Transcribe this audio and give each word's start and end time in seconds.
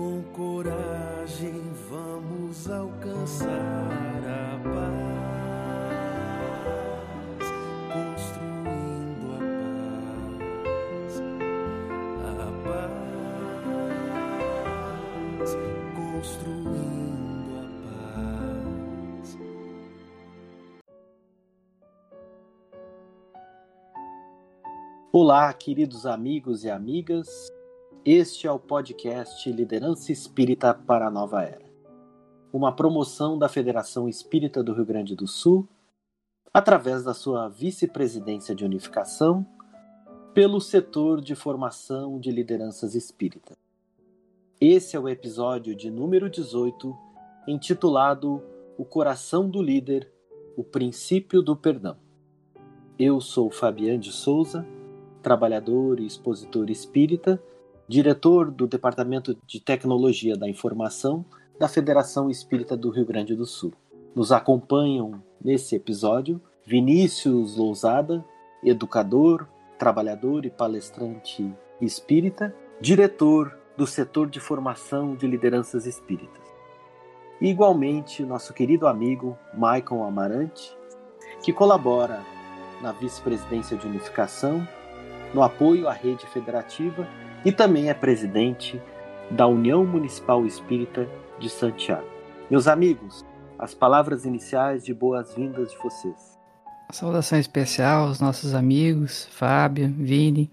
Com 0.00 0.22
coragem 0.32 1.60
vamos 1.90 2.70
alcançar 2.70 3.50
a 4.24 4.56
paz, 4.64 5.84
construindo 7.92 9.28
a 9.34 9.40
paz, 11.04 11.20
a 12.24 12.48
paz, 15.36 15.50
construindo 15.94 17.52
a 17.58 17.64
paz. 19.20 19.36
Olá, 25.12 25.52
queridos 25.52 26.06
amigos 26.06 26.64
e 26.64 26.70
amigas. 26.70 27.28
Este 28.02 28.46
é 28.46 28.50
o 28.50 28.58
podcast 28.58 29.52
Liderança 29.52 30.10
Espírita 30.10 30.72
para 30.72 31.08
a 31.08 31.10
Nova 31.10 31.42
Era, 31.42 31.66
uma 32.50 32.74
promoção 32.74 33.38
da 33.38 33.46
Federação 33.46 34.08
Espírita 34.08 34.62
do 34.62 34.72
Rio 34.72 34.86
Grande 34.86 35.14
do 35.14 35.26
Sul, 35.26 35.68
através 36.50 37.04
da 37.04 37.12
sua 37.12 37.46
vice-presidência 37.50 38.54
de 38.54 38.64
unificação, 38.64 39.46
pelo 40.32 40.62
setor 40.62 41.20
de 41.20 41.34
formação 41.34 42.18
de 42.18 42.30
lideranças 42.30 42.94
espíritas. 42.94 43.58
Esse 44.58 44.96
é 44.96 44.98
o 44.98 45.06
episódio 45.06 45.76
de 45.76 45.90
número 45.90 46.30
18, 46.30 46.96
intitulado 47.46 48.42
O 48.78 48.84
Coração 48.86 49.46
do 49.46 49.60
Líder, 49.60 50.10
o 50.56 50.64
Princípio 50.64 51.42
do 51.42 51.54
Perdão. 51.54 51.98
Eu 52.98 53.20
sou 53.20 53.50
Fabiano 53.50 53.98
de 53.98 54.10
Souza, 54.10 54.66
trabalhador 55.20 56.00
e 56.00 56.06
expositor 56.06 56.70
espírita 56.70 57.38
diretor 57.90 58.52
do 58.52 58.68
Departamento 58.68 59.36
de 59.44 59.58
Tecnologia 59.58 60.36
da 60.36 60.48
Informação 60.48 61.24
da 61.58 61.66
Federação 61.66 62.30
Espírita 62.30 62.76
do 62.76 62.88
Rio 62.88 63.04
Grande 63.04 63.34
do 63.34 63.44
Sul. 63.44 63.72
Nos 64.14 64.30
acompanham 64.30 65.20
nesse 65.44 65.74
episódio 65.74 66.40
Vinícius 66.64 67.56
Lousada, 67.56 68.24
educador, 68.62 69.44
trabalhador 69.76 70.46
e 70.46 70.50
palestrante 70.50 71.52
espírita, 71.80 72.54
diretor 72.80 73.58
do 73.76 73.88
setor 73.88 74.30
de 74.30 74.38
formação 74.38 75.16
de 75.16 75.26
lideranças 75.26 75.84
espíritas. 75.84 76.44
E, 77.40 77.48
igualmente, 77.48 78.22
nosso 78.22 78.54
querido 78.54 78.86
amigo 78.86 79.36
Maicon 79.52 80.04
Amarante, 80.04 80.76
que 81.42 81.52
colabora 81.52 82.22
na 82.80 82.92
vice-presidência 82.92 83.76
de 83.76 83.84
unificação, 83.84 84.64
no 85.34 85.42
apoio 85.42 85.88
à 85.88 85.92
rede 85.92 86.24
federativa 86.28 87.08
e 87.44 87.52
também 87.52 87.88
é 87.88 87.94
presidente 87.94 88.80
da 89.30 89.46
União 89.46 89.84
Municipal 89.84 90.44
Espírita 90.44 91.08
de 91.38 91.48
Santiago. 91.48 92.06
Meus 92.50 92.66
amigos, 92.66 93.24
as 93.58 93.74
palavras 93.74 94.24
iniciais 94.24 94.84
de 94.84 94.92
boas-vindas 94.92 95.70
de 95.70 95.78
vocês. 95.78 96.38
saudação 96.92 97.38
especial 97.38 98.08
aos 98.08 98.20
nossos 98.20 98.54
amigos, 98.54 99.28
Fábio, 99.30 99.92
Vini 99.96 100.50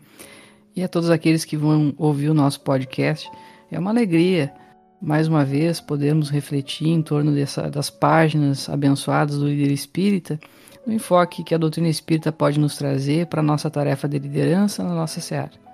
e 0.76 0.84
a 0.84 0.88
todos 0.88 1.10
aqueles 1.10 1.44
que 1.44 1.58
vão 1.58 1.94
ouvir 1.98 2.30
o 2.30 2.34
nosso 2.34 2.62
podcast. 2.62 3.30
É 3.72 3.80
uma 3.80 3.90
alegria, 3.90 4.54
mais 5.02 5.28
uma 5.28 5.44
vez, 5.44 5.82
podermos 5.82 6.30
refletir 6.30 6.90
em 6.90 7.02
torno 7.02 7.34
dessa, 7.34 7.70
das 7.70 7.90
páginas 7.90 8.70
abençoadas 8.70 9.40
do 9.40 9.48
líder 9.48 9.72
espírita, 9.72 10.40
no 10.86 10.94
enfoque 10.94 11.44
que 11.44 11.56
a 11.56 11.58
doutrina 11.58 11.90
espírita 11.90 12.32
pode 12.32 12.60
nos 12.60 12.78
trazer 12.78 13.26
para 13.26 13.42
a 13.42 13.44
nossa 13.44 13.70
tarefa 13.70 14.08
de 14.08 14.20
liderança 14.20 14.84
na 14.84 14.94
nossa 14.94 15.20
seara. 15.20 15.67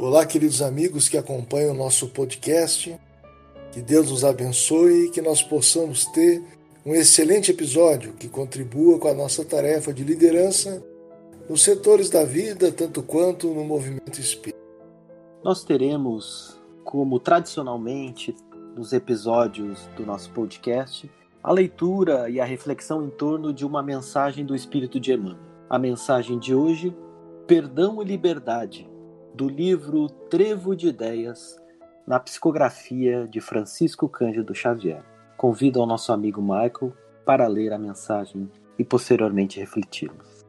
Olá, 0.00 0.24
queridos 0.24 0.62
amigos 0.62 1.08
que 1.08 1.18
acompanham 1.18 1.74
o 1.74 1.76
nosso 1.76 2.06
podcast. 2.10 2.96
Que 3.72 3.82
Deus 3.82 4.12
nos 4.12 4.24
abençoe 4.24 5.06
e 5.06 5.10
que 5.10 5.20
nós 5.20 5.42
possamos 5.42 6.04
ter 6.04 6.40
um 6.86 6.94
excelente 6.94 7.50
episódio 7.50 8.12
que 8.12 8.28
contribua 8.28 8.96
com 9.00 9.08
a 9.08 9.12
nossa 9.12 9.44
tarefa 9.44 9.92
de 9.92 10.04
liderança 10.04 10.80
nos 11.50 11.62
setores 11.62 12.08
da 12.10 12.24
vida, 12.24 12.70
tanto 12.70 13.02
quanto 13.02 13.48
no 13.48 13.64
movimento 13.64 14.20
espírita. 14.20 14.56
Nós 15.42 15.64
teremos, 15.64 16.56
como 16.84 17.18
tradicionalmente 17.18 18.36
nos 18.76 18.92
episódios 18.92 19.80
do 19.96 20.06
nosso 20.06 20.30
podcast, 20.30 21.10
a 21.42 21.50
leitura 21.50 22.30
e 22.30 22.38
a 22.38 22.44
reflexão 22.44 23.04
em 23.04 23.10
torno 23.10 23.52
de 23.52 23.66
uma 23.66 23.82
mensagem 23.82 24.46
do 24.46 24.54
Espírito 24.54 25.00
de 25.00 25.12
Emmanuel. 25.12 25.38
A 25.68 25.76
mensagem 25.76 26.38
de 26.38 26.54
hoje: 26.54 26.96
Perdão 27.48 28.00
e 28.00 28.04
Liberdade 28.04 28.88
do 29.38 29.48
livro 29.48 30.08
Trevo 30.08 30.74
de 30.74 30.88
Ideias, 30.88 31.56
na 32.04 32.18
psicografia 32.18 33.24
de 33.28 33.40
Francisco 33.40 34.08
Cândido 34.08 34.52
Xavier. 34.52 35.00
Convido 35.36 35.80
ao 35.80 35.86
nosso 35.86 36.12
amigo 36.12 36.42
Michael 36.42 36.92
para 37.24 37.46
ler 37.46 37.72
a 37.72 37.78
mensagem 37.78 38.50
e 38.76 38.82
posteriormente 38.82 39.60
refletirmos. 39.60 40.44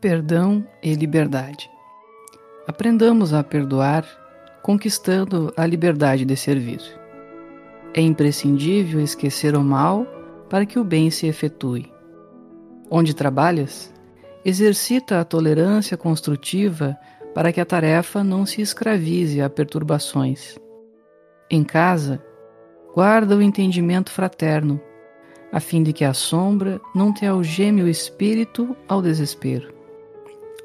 Perdão 0.00 0.66
e 0.82 0.94
liberdade. 0.94 1.70
Aprendamos 2.66 3.34
a 3.34 3.44
perdoar, 3.44 4.06
conquistando 4.62 5.52
a 5.54 5.66
liberdade 5.66 6.24
de 6.24 6.34
servir. 6.34 6.80
É 7.92 8.00
imprescindível 8.00 8.98
esquecer 8.98 9.54
o 9.54 9.62
mal 9.62 10.06
para 10.48 10.64
que 10.64 10.78
o 10.78 10.84
bem 10.84 11.10
se 11.10 11.26
efetue. 11.26 11.92
Onde 12.90 13.14
trabalhas, 13.14 13.92
exercita 14.42 15.20
a 15.20 15.24
tolerância 15.24 15.98
construtiva 15.98 16.96
para 17.34 17.52
que 17.52 17.60
a 17.60 17.64
tarefa 17.64 18.22
não 18.22 18.44
se 18.44 18.60
escravize 18.60 19.40
a 19.40 19.48
perturbações. 19.48 20.58
Em 21.50 21.64
casa, 21.64 22.22
guarda 22.94 23.36
o 23.36 23.42
entendimento 23.42 24.10
fraterno, 24.10 24.80
a 25.50 25.60
fim 25.60 25.82
de 25.82 25.92
que 25.92 26.04
a 26.04 26.14
sombra 26.14 26.80
não 26.94 27.12
te 27.12 27.26
algeme 27.26 27.82
o 27.82 27.88
espírito 27.88 28.76
ao 28.88 29.02
desespero. 29.02 29.72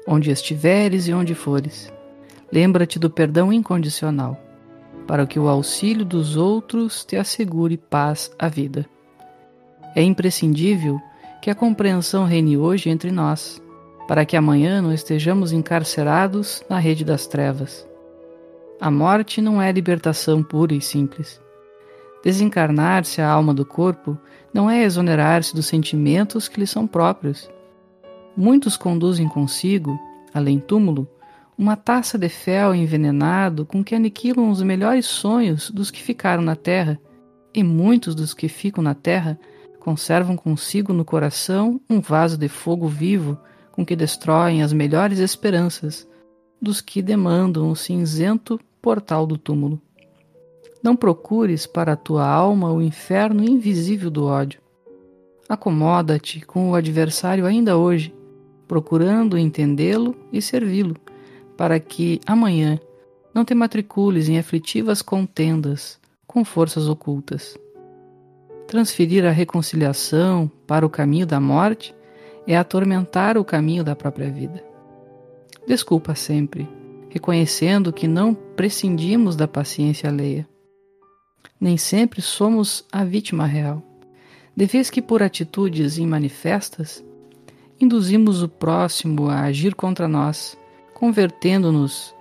Onde 0.06 0.30
estiveres 0.30 1.06
e 1.08 1.12
onde 1.12 1.34
fores, 1.34 1.92
lembra-te 2.50 2.98
do 2.98 3.10
perdão 3.10 3.52
incondicional, 3.52 4.38
para 5.06 5.26
que 5.26 5.38
o 5.38 5.48
auxílio 5.48 6.04
dos 6.04 6.36
outros 6.36 7.04
te 7.04 7.16
assegure 7.16 7.76
paz 7.76 8.30
à 8.38 8.48
vida. 8.48 8.86
É 9.94 10.02
imprescindível 10.02 11.00
que 11.42 11.50
a 11.50 11.54
compreensão 11.54 12.24
reine 12.24 12.56
hoje 12.56 12.90
entre 12.90 13.10
nós 13.10 13.60
para 14.08 14.24
que 14.24 14.38
amanhã 14.38 14.80
não 14.80 14.90
estejamos 14.90 15.52
encarcerados 15.52 16.64
na 16.66 16.78
rede 16.78 17.04
das 17.04 17.26
trevas. 17.26 17.86
A 18.80 18.90
morte 18.90 19.42
não 19.42 19.60
é 19.60 19.70
libertação 19.70 20.42
pura 20.42 20.74
e 20.74 20.80
simples. 20.80 21.38
Desencarnar-se 22.24 23.20
a 23.20 23.30
alma 23.30 23.52
do 23.52 23.66
corpo 23.66 24.18
não 24.52 24.70
é 24.70 24.82
exonerar-se 24.82 25.54
dos 25.54 25.66
sentimentos 25.66 26.48
que 26.48 26.58
lhe 26.58 26.66
são 26.66 26.86
próprios. 26.86 27.50
Muitos 28.34 28.78
conduzem 28.78 29.28
consigo, 29.28 29.98
além 30.32 30.58
túmulo, 30.58 31.06
uma 31.56 31.76
taça 31.76 32.16
de 32.16 32.30
fel 32.30 32.74
envenenado 32.74 33.66
com 33.66 33.84
que 33.84 33.94
aniquilam 33.94 34.48
os 34.48 34.62
melhores 34.62 35.04
sonhos 35.04 35.70
dos 35.70 35.90
que 35.90 36.02
ficaram 36.02 36.42
na 36.42 36.56
terra, 36.56 36.98
e 37.52 37.62
muitos 37.62 38.14
dos 38.14 38.32
que 38.32 38.48
ficam 38.48 38.82
na 38.82 38.94
terra 38.94 39.38
conservam 39.78 40.34
consigo 40.34 40.94
no 40.94 41.04
coração 41.04 41.78
um 41.90 42.00
vaso 42.00 42.38
de 42.38 42.48
fogo 42.48 42.88
vivo 42.88 43.38
com 43.78 43.86
que 43.86 43.94
destroem 43.94 44.60
as 44.60 44.72
melhores 44.72 45.20
esperanças 45.20 46.04
dos 46.60 46.80
que 46.80 47.00
demandam 47.00 47.70
o 47.70 47.76
cinzento 47.76 48.58
portal 48.82 49.24
do 49.24 49.38
túmulo. 49.38 49.80
Não 50.82 50.96
procures 50.96 51.64
para 51.64 51.92
a 51.92 51.96
tua 51.96 52.26
alma 52.26 52.72
o 52.72 52.82
inferno 52.82 53.48
invisível 53.48 54.10
do 54.10 54.24
ódio. 54.24 54.60
Acomoda-te 55.48 56.40
com 56.40 56.72
o 56.72 56.74
adversário 56.74 57.46
ainda 57.46 57.78
hoje, 57.78 58.12
procurando 58.66 59.38
entendê-lo 59.38 60.16
e 60.32 60.42
servi-lo, 60.42 60.96
para 61.56 61.78
que 61.78 62.20
amanhã 62.26 62.80
não 63.32 63.44
te 63.44 63.54
matricules 63.54 64.28
em 64.28 64.40
aflitivas 64.40 65.02
contendas 65.02 66.00
com 66.26 66.44
forças 66.44 66.88
ocultas. 66.88 67.56
Transferir 68.66 69.24
a 69.24 69.30
reconciliação 69.30 70.50
para 70.66 70.84
o 70.84 70.90
caminho 70.90 71.24
da 71.24 71.38
morte 71.38 71.94
é 72.48 72.56
atormentar 72.56 73.36
o 73.36 73.44
caminho 73.44 73.84
da 73.84 73.94
própria 73.94 74.30
vida. 74.30 74.64
Desculpa 75.66 76.14
sempre, 76.14 76.66
reconhecendo 77.10 77.92
que 77.92 78.08
não 78.08 78.32
prescindimos 78.32 79.36
da 79.36 79.46
paciência 79.46 80.08
alheia. 80.08 80.48
Nem 81.60 81.76
sempre 81.76 82.22
somos 82.22 82.86
a 82.90 83.04
vítima 83.04 83.44
real, 83.44 83.82
de 84.56 84.64
vez 84.64 84.88
que 84.88 85.02
por 85.02 85.22
atitudes 85.22 85.98
imanifestas 85.98 87.04
induzimos 87.78 88.42
o 88.42 88.48
próximo 88.48 89.28
a 89.28 89.42
agir 89.42 89.74
contra 89.74 90.08
nós, 90.08 90.56
convertendo-nos, 90.94 92.14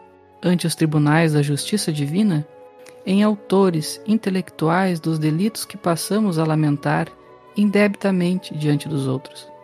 ante 0.44 0.68
os 0.68 0.76
tribunais 0.76 1.34
da 1.34 1.42
justiça 1.42 1.92
divina, 1.92 2.46
em 3.06 3.24
autores 3.24 4.02
intelectuais 4.06 5.00
dos 5.00 5.18
delitos 5.18 5.64
que 5.64 5.78
passamos 5.78 6.38
a 6.38 6.44
lamentar 6.44 7.08
indebitamente 7.56 8.54
diante 8.54 8.90
dos 8.90 9.08
outros. 9.08 9.56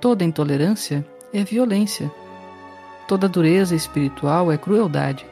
Toda 0.00 0.24
intolerância 0.24 1.04
é 1.32 1.44
violência. 1.44 2.10
Toda 3.06 3.28
dureza 3.28 3.74
espiritual 3.74 4.50
é 4.50 4.56
crueldade. 4.56 5.26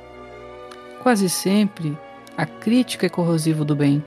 Quase 1.02 1.28
sempre, 1.28 1.96
A 2.36 2.46
crítica 2.46 3.04
é 3.04 3.08
corrosiva 3.08 3.64
do 3.64 3.74
bem, 3.74 4.00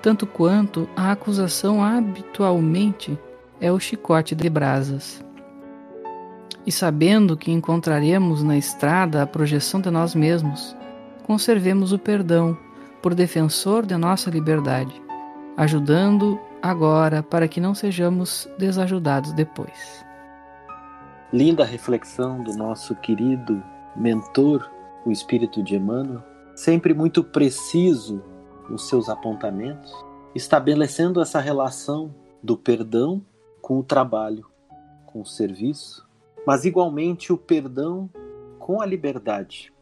tanto 0.00 0.26
quanto 0.26 0.88
a 0.96 1.12
acusação 1.12 1.84
habitualmente 1.84 3.18
é 3.60 3.70
o 3.70 3.78
chicote 3.78 4.34
de 4.34 4.48
brasas. 4.48 5.22
E 6.64 6.72
sabendo 6.72 7.36
que 7.36 7.50
encontraremos 7.50 8.42
na 8.42 8.56
estrada 8.56 9.22
a 9.22 9.26
projeção 9.26 9.78
de 9.78 9.90
nós 9.90 10.14
mesmos, 10.14 10.74
conservemos 11.26 11.92
o 11.92 11.98
perdão 11.98 12.56
por 13.02 13.14
defensor 13.14 13.84
de 13.84 13.94
nossa 13.98 14.30
liberdade, 14.30 14.94
ajudando 15.54 16.40
agora 16.62 17.22
para 17.22 17.48
que 17.48 17.60
não 17.60 17.74
sejamos 17.74 18.48
desajudados 18.58 19.32
depois. 19.32 20.04
Linda 21.32 21.64
reflexão 21.64 22.42
do 22.42 22.52
nosso 22.54 22.94
querido 22.96 23.62
mentor, 23.96 24.68
o 25.04 25.10
Espírito 25.10 25.62
de 25.62 25.76
Emmanuel, 25.76 26.22
sempre 26.54 26.92
muito 26.92 27.22
preciso 27.22 28.22
nos 28.68 28.88
seus 28.88 29.08
apontamentos, 29.08 29.92
estabelecendo 30.34 31.20
essa 31.20 31.40
relação 31.40 32.14
do 32.42 32.56
perdão 32.56 33.24
com 33.60 33.78
o 33.78 33.82
trabalho, 33.82 34.46
com 35.06 35.20
o 35.20 35.26
serviço, 35.26 36.08
mas 36.46 36.64
igualmente 36.64 37.32
o 37.32 37.38
perdão 37.38 38.08
com 38.58 38.80
a 38.80 38.86
liberdade. 38.86 39.72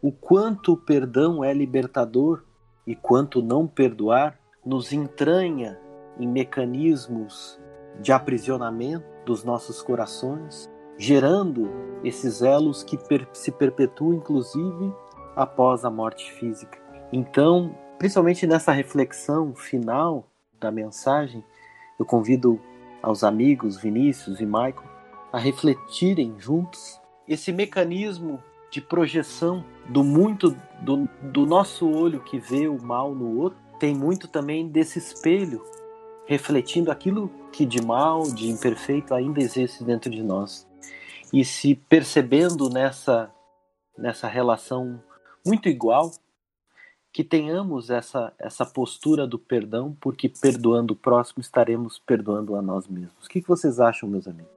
O 0.00 0.12
quanto 0.12 0.72
o 0.72 0.76
perdão 0.76 1.42
é 1.42 1.52
libertador 1.52 2.44
e 2.86 2.94
quanto 2.94 3.42
não 3.42 3.66
perdoar 3.66 4.38
nos 4.64 4.92
entranha 4.92 5.78
em 6.18 6.26
mecanismos 6.26 7.58
de 8.00 8.12
aprisionamento 8.12 9.04
dos 9.24 9.42
nossos 9.44 9.82
corações, 9.82 10.70
gerando 10.98 11.68
esses 12.04 12.42
elos 12.42 12.82
que 12.82 12.96
per 12.96 13.26
se 13.32 13.50
perpetuam, 13.50 14.14
inclusive, 14.14 14.92
após 15.34 15.84
a 15.84 15.90
morte 15.90 16.32
física. 16.32 16.78
Então, 17.12 17.76
principalmente 17.98 18.46
nessa 18.46 18.72
reflexão 18.72 19.54
final 19.54 20.26
da 20.58 20.70
mensagem, 20.70 21.44
eu 21.98 22.04
convido 22.04 22.60
aos 23.02 23.22
amigos 23.22 23.76
Vinícius 23.76 24.40
e 24.40 24.46
Michael 24.46 24.96
a 25.32 25.38
refletirem 25.38 26.34
juntos 26.38 27.00
esse 27.28 27.52
mecanismo 27.52 28.42
de 28.70 28.80
projeção 28.80 29.64
do 29.88 30.02
muito 30.02 30.56
do, 30.82 31.08
do 31.22 31.46
nosso 31.46 31.88
olho 31.88 32.20
que 32.20 32.38
vê 32.38 32.68
o 32.68 32.82
mal 32.82 33.14
no 33.14 33.38
outro 33.38 33.58
tem 33.78 33.94
muito 33.94 34.28
também 34.28 34.68
desse 34.68 34.98
espelho 34.98 35.62
refletindo 36.26 36.90
aquilo 36.90 37.30
que 37.52 37.64
de 37.64 37.80
mal, 37.80 38.22
de 38.30 38.48
imperfeito 38.48 39.14
ainda 39.14 39.40
existe 39.40 39.82
dentro 39.82 40.10
de 40.10 40.22
nós. 40.22 40.66
E 41.32 41.44
se 41.44 41.74
percebendo 41.74 42.68
nessa 42.68 43.32
nessa 43.96 44.28
relação 44.28 45.02
muito 45.44 45.68
igual, 45.68 46.12
que 47.12 47.24
tenhamos 47.24 47.88
essa 47.88 48.32
essa 48.38 48.66
postura 48.66 49.26
do 49.26 49.38
perdão, 49.38 49.96
porque 50.00 50.28
perdoando 50.28 50.92
o 50.92 50.96
próximo 50.96 51.40
estaremos 51.40 51.98
perdoando 51.98 52.56
a 52.56 52.62
nós 52.62 52.86
mesmos. 52.86 53.24
O 53.24 53.28
que 53.28 53.40
vocês 53.40 53.80
acham, 53.80 54.08
meus 54.08 54.28
amigos? 54.28 54.50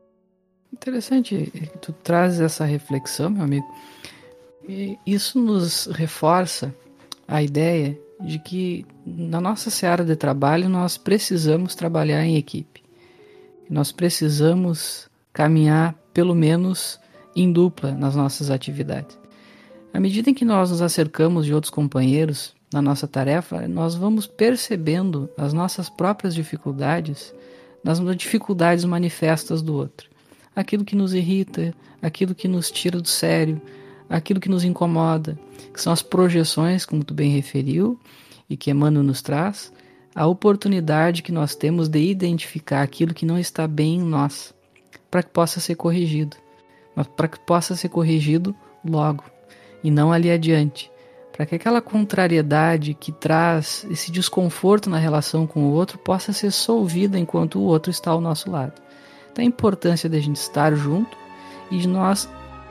Interessante, 0.72 1.51
tu 1.81 1.94
traz 1.94 2.39
essa 2.39 2.63
reflexão, 2.65 3.30
meu 3.30 3.44
amigo. 3.44 3.65
E 4.68 5.00
isso 5.06 5.39
nos 5.39 5.88
reforça 5.88 6.74
a 7.27 7.42
ideia 7.42 8.00
de 8.19 8.38
que 8.39 8.86
na 9.06 9.39
nossa 9.39 9.69
seara 9.69 10.04
de 10.04 10.16
trabalho 10.16 10.68
nós 10.68 10.98
precisamos 10.98 11.75
trabalhar 11.75 12.24
em 12.25 12.36
equipe. 12.36 12.83
Nós 13.69 13.92
precisamos 13.92 15.10
caminhar 15.31 15.95
pelo 16.13 16.36
menos 16.36 17.00
em 17.36 17.51
dupla 17.51 17.92
nas 17.92 18.16
nossas 18.16 18.50
atividades. 18.50 19.18
À 19.94 20.00
medida 20.00 20.30
em 20.30 20.33
que 20.33 20.45
nós 20.45 20.69
nos 20.69 20.81
acercamos 20.81 21.45
de 21.45 21.54
outros 21.54 21.71
companheiros 21.71 22.54
na 22.71 22.81
nossa 22.81 23.07
tarefa, 23.07 23.68
nós 23.68 23.95
vamos 23.95 24.27
percebendo 24.27 25.30
as 25.38 25.54
nossas 25.54 25.89
próprias 25.89 26.36
dificuldades 26.36 27.33
nas 27.83 28.00
dificuldades 28.18 28.83
manifestas 28.83 29.62
do 29.62 29.74
outro. 29.74 30.10
Aquilo 30.56 30.83
que 30.83 30.95
nos 30.95 31.13
irrita, 31.13 31.74
aquilo 32.01 32.36
que 32.36 32.48
nos 32.48 32.69
tira 32.69 33.00
do 33.00 33.07
sério, 33.07 33.62
aquilo 34.10 34.40
que 34.40 34.50
nos 34.50 34.64
incomoda, 34.64 35.38
que 35.74 35.82
são 35.82 35.94
as 35.94 36.02
projeções, 36.02 36.86
como 36.86 37.04
tu 37.04 37.14
bem 37.14 37.32
referiu, 37.32 38.00
e 38.50 38.58
que 38.58 38.72
Emmanuel 38.72 39.04
nos 39.04 39.22
traz, 39.22 39.72
a 40.16 40.26
oportunidade 40.26 41.22
que 41.22 41.32
nós 41.32 41.56
temos 41.56 41.88
de 41.88 42.00
identificar 42.00 42.82
aquilo 42.82 43.14
que 43.14 43.26
não 43.26 43.38
está 43.38 43.68
bem 43.68 43.96
em 43.96 44.04
nós, 44.04 44.54
para 45.10 45.22
que 45.22 45.30
possa 45.30 45.60
ser 45.60 45.76
corrigido, 45.76 46.36
mas 46.96 47.08
para 47.08 47.28
que 47.28 47.40
possa 47.40 47.76
ser 47.76 47.90
corrigido 47.90 48.56
logo 48.84 49.24
e 49.84 49.92
não 49.92 50.12
ali 50.12 50.32
adiante, 50.32 50.92
para 51.32 51.46
que 51.46 51.56
aquela 51.56 51.82
contrariedade 51.82 52.94
que 52.94 53.12
traz 53.12 53.86
esse 53.90 54.12
desconforto 54.12 54.90
na 54.90 54.98
relação 54.98 55.48
com 55.48 55.66
o 55.66 55.72
outro 55.72 55.98
possa 55.98 56.34
ser 56.34 56.52
solvida 56.52 57.18
enquanto 57.18 57.60
o 57.60 57.64
outro 57.64 57.92
está 57.92 58.12
ao 58.12 58.20
nosso 58.20 58.52
lado. 58.52 58.74
Então 59.32 59.44
a 59.44 59.48
importância 59.48 60.10
de 60.10 60.18
a 60.18 60.20
gente 60.20 60.36
estar 60.36 60.76
junto 60.76 61.18
e 61.72 61.78
de 61.78 61.88
nós 61.88 62.28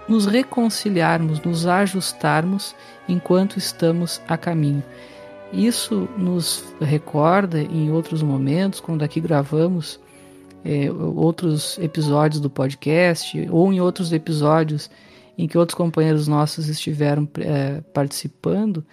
nos 0.08 0.26
reconciliarmos, 0.26 1.40
nos 1.42 1.66
ajustarmos 1.66 2.74
enquanto 3.08 3.58
estamos 3.58 4.20
a 4.26 4.36
caminho. 4.36 4.82
Isso 5.52 6.08
nos 6.16 6.64
recorda 6.80 7.60
em 7.60 7.90
outros 7.90 8.22
momentos, 8.22 8.80
quando 8.80 9.02
aqui 9.02 9.20
gravamos 9.20 9.98
é, 10.64 10.90
outros 10.90 11.78
episódios 11.78 12.40
do 12.40 12.50
podcast 12.50 13.48
ou 13.50 13.72
em 13.72 13.80
outros 13.80 14.12
episódios 14.12 14.90
em 15.36 15.46
que 15.46 15.56
outros 15.56 15.76
companheiros 15.76 16.26
nossos 16.26 16.68
estiveram 16.68 17.28
é, 17.38 17.80
participando, 17.94 18.84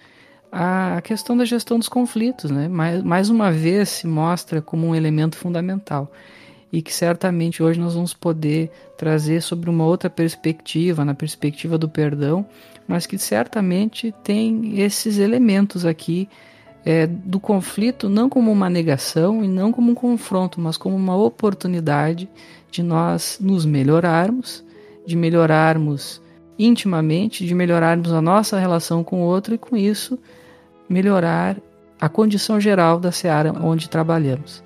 a 0.50 1.00
questão 1.02 1.36
da 1.36 1.44
gestão 1.44 1.78
dos 1.78 1.88
conflitos, 1.88 2.50
né? 2.50 2.68
mais, 2.68 3.02
mais 3.02 3.28
uma 3.28 3.50
vez 3.50 3.88
se 3.88 4.06
mostra 4.06 4.62
como 4.62 4.86
um 4.86 4.94
elemento 4.94 5.36
fundamental 5.36 6.10
e 6.72 6.82
que 6.82 6.92
certamente 6.92 7.62
hoje 7.62 7.78
nós 7.78 7.94
vamos 7.94 8.12
poder 8.12 8.70
trazer 8.96 9.40
sobre 9.40 9.70
uma 9.70 9.84
outra 9.84 10.10
perspectiva, 10.10 11.04
na 11.04 11.14
perspectiva 11.14 11.78
do 11.78 11.88
perdão, 11.88 12.46
mas 12.86 13.06
que 13.06 13.18
certamente 13.18 14.14
tem 14.22 14.80
esses 14.80 15.18
elementos 15.18 15.84
aqui 15.84 16.28
é, 16.84 17.06
do 17.06 17.40
conflito 17.40 18.08
não 18.08 18.28
como 18.28 18.52
uma 18.52 18.70
negação 18.70 19.44
e 19.44 19.48
não 19.48 19.72
como 19.72 19.90
um 19.90 19.94
confronto, 19.94 20.60
mas 20.60 20.76
como 20.76 20.94
uma 20.94 21.16
oportunidade 21.16 22.28
de 22.70 22.82
nós 22.82 23.38
nos 23.40 23.64
melhorarmos, 23.64 24.64
de 25.04 25.16
melhorarmos 25.16 26.20
intimamente, 26.58 27.44
de 27.44 27.54
melhorarmos 27.54 28.12
a 28.12 28.22
nossa 28.22 28.58
relação 28.58 29.02
com 29.02 29.22
o 29.22 29.24
outro 29.24 29.54
e 29.54 29.58
com 29.58 29.76
isso 29.76 30.18
melhorar 30.88 31.56
a 32.00 32.08
condição 32.08 32.60
geral 32.60 33.00
da 33.00 33.10
seara 33.10 33.52
onde 33.52 33.88
trabalhamos. 33.88 34.62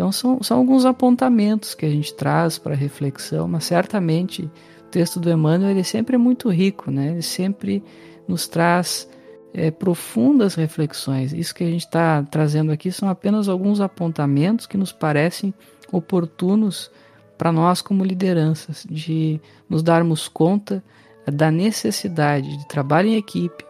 Então 0.00 0.10
são, 0.10 0.42
são 0.42 0.56
alguns 0.56 0.86
apontamentos 0.86 1.74
que 1.74 1.84
a 1.84 1.90
gente 1.90 2.14
traz 2.14 2.56
para 2.56 2.74
reflexão, 2.74 3.46
mas 3.46 3.64
certamente 3.64 4.44
o 4.44 4.88
texto 4.90 5.20
do 5.20 5.30
Emmanuel 5.30 5.72
ele 5.72 5.84
sempre 5.84 6.14
é 6.14 6.18
muito 6.18 6.48
rico, 6.48 6.90
né? 6.90 7.08
ele 7.08 7.20
sempre 7.20 7.84
nos 8.26 8.48
traz 8.48 9.06
é, 9.52 9.70
profundas 9.70 10.54
reflexões. 10.54 11.34
Isso 11.34 11.54
que 11.54 11.64
a 11.64 11.66
gente 11.66 11.84
está 11.84 12.22
trazendo 12.22 12.72
aqui 12.72 12.90
são 12.90 13.10
apenas 13.10 13.46
alguns 13.46 13.78
apontamentos 13.78 14.66
que 14.66 14.78
nos 14.78 14.90
parecem 14.90 15.52
oportunos 15.92 16.90
para 17.36 17.52
nós 17.52 17.82
como 17.82 18.02
lideranças, 18.02 18.86
de 18.88 19.38
nos 19.68 19.82
darmos 19.82 20.28
conta 20.28 20.82
da 21.30 21.50
necessidade 21.50 22.56
de 22.56 22.66
trabalho 22.68 23.08
em 23.08 23.16
equipe, 23.16 23.66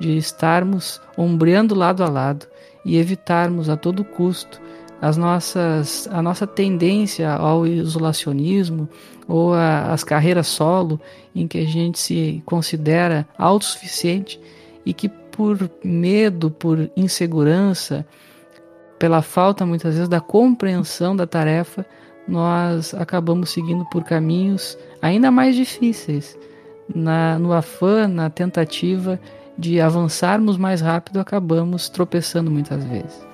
de 0.00 0.16
estarmos 0.16 0.98
ombreando 1.14 1.74
lado 1.74 2.02
a 2.02 2.08
lado 2.08 2.46
e 2.86 2.96
evitarmos 2.96 3.68
a 3.68 3.76
todo 3.76 4.02
custo 4.02 4.63
as 5.00 5.16
nossas, 5.16 6.08
a 6.10 6.22
nossa 6.22 6.46
tendência 6.46 7.30
ao 7.30 7.66
isolacionismo 7.66 8.88
ou 9.28 9.54
a, 9.54 9.92
as 9.92 10.04
carreiras 10.04 10.46
solo, 10.46 11.00
em 11.34 11.46
que 11.46 11.58
a 11.58 11.64
gente 11.66 11.98
se 11.98 12.42
considera 12.44 13.26
autossuficiente 13.36 14.40
e 14.84 14.92
que 14.92 15.08
por 15.08 15.70
medo, 15.82 16.50
por 16.50 16.90
insegurança, 16.96 18.06
pela 18.98 19.20
falta 19.20 19.66
muitas 19.66 19.94
vezes 19.94 20.08
da 20.08 20.20
compreensão 20.20 21.16
da 21.16 21.26
tarefa, 21.26 21.84
nós 22.26 22.94
acabamos 22.94 23.50
seguindo 23.50 23.84
por 23.86 24.04
caminhos 24.04 24.78
ainda 25.02 25.30
mais 25.30 25.54
difíceis, 25.54 26.38
na, 26.94 27.38
no 27.38 27.52
afã, 27.52 28.06
na 28.06 28.30
tentativa 28.30 29.20
de 29.58 29.80
avançarmos 29.80 30.56
mais 30.56 30.80
rápido, 30.80 31.20
acabamos 31.20 31.88
tropeçando 31.88 32.50
muitas 32.50 32.84
vezes. 32.84 33.33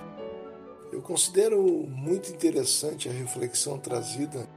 Considero 1.10 1.60
muito 1.88 2.30
interessante 2.30 3.08
a 3.08 3.12
reflexão 3.12 3.76
trazida 3.76 4.48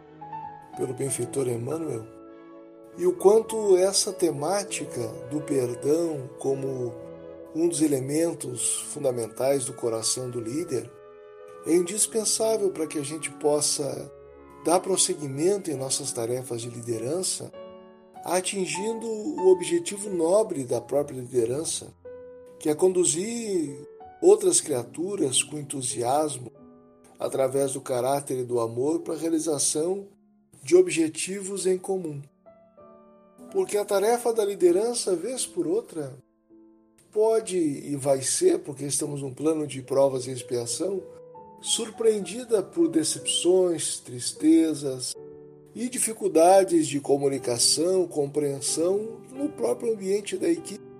pelo 0.77 0.93
benfeitor 0.93 1.47
Emmanuel 1.47 2.05
e 2.95 3.07
o 3.07 3.13
quanto 3.13 3.75
essa 3.75 4.13
temática 4.13 5.01
do 5.31 5.41
perdão 5.41 6.29
como 6.37 6.93
um 7.55 7.67
dos 7.67 7.81
elementos 7.81 8.85
fundamentais 8.93 9.65
do 9.65 9.73
coração 9.73 10.29
do 10.29 10.39
líder 10.39 10.87
é 11.65 11.73
indispensável 11.73 12.69
para 12.69 12.85
que 12.85 12.99
a 12.99 13.03
gente 13.03 13.31
possa 13.31 14.11
dar 14.63 14.79
prosseguimento 14.79 15.71
em 15.71 15.75
nossas 15.75 16.11
tarefas 16.11 16.61
de 16.61 16.69
liderança, 16.69 17.51
atingindo 18.23 19.07
o 19.07 19.51
objetivo 19.51 20.07
nobre 20.07 20.65
da 20.65 20.79
própria 20.79 21.19
liderança, 21.19 21.91
que 22.59 22.69
é 22.69 22.75
conduzir 22.75 23.75
outras 24.23 24.61
criaturas 24.61 25.43
com 25.43 25.59
entusiasmo, 25.59 26.49
através 27.19 27.73
do 27.73 27.81
caráter 27.81 28.39
e 28.39 28.45
do 28.45 28.61
amor, 28.61 29.01
para 29.01 29.15
a 29.15 29.17
realização 29.17 30.07
de 30.63 30.77
objetivos 30.77 31.67
em 31.67 31.77
comum. 31.77 32.21
Porque 33.51 33.77
a 33.77 33.83
tarefa 33.83 34.33
da 34.33 34.45
liderança, 34.45 35.13
vez 35.13 35.45
por 35.45 35.67
outra, 35.67 36.17
pode 37.11 37.57
e 37.57 37.97
vai 37.97 38.21
ser, 38.21 38.59
porque 38.59 38.85
estamos 38.85 39.21
num 39.21 39.33
plano 39.33 39.67
de 39.67 39.81
provas 39.81 40.25
e 40.25 40.31
expiação, 40.31 41.03
surpreendida 41.61 42.63
por 42.63 42.87
decepções, 42.87 43.99
tristezas 43.99 45.13
e 45.75 45.89
dificuldades 45.89 46.87
de 46.87 47.01
comunicação, 47.01 48.07
compreensão 48.07 49.21
no 49.33 49.49
próprio 49.49 49.93
ambiente 49.93 50.37
da 50.37 50.47
equipe. 50.49 50.92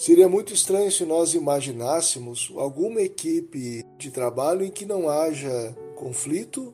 Seria 0.00 0.30
muito 0.30 0.54
estranho 0.54 0.90
se 0.90 1.04
nós 1.04 1.34
imaginássemos 1.34 2.50
alguma 2.56 3.02
equipe 3.02 3.84
de 3.98 4.10
trabalho 4.10 4.64
em 4.64 4.70
que 4.70 4.86
não 4.86 5.10
haja 5.10 5.76
conflito 5.94 6.72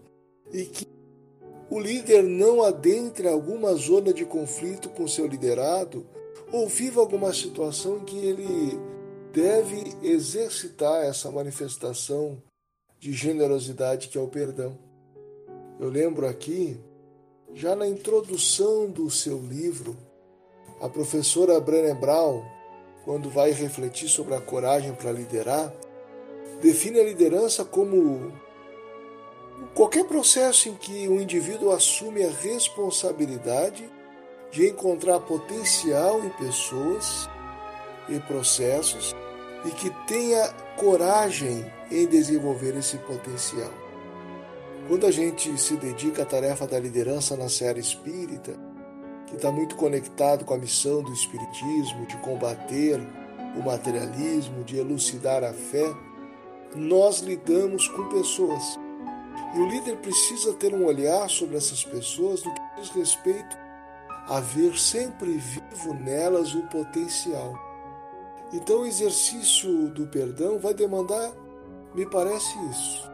e 0.52 0.62
que 0.62 0.86
o 1.68 1.80
líder 1.80 2.22
não 2.22 2.62
adentre 2.62 3.26
alguma 3.26 3.74
zona 3.74 4.14
de 4.14 4.24
conflito 4.24 4.88
com 4.90 5.08
seu 5.08 5.26
liderado 5.26 6.06
ou 6.52 6.68
viva 6.68 7.00
alguma 7.00 7.34
situação 7.34 7.96
em 7.96 8.04
que 8.04 8.16
ele 8.16 8.78
deve 9.32 9.92
exercitar 10.04 11.04
essa 11.04 11.28
manifestação 11.28 12.40
de 13.00 13.12
generosidade 13.12 14.06
que 14.06 14.16
é 14.16 14.20
o 14.20 14.28
perdão. 14.28 14.78
Eu 15.80 15.88
lembro 15.88 16.28
aqui, 16.28 16.80
já 17.52 17.74
na 17.74 17.88
introdução 17.88 18.88
do 18.88 19.10
seu 19.10 19.40
livro, 19.40 19.96
a 20.80 20.88
professora 20.88 21.58
Brené 21.58 21.92
Brown, 21.92 22.54
quando 23.06 23.30
vai 23.30 23.52
refletir 23.52 24.08
sobre 24.08 24.34
a 24.34 24.40
coragem 24.40 24.92
para 24.92 25.12
liderar, 25.12 25.72
define 26.60 26.98
a 26.98 27.04
liderança 27.04 27.64
como 27.64 28.32
qualquer 29.74 30.04
processo 30.06 30.68
em 30.68 30.74
que 30.74 31.06
o 31.06 31.20
indivíduo 31.20 31.70
assume 31.70 32.24
a 32.24 32.30
responsabilidade 32.30 33.88
de 34.50 34.68
encontrar 34.68 35.20
potencial 35.20 36.24
em 36.24 36.30
pessoas 36.30 37.28
e 38.08 38.18
processos 38.18 39.14
e 39.64 39.70
que 39.70 39.90
tenha 40.08 40.52
coragem 40.76 41.64
em 41.92 42.06
desenvolver 42.06 42.76
esse 42.76 42.98
potencial. 42.98 43.70
Quando 44.88 45.06
a 45.06 45.12
gente 45.12 45.56
se 45.60 45.76
dedica 45.76 46.22
à 46.22 46.26
tarefa 46.26 46.66
da 46.66 46.78
liderança 46.78 47.36
na 47.36 47.48
série 47.48 47.80
espírita, 47.80 48.65
que 49.26 49.36
está 49.36 49.50
muito 49.50 49.76
conectado 49.76 50.44
com 50.44 50.54
a 50.54 50.58
missão 50.58 51.02
do 51.02 51.12
Espiritismo 51.12 52.06
de 52.06 52.16
combater 52.18 53.00
o 53.56 53.62
materialismo, 53.62 54.64
de 54.64 54.76
elucidar 54.76 55.42
a 55.42 55.52
fé, 55.52 55.94
nós 56.74 57.20
lidamos 57.20 57.88
com 57.88 58.08
pessoas. 58.08 58.78
E 59.54 59.58
o 59.58 59.68
líder 59.68 59.96
precisa 59.98 60.52
ter 60.54 60.74
um 60.74 60.84
olhar 60.84 61.28
sobre 61.30 61.56
essas 61.56 61.84
pessoas 61.84 62.44
no 62.44 62.52
que 62.52 62.60
diz 62.80 62.90
respeito 62.90 63.56
a 64.28 64.40
ver 64.40 64.76
sempre 64.78 65.32
vivo 65.36 65.94
nelas 65.94 66.54
o 66.54 66.62
potencial. 66.62 67.54
Então, 68.52 68.80
o 68.80 68.86
exercício 68.86 69.88
do 69.88 70.06
perdão 70.06 70.58
vai 70.58 70.74
demandar, 70.74 71.32
me 71.94 72.04
parece 72.06 72.56
isso. 72.70 73.10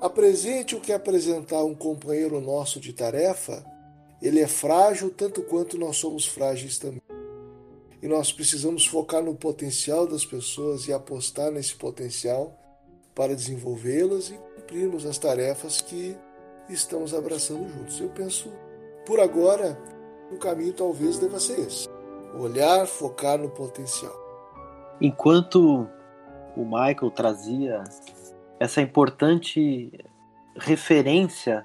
Apresente 0.00 0.74
o 0.74 0.80
que 0.80 0.92
apresentar 0.92 1.64
um 1.64 1.74
companheiro 1.74 2.40
nosso 2.40 2.80
de 2.80 2.92
tarefa 2.92 3.62
ele 4.20 4.40
é 4.40 4.46
frágil 4.46 5.10
tanto 5.10 5.42
quanto 5.42 5.78
nós 5.78 5.96
somos 5.96 6.26
frágeis 6.26 6.78
também. 6.78 7.02
E 8.02 8.08
nós 8.08 8.32
precisamos 8.32 8.86
focar 8.86 9.22
no 9.22 9.34
potencial 9.34 10.06
das 10.06 10.24
pessoas 10.24 10.88
e 10.88 10.92
apostar 10.92 11.50
nesse 11.50 11.74
potencial 11.74 12.56
para 13.14 13.34
desenvolvê-las 13.34 14.30
e 14.30 14.38
cumprirmos 14.56 15.04
as 15.04 15.18
tarefas 15.18 15.80
que 15.80 16.16
estamos 16.68 17.12
abraçando 17.14 17.68
juntos. 17.68 18.00
Eu 18.00 18.08
penso, 18.08 18.50
por 19.04 19.20
agora, 19.20 19.78
o 20.32 20.36
caminho 20.38 20.72
talvez 20.72 21.18
deva 21.18 21.38
ser 21.38 21.60
esse: 21.60 21.88
olhar, 22.38 22.86
focar 22.86 23.38
no 23.38 23.50
potencial. 23.50 24.14
Enquanto 25.00 25.86
o 26.56 26.64
Michael 26.64 27.10
trazia 27.10 27.84
essa 28.58 28.80
importante 28.80 29.92
referência 30.56 31.64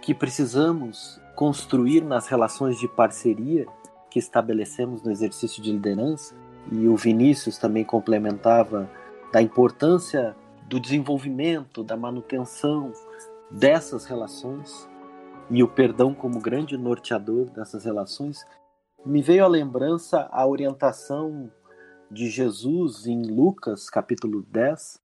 que 0.00 0.14
precisamos 0.14 1.20
construir 1.34 2.02
nas 2.02 2.28
relações 2.28 2.78
de 2.78 2.88
parceria 2.88 3.66
que 4.10 4.18
estabelecemos 4.18 5.02
no 5.02 5.10
exercício 5.10 5.62
de 5.62 5.72
liderança, 5.72 6.34
e 6.70 6.88
o 6.88 6.96
Vinícius 6.96 7.58
também 7.58 7.84
complementava 7.84 8.88
da 9.32 9.42
importância 9.42 10.34
do 10.66 10.80
desenvolvimento, 10.80 11.82
da 11.82 11.96
manutenção 11.96 12.92
dessas 13.50 14.06
relações 14.06 14.88
e 15.50 15.62
o 15.62 15.68
perdão 15.68 16.14
como 16.14 16.40
grande 16.40 16.76
norteador 16.76 17.50
dessas 17.50 17.84
relações, 17.84 18.46
me 19.04 19.20
veio 19.20 19.44
à 19.44 19.48
lembrança 19.48 20.28
a 20.32 20.46
orientação 20.46 21.50
de 22.10 22.30
Jesus 22.30 23.06
em 23.06 23.22
Lucas, 23.22 23.90
capítulo 23.90 24.42
10, 24.42 24.98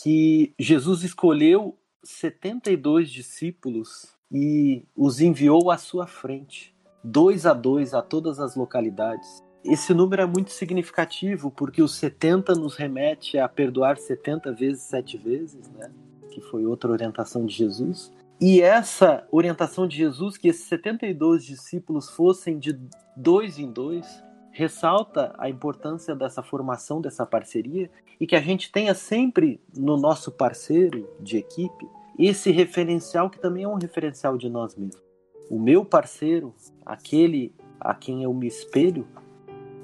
que 0.00 0.52
Jesus 0.58 1.04
escolheu 1.04 1.78
72 2.02 3.10
discípulos 3.10 4.13
e 4.34 4.84
os 4.96 5.20
enviou 5.20 5.70
à 5.70 5.78
sua 5.78 6.08
frente, 6.08 6.74
dois 7.04 7.46
a 7.46 7.54
dois 7.54 7.94
a 7.94 8.02
todas 8.02 8.40
as 8.40 8.56
localidades. 8.56 9.40
Esse 9.64 9.94
número 9.94 10.22
é 10.22 10.26
muito 10.26 10.50
significativo 10.50 11.52
porque 11.52 11.80
o 11.80 11.86
70 11.86 12.52
nos 12.56 12.74
remete 12.74 13.38
a 13.38 13.48
perdoar 13.48 13.96
70 13.96 14.52
vezes 14.52 14.82
sete 14.82 15.16
vezes, 15.16 15.70
né? 15.70 15.88
que 16.32 16.40
foi 16.40 16.66
outra 16.66 16.90
orientação 16.90 17.46
de 17.46 17.54
Jesus. 17.54 18.12
E 18.40 18.60
essa 18.60 19.24
orientação 19.30 19.86
de 19.86 19.96
Jesus, 19.96 20.36
que 20.36 20.48
esses 20.48 20.64
72 20.64 21.44
discípulos 21.44 22.10
fossem 22.10 22.58
de 22.58 22.76
dois 23.16 23.56
em 23.60 23.70
dois, 23.70 24.04
ressalta 24.50 25.32
a 25.38 25.48
importância 25.48 26.12
dessa 26.16 26.42
formação, 26.42 27.00
dessa 27.00 27.24
parceria, 27.24 27.88
e 28.20 28.26
que 28.26 28.34
a 28.34 28.40
gente 28.40 28.72
tenha 28.72 28.94
sempre 28.94 29.60
no 29.76 29.96
nosso 29.96 30.32
parceiro 30.32 31.08
de 31.20 31.36
equipe 31.36 31.86
esse 32.18 32.50
referencial 32.50 33.28
que 33.28 33.38
também 33.38 33.64
é 33.64 33.68
um 33.68 33.78
referencial 33.78 34.36
de 34.36 34.48
nós 34.48 34.76
mesmos. 34.76 35.02
O 35.50 35.58
meu 35.58 35.84
parceiro, 35.84 36.54
aquele 36.84 37.54
a 37.80 37.94
quem 37.94 38.22
eu 38.22 38.32
me 38.32 38.46
espelho, 38.46 39.06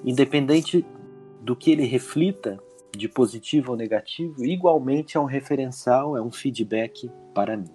independente 0.04 0.84
do 1.42 1.54
que 1.54 1.70
ele 1.70 1.84
reflita, 1.84 2.58
de 2.96 3.08
positivo 3.08 3.72
ou 3.72 3.76
negativo, 3.76 4.44
igualmente 4.44 5.16
é 5.16 5.20
um 5.20 5.24
referencial, 5.24 6.16
é 6.16 6.22
um 6.22 6.30
feedback 6.30 7.10
para 7.34 7.56
mim. 7.56 7.70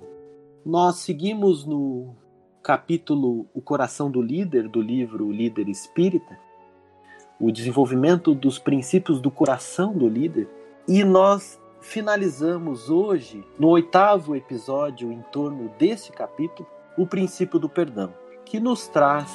Nós 0.65 0.97
seguimos 0.97 1.65
no 1.65 2.15
capítulo 2.61 3.47
O 3.53 3.61
Coração 3.61 4.09
do 4.09 4.21
Líder, 4.21 4.67
do 4.67 4.81
livro 4.81 5.31
Líder 5.31 5.69
Espírita, 5.69 6.37
o 7.39 7.51
desenvolvimento 7.51 8.33
dos 8.33 8.57
princípios 8.57 9.21
do 9.21 9.29
coração 9.29 9.93
do 9.93 10.07
líder, 10.07 10.49
e 10.87 11.03
nós 11.03 11.59
finalizamos 11.85 12.89
hoje, 12.89 13.43
no 13.59 13.69
oitavo 13.69 14.35
episódio 14.35 15.11
em 15.11 15.21
torno 15.31 15.69
desse 15.77 16.11
capítulo, 16.11 16.67
o 16.97 17.05
princípio 17.05 17.59
do 17.59 17.69
perdão, 17.69 18.13
que 18.43 18.59
nos 18.59 18.87
traz 18.87 19.31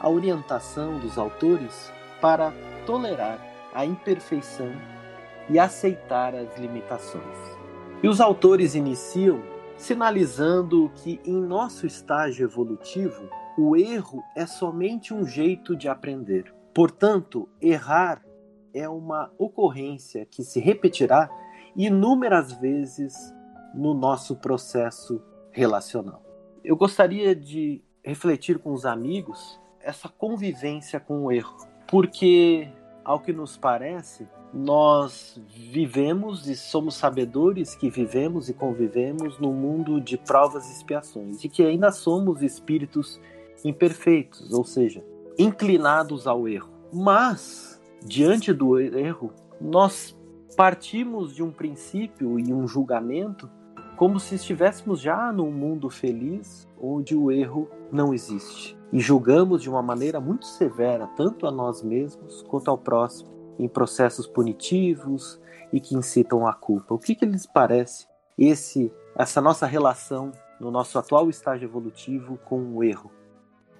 a 0.00 0.08
orientação 0.08 0.98
dos 0.98 1.18
autores 1.18 1.92
para 2.20 2.52
tolerar 2.86 3.38
a 3.74 3.84
imperfeição 3.84 4.72
e 5.50 5.58
aceitar 5.58 6.34
as 6.34 6.58
limitações. 6.58 7.38
E 8.02 8.08
os 8.08 8.20
autores 8.20 8.74
iniciam 8.74 9.42
sinalizando 9.76 10.90
que 10.96 11.20
em 11.24 11.40
nosso 11.40 11.86
estágio 11.86 12.44
evolutivo, 12.46 13.28
o 13.56 13.76
erro 13.76 14.22
é 14.34 14.46
somente 14.46 15.12
um 15.12 15.26
jeito 15.26 15.76
de 15.76 15.88
aprender. 15.88 16.52
Portanto, 16.72 17.48
errar 17.60 18.22
é 18.72 18.88
uma 18.88 19.30
ocorrência 19.38 20.24
que 20.24 20.42
se 20.42 20.58
repetirá 20.58 21.30
inúmeras 21.76 22.52
vezes 22.52 23.14
no 23.74 23.94
nosso 23.94 24.36
processo 24.36 25.22
relacional. 25.50 26.22
Eu 26.64 26.76
gostaria 26.76 27.34
de 27.34 27.82
refletir 28.04 28.58
com 28.58 28.72
os 28.72 28.84
amigos 28.84 29.60
essa 29.80 30.08
convivência 30.08 31.00
com 31.00 31.24
o 31.24 31.32
erro, 31.32 31.56
porque, 31.88 32.68
ao 33.04 33.20
que 33.20 33.32
nos 33.32 33.56
parece, 33.56 34.28
nós 34.52 35.40
vivemos 35.48 36.46
e 36.46 36.54
somos 36.54 36.94
sabedores 36.94 37.74
que 37.74 37.88
vivemos 37.88 38.48
e 38.48 38.54
convivemos 38.54 39.38
num 39.38 39.52
mundo 39.52 40.00
de 40.00 40.18
provas 40.18 40.68
e 40.68 40.72
expiações 40.72 41.42
e 41.42 41.48
que 41.48 41.62
ainda 41.64 41.90
somos 41.90 42.42
espíritos 42.42 43.20
imperfeitos, 43.64 44.52
ou 44.52 44.64
seja, 44.64 45.02
inclinados 45.38 46.26
ao 46.26 46.46
erro. 46.46 46.70
Mas, 46.92 47.80
diante 48.04 48.52
do 48.52 48.78
erro, 48.78 49.32
nós 49.60 50.16
partimos 50.56 51.34
de 51.34 51.42
um 51.42 51.50
princípio 51.50 52.38
e 52.38 52.52
um 52.52 52.66
julgamento 52.66 53.50
como 53.96 54.18
se 54.18 54.34
estivéssemos 54.34 55.00
já 55.00 55.32
num 55.32 55.50
mundo 55.50 55.88
feliz 55.88 56.68
onde 56.80 57.14
o 57.14 57.30
erro 57.30 57.68
não 57.90 58.12
existe. 58.12 58.76
E 58.92 59.00
julgamos 59.00 59.62
de 59.62 59.70
uma 59.70 59.82
maneira 59.82 60.20
muito 60.20 60.46
severa 60.46 61.06
tanto 61.16 61.46
a 61.46 61.50
nós 61.50 61.82
mesmos 61.82 62.42
quanto 62.42 62.70
ao 62.70 62.78
próximo. 62.78 63.30
em 63.58 63.68
processos 63.68 64.26
punitivos 64.26 65.38
e 65.72 65.78
que 65.78 65.94
incitam 65.94 66.46
a 66.46 66.54
culpa. 66.54 66.94
O 66.94 66.98
que, 66.98 67.14
que 67.14 67.26
lhes 67.26 67.46
parece 67.46 68.06
esse, 68.36 68.90
essa 69.14 69.40
nossa 69.40 69.66
relação 69.66 70.32
no 70.58 70.70
nosso 70.70 70.98
atual 70.98 71.28
estágio 71.28 71.66
evolutivo 71.66 72.38
com 72.44 72.60
o 72.74 72.82
erro? 72.82 73.10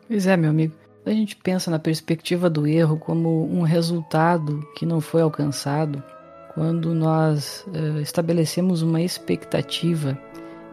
Pois 0.07 0.26
é, 0.26 0.37
meu 0.37 0.50
amigo. 0.50 0.75
A 1.05 1.11
gente 1.11 1.35
pensa 1.35 1.71
na 1.71 1.79
perspectiva 1.79 2.49
do 2.49 2.67
erro 2.67 2.97
como 2.97 3.45
um 3.45 3.62
resultado 3.62 4.61
que 4.76 4.87
não 4.87 5.00
foi 5.00 5.23
alcançado, 5.23 6.02
quando 6.54 6.94
nós 6.94 7.64
uh, 7.68 8.00
estabelecemos 8.00 8.82
uma 8.82 9.00
expectativa 9.00 10.18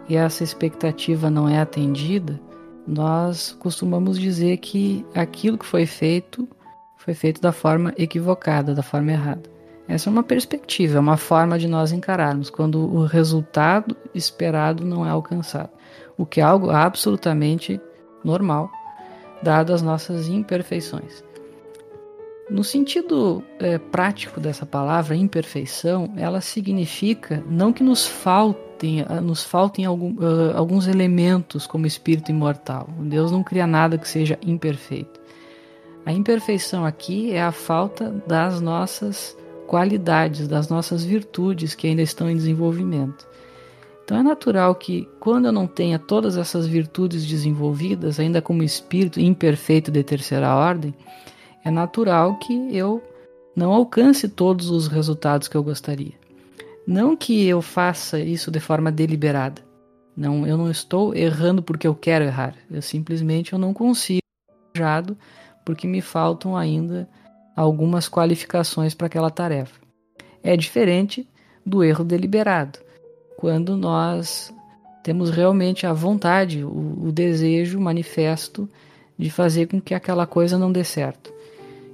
e 0.08 0.16
essa 0.16 0.44
expectativa 0.44 1.30
não 1.30 1.48
é 1.48 1.60
atendida, 1.60 2.40
nós 2.88 3.56
costumamos 3.60 4.18
dizer 4.18 4.58
que 4.58 5.06
aquilo 5.14 5.58
que 5.58 5.66
foi 5.66 5.86
feito 5.86 6.48
foi 6.98 7.14
feito 7.14 7.40
da 7.40 7.52
forma 7.52 7.94
equivocada, 7.98 8.76
da 8.76 8.84
forma 8.84 9.12
errada. 9.12 9.44
Essa 9.88 10.10
é 10.10 10.12
uma 10.12 10.22
perspectiva, 10.22 10.98
é 10.98 11.00
uma 11.00 11.18
forma 11.18 11.58
de 11.58 11.68
nós 11.68 11.92
encararmos 11.92 12.50
quando 12.50 12.80
o 12.80 13.06
resultado 13.06 13.96
esperado 14.14 14.86
não 14.86 15.06
é 15.06 15.10
alcançado, 15.10 15.72
o 16.18 16.26
que 16.26 16.42
é 16.42 16.44
algo 16.44 16.70
absolutamente 16.70 17.80
normal, 18.24 18.70
dado 19.42 19.74
as 19.74 19.82
nossas 19.82 20.28
imperfeições. 20.28 21.24
No 22.50 22.64
sentido 22.64 23.44
é, 23.60 23.78
prático 23.78 24.40
dessa 24.40 24.66
palavra, 24.66 25.16
imperfeição, 25.16 26.12
ela 26.18 26.42
significa 26.42 27.44
não 27.48 27.72
que 27.72 27.84
nos 27.84 28.08
faltem, 28.08 29.06
ah, 29.08 29.22
nos 29.22 29.44
faltem 29.44 29.86
algum, 29.86 30.14
uh, 30.14 30.56
alguns 30.56 30.88
elementos 30.88 31.68
como 31.68 31.86
espírito 31.86 32.32
imortal. 32.32 32.90
Deus 33.02 33.32
não 33.32 33.44
cria 33.44 33.68
nada 33.68 34.00
que 34.00 34.10
seja 34.10 34.40
imperfeito. 34.42 35.20
A 36.06 36.12
imperfeição 36.12 36.86
aqui 36.86 37.32
é 37.34 37.42
a 37.42 37.52
falta 37.52 38.10
das 38.26 38.60
nossas 38.60 39.38
qualidades, 39.68 40.48
das 40.48 40.70
nossas 40.70 41.04
virtudes 41.04 41.76
que 41.76 41.86
ainda 41.86 42.02
estão 42.02 42.28
em 42.28 42.36
desenvolvimento. 42.36 43.28
Então 44.04 44.18
é 44.18 44.24
natural 44.24 44.74
que, 44.74 45.08
quando 45.20 45.46
eu 45.46 45.52
não 45.52 45.68
tenha 45.68 46.00
todas 46.00 46.36
essas 46.36 46.66
virtudes 46.66 47.28
desenvolvidas, 47.28 48.20
ainda 48.20 48.42
como 48.42 48.64
espírito 48.64 49.20
imperfeito 49.20 49.92
de 49.92 50.04
terceira 50.04 50.56
ordem, 50.56 50.96
é 51.70 51.72
natural 51.72 52.36
que 52.38 52.76
eu 52.76 53.02
não 53.56 53.72
alcance 53.72 54.28
todos 54.28 54.72
os 54.72 54.88
resultados 54.88 55.48
que 55.48 55.56
eu 55.56 55.64
gostaria. 55.64 56.14
Não 56.86 57.16
que 57.16 57.46
eu 57.48 57.62
faça 57.62 58.20
isso 58.20 58.50
de 58.50 58.60
forma 58.60 58.92
deliberada. 58.92 59.62
Não, 60.18 60.48
eu 60.48 60.58
não 60.58 60.72
estou 60.72 61.16
errando 61.16 61.62
porque 61.62 61.88
eu 61.88 61.94
quero 61.94 62.26
errar. 62.26 62.56
Eu 62.72 62.82
simplesmente 62.82 63.54
eu 63.54 63.60
não 63.60 63.72
consigo 63.72 64.24
porque 65.64 65.86
me 65.86 66.02
faltam 66.02 66.58
ainda 66.58 67.08
algumas 67.56 68.10
qualificações 68.10 68.96
para 68.96 69.06
aquela 69.06 69.30
tarefa. 69.30 69.80
É 70.42 70.58
diferente 70.58 71.30
do 71.64 71.84
erro 71.84 72.04
deliberado, 72.04 72.80
quando 73.38 73.78
nós 73.78 74.52
temos 75.04 75.30
realmente 75.30 75.86
a 75.86 75.94
vontade, 75.94 76.64
o, 76.64 77.08
o 77.08 77.12
desejo 77.12 77.80
manifesto 77.80 78.68
de 79.16 79.30
fazer 79.30 79.68
com 79.68 79.80
que 79.80 79.94
aquela 79.94 80.26
coisa 80.26 80.58
não 80.58 80.72
dê 80.72 80.84
certo. 80.84 81.39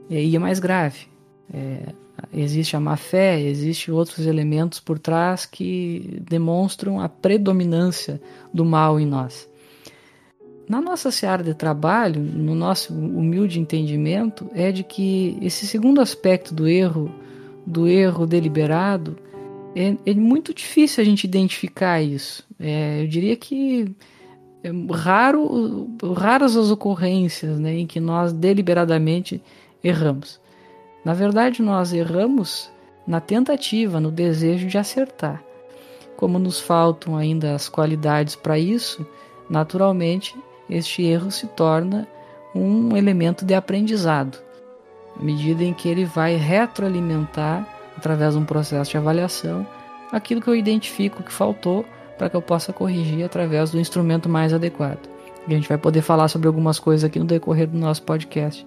E 0.10 0.18
aí 0.18 0.36
é 0.36 0.40
mais 0.40 0.60
grave. 0.60 1.08
É, 1.54 1.94
existe 2.34 2.76
a 2.76 2.80
má 2.80 2.98
fé, 2.98 3.40
existe 3.40 3.92
outros 3.92 4.26
elementos 4.26 4.80
por 4.80 5.00
trás 5.00 5.46
que 5.46 6.20
demonstram 6.22 7.00
a 7.00 7.10
predominância 7.10 8.22
do 8.54 8.66
mal 8.66 9.00
em 9.00 9.06
nós. 9.06 9.50
Na 10.68 10.82
nossa 10.82 11.12
seara 11.12 11.44
de 11.44 11.54
trabalho, 11.54 12.20
no 12.20 12.56
nosso 12.56 12.94
humilde 12.94 13.60
entendimento, 13.60 14.50
é 14.54 14.72
de 14.72 14.84
que 14.84 15.38
esse 15.42 15.68
segundo 15.68 16.02
aspecto 16.02 16.56
do 16.56 16.68
erro, 16.68 17.14
do 17.66 17.88
erro 17.88 18.26
deliberado, 18.26 19.16
é, 19.76 19.96
é 20.06 20.14
muito 20.16 20.54
difícil 20.54 21.04
a 21.04 21.06
gente 21.06 21.26
identificar 21.26 22.02
isso. 22.02 22.44
É, 22.60 23.04
eu 23.04 23.08
diria 23.08 23.36
que 23.36 23.94
é 24.64 24.72
raro, 24.92 25.96
raras 26.16 26.56
as 26.56 26.72
ocorrências 26.72 27.60
né, 27.60 27.78
em 27.78 27.86
que 27.86 28.00
nós 28.00 28.34
deliberadamente 28.34 29.44
erramos. 29.88 30.40
Na 31.04 31.14
verdade, 31.14 31.62
nós 31.62 31.94
erramos 31.94 32.72
na 33.06 33.22
tentativa, 33.22 34.00
no 34.00 34.10
desejo 34.10 34.68
de 34.68 34.78
acertar. 34.78 35.44
Como 36.18 36.40
nos 36.40 36.60
faltam 36.60 37.16
ainda 37.16 37.54
as 37.54 37.70
qualidades 37.70 38.36
para 38.36 38.58
isso, 38.58 39.06
naturalmente 39.50 40.36
este 40.68 41.04
erro 41.04 41.30
se 41.30 41.46
torna 41.48 42.08
um 42.56 42.98
elemento 42.98 43.46
de 43.46 43.54
aprendizado, 43.54 44.40
à 45.20 45.24
medida 45.24 45.64
em 45.64 45.74
que 45.74 45.88
ele 45.88 46.06
vai 46.06 46.36
retroalimentar, 46.36 47.68
através 47.96 48.34
de 48.34 48.40
um 48.40 48.46
processo 48.46 48.92
de 48.92 48.98
avaliação, 48.98 49.68
aquilo 50.12 50.42
que 50.42 50.48
eu 50.48 50.56
identifico 50.56 51.22
que 51.22 51.32
faltou 51.32 51.86
para 52.18 52.30
que 52.30 52.36
eu 52.36 52.42
possa 52.42 52.74
corrigir 52.74 53.24
através 53.24 53.72
do 53.72 53.80
instrumento 53.80 54.28
mais 54.28 54.54
adequado. 54.54 55.08
E 55.48 55.54
a 55.54 55.56
gente 55.56 55.70
vai 55.70 55.78
poder 55.78 56.02
falar 56.02 56.28
sobre 56.28 56.48
algumas 56.48 56.80
coisas 56.80 57.04
aqui 57.04 57.20
no 57.20 57.26
decorrer 57.26 57.68
do 57.68 57.78
nosso 57.78 58.02
podcast. 58.02 58.66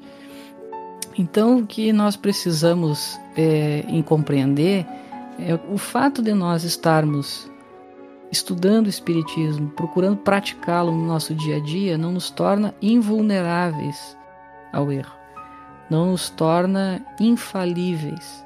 Então, 1.18 1.58
o 1.58 1.66
que 1.66 1.92
nós 1.92 2.16
precisamos 2.16 3.18
é, 3.36 3.84
em 3.88 4.00
compreender 4.02 4.86
é 5.36 5.58
o 5.68 5.76
fato 5.76 6.22
de 6.22 6.32
nós 6.32 6.62
estarmos 6.62 7.50
estudando 8.30 8.86
o 8.86 8.90
Espiritismo, 8.90 9.68
procurando 9.70 10.18
praticá-lo 10.18 10.92
no 10.92 11.06
nosso 11.06 11.34
dia 11.34 11.56
a 11.56 11.60
dia, 11.60 11.98
não 11.98 12.12
nos 12.12 12.30
torna 12.30 12.72
invulneráveis 12.80 14.16
ao 14.72 14.92
erro, 14.92 15.12
não 15.90 16.12
nos 16.12 16.30
torna 16.30 17.04
infalíveis. 17.18 18.44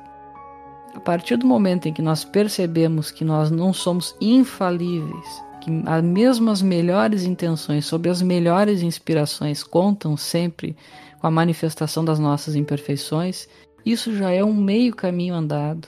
A 0.95 1.01
partir 1.01 1.37
do 1.37 1.47
momento 1.47 1.89
em 1.89 1.93
que 1.93 2.03
nós 2.03 2.25
percebemos 2.25 3.11
que 3.11 3.25
nós 3.25 3.51
não 3.51 3.73
somos 3.73 4.15
infalíveis, 4.21 5.43
que 5.61 5.71
mesmo 6.03 6.51
as 6.51 6.63
melhores 6.63 7.25
intenções, 7.25 7.87
sob 7.87 8.09
as 8.09 8.23
melhores 8.23 8.83
inspirações, 8.83 9.63
contam 9.63 10.17
sempre 10.17 10.77
com 11.23 11.29
a 11.29 11.31
manifestação 11.31 12.05
das 12.05 12.19
nossas 12.19 12.57
imperfeições, 12.57 13.49
isso 13.87 14.13
já 14.17 14.33
é 14.33 14.43
um 14.45 14.53
meio 14.53 14.93
caminho 14.93 15.37
andado 15.37 15.87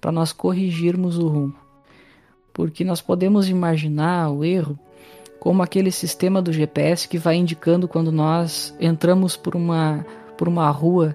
para 0.00 0.10
nós 0.10 0.32
corrigirmos 0.32 1.18
o 1.18 1.28
rumo. 1.28 1.54
Porque 2.54 2.82
nós 2.82 3.02
podemos 3.02 3.50
imaginar 3.50 4.30
o 4.30 4.42
erro 4.42 4.78
como 5.38 5.62
aquele 5.62 5.90
sistema 5.90 6.40
do 6.40 6.50
GPS 6.50 7.06
que 7.06 7.18
vai 7.18 7.36
indicando 7.36 7.86
quando 7.86 8.10
nós 8.10 8.74
entramos 8.80 9.36
por 9.36 9.54
uma, 9.54 10.06
por 10.38 10.48
uma 10.48 10.70
rua 10.70 11.14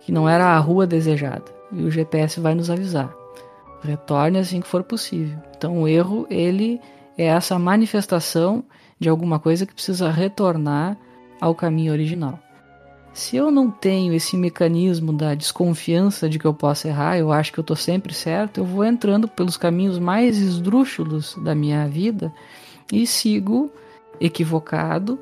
que 0.00 0.10
não 0.10 0.28
era 0.28 0.46
a 0.46 0.58
rua 0.58 0.84
desejada. 0.84 1.44
E 1.70 1.84
o 1.84 1.90
GPS 1.92 2.40
vai 2.40 2.56
nos 2.56 2.70
avisar. 2.70 3.14
Retorne 3.84 4.38
assim 4.38 4.60
que 4.60 4.66
for 4.66 4.82
possível. 4.82 5.38
Então 5.56 5.82
o 5.82 5.86
erro, 5.86 6.26
ele 6.28 6.80
é 7.16 7.26
essa 7.26 7.56
manifestação 7.56 8.64
de 8.98 9.08
alguma 9.08 9.38
coisa 9.38 9.64
que 9.64 9.74
precisa 9.74 10.10
retornar 10.10 10.98
ao 11.40 11.54
caminho 11.54 11.92
original. 11.92 12.40
Se 13.16 13.34
eu 13.34 13.50
não 13.50 13.70
tenho 13.70 14.12
esse 14.12 14.36
mecanismo 14.36 15.10
da 15.10 15.34
desconfiança 15.34 16.28
de 16.28 16.38
que 16.38 16.44
eu 16.44 16.52
possa 16.52 16.88
errar, 16.88 17.16
eu 17.16 17.32
acho 17.32 17.50
que 17.50 17.58
eu 17.58 17.62
estou 17.62 17.74
sempre 17.74 18.12
certo, 18.12 18.58
eu 18.58 18.64
vou 18.66 18.84
entrando 18.84 19.26
pelos 19.26 19.56
caminhos 19.56 19.98
mais 19.98 20.36
esdrúxulos 20.36 21.34
da 21.42 21.54
minha 21.54 21.88
vida 21.88 22.30
e 22.92 23.06
sigo 23.06 23.72
equivocado, 24.20 25.18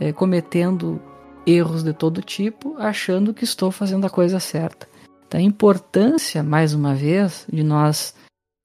é, 0.00 0.10
cometendo 0.10 0.98
erros 1.46 1.82
de 1.82 1.92
todo 1.92 2.22
tipo, 2.22 2.78
achando 2.78 3.34
que 3.34 3.44
estou 3.44 3.70
fazendo 3.70 4.06
a 4.06 4.10
coisa 4.10 4.40
certa. 4.40 4.88
Então, 5.28 5.38
a 5.38 5.42
importância, 5.44 6.42
mais 6.42 6.72
uma 6.72 6.94
vez, 6.94 7.46
de 7.52 7.62
nós 7.62 8.14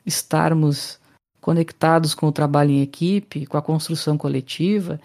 estarmos 0.06 1.02
conectados 1.42 2.16
com 2.16 2.28
o 2.28 2.32
trabalho 2.32 2.72
em 2.72 2.82
equipe, 2.82 3.46
com 3.46 3.58
a 3.58 3.62
construção 3.62 4.18
coletiva, 4.18 5.02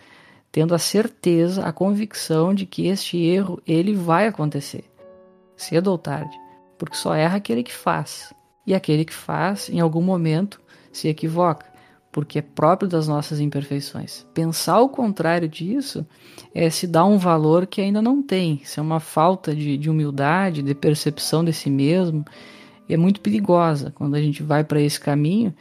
tendo 0.52 0.74
a 0.74 0.78
certeza, 0.78 1.64
a 1.64 1.72
convicção 1.72 2.54
de 2.54 2.66
que 2.66 2.86
este 2.86 3.16
erro 3.16 3.60
ele 3.66 3.94
vai 3.94 4.26
acontecer, 4.26 4.84
cedo 5.56 5.90
ou 5.90 5.96
tarde, 5.96 6.36
porque 6.78 6.94
só 6.94 7.14
erra 7.14 7.38
aquele 7.38 7.62
que 7.62 7.72
faz. 7.72 8.34
E 8.64 8.74
aquele 8.74 9.04
que 9.04 9.14
faz, 9.14 9.68
em 9.70 9.80
algum 9.80 10.02
momento, 10.02 10.60
se 10.92 11.08
equivoca, 11.08 11.66
porque 12.12 12.38
é 12.38 12.42
próprio 12.42 12.88
das 12.88 13.08
nossas 13.08 13.40
imperfeições. 13.40 14.24
Pensar 14.34 14.80
o 14.80 14.88
contrário 14.88 15.48
disso 15.48 16.06
é 16.54 16.70
se 16.70 16.86
dar 16.86 17.06
um 17.06 17.18
valor 17.18 17.66
que 17.66 17.80
ainda 17.80 18.02
não 18.02 18.22
tem, 18.22 18.60
isso 18.62 18.78
é 18.78 18.82
uma 18.82 19.00
falta 19.00 19.56
de, 19.56 19.78
de 19.78 19.90
humildade, 19.90 20.62
de 20.62 20.74
percepção 20.74 21.42
de 21.42 21.52
si 21.52 21.70
mesmo, 21.70 22.24
é 22.88 22.96
muito 22.96 23.20
perigosa 23.20 23.90
quando 23.94 24.14
a 24.14 24.20
gente 24.20 24.42
vai 24.42 24.62
para 24.62 24.80
esse 24.80 25.00
caminho. 25.00 25.54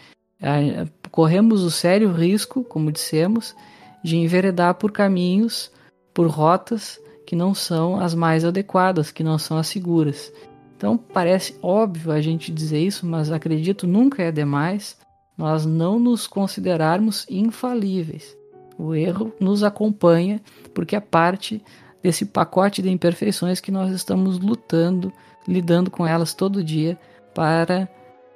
Corremos 1.11 1.63
o 1.63 1.71
sério 1.71 2.11
risco, 2.11 2.63
como 2.63 2.91
dissemos, 2.91 3.55
de 4.03 4.17
enveredar 4.17 4.75
por 4.75 4.91
caminhos, 4.91 5.71
por 6.13 6.27
rotas 6.27 6.99
que 7.25 7.35
não 7.35 7.53
são 7.53 7.99
as 7.99 8.13
mais 8.13 8.43
adequadas, 8.43 9.11
que 9.11 9.23
não 9.23 9.37
são 9.37 9.57
as 9.57 9.67
seguras. 9.67 10.33
Então 10.75 10.97
parece 10.97 11.55
óbvio 11.61 12.11
a 12.11 12.19
gente 12.19 12.51
dizer 12.51 12.79
isso, 12.79 13.05
mas 13.05 13.31
acredito 13.31 13.85
nunca 13.85 14.23
é 14.23 14.31
demais 14.31 14.97
nós 15.37 15.65
não 15.65 15.99
nos 15.99 16.27
considerarmos 16.27 17.25
infalíveis. 17.29 18.35
O 18.77 18.93
erro 18.93 19.33
nos 19.39 19.63
acompanha 19.63 20.41
porque 20.73 20.95
é 20.95 20.99
parte 20.99 21.63
desse 22.01 22.25
pacote 22.25 22.81
de 22.81 22.89
imperfeições 22.89 23.59
que 23.59 23.71
nós 23.71 23.91
estamos 23.93 24.39
lutando, 24.39 25.13
lidando 25.47 25.89
com 25.89 26.05
elas 26.05 26.33
todo 26.33 26.63
dia 26.63 26.97
para 27.33 27.87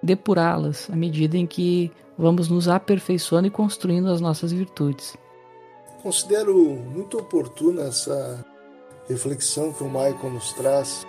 depurá-las 0.01 0.89
à 0.89 0.95
medida 0.95 1.37
em 1.37 1.47
que 1.47 1.91
vamos 2.17 2.47
nos 2.47 2.67
aperfeiçoando 2.67 3.47
e 3.47 3.51
construindo 3.51 4.09
as 4.09 4.21
nossas 4.21 4.51
virtudes. 4.51 5.17
Considero 6.05 6.55
muito 6.55 7.17
oportuna 7.17 7.87
essa 7.87 8.45
reflexão 9.09 9.73
que 9.73 9.83
o 9.83 9.87
Michael 9.87 10.33
nos 10.33 10.53
traz, 10.53 11.03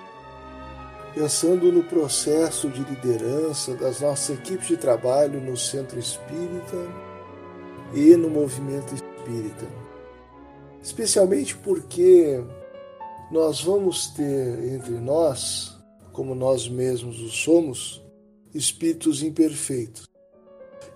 pensando 1.14 1.70
no 1.70 1.84
processo 1.84 2.70
de 2.70 2.82
liderança 2.82 3.74
das 3.74 4.00
nossas 4.00 4.38
equipes 4.38 4.68
de 4.68 4.78
trabalho 4.78 5.38
no 5.38 5.54
Centro 5.54 5.98
Espírita 5.98 6.78
e 7.92 8.16
no 8.16 8.30
Movimento 8.30 8.94
Espírita. 8.94 9.66
Especialmente 10.82 11.54
porque 11.58 12.42
nós 13.30 13.62
vamos 13.62 14.06
ter 14.14 14.64
entre 14.72 14.94
nós, 14.94 15.76
como 16.10 16.34
nós 16.34 16.70
mesmos 16.70 17.20
o 17.20 17.28
somos, 17.28 18.02
espíritos 18.54 19.22
imperfeitos. 19.22 20.08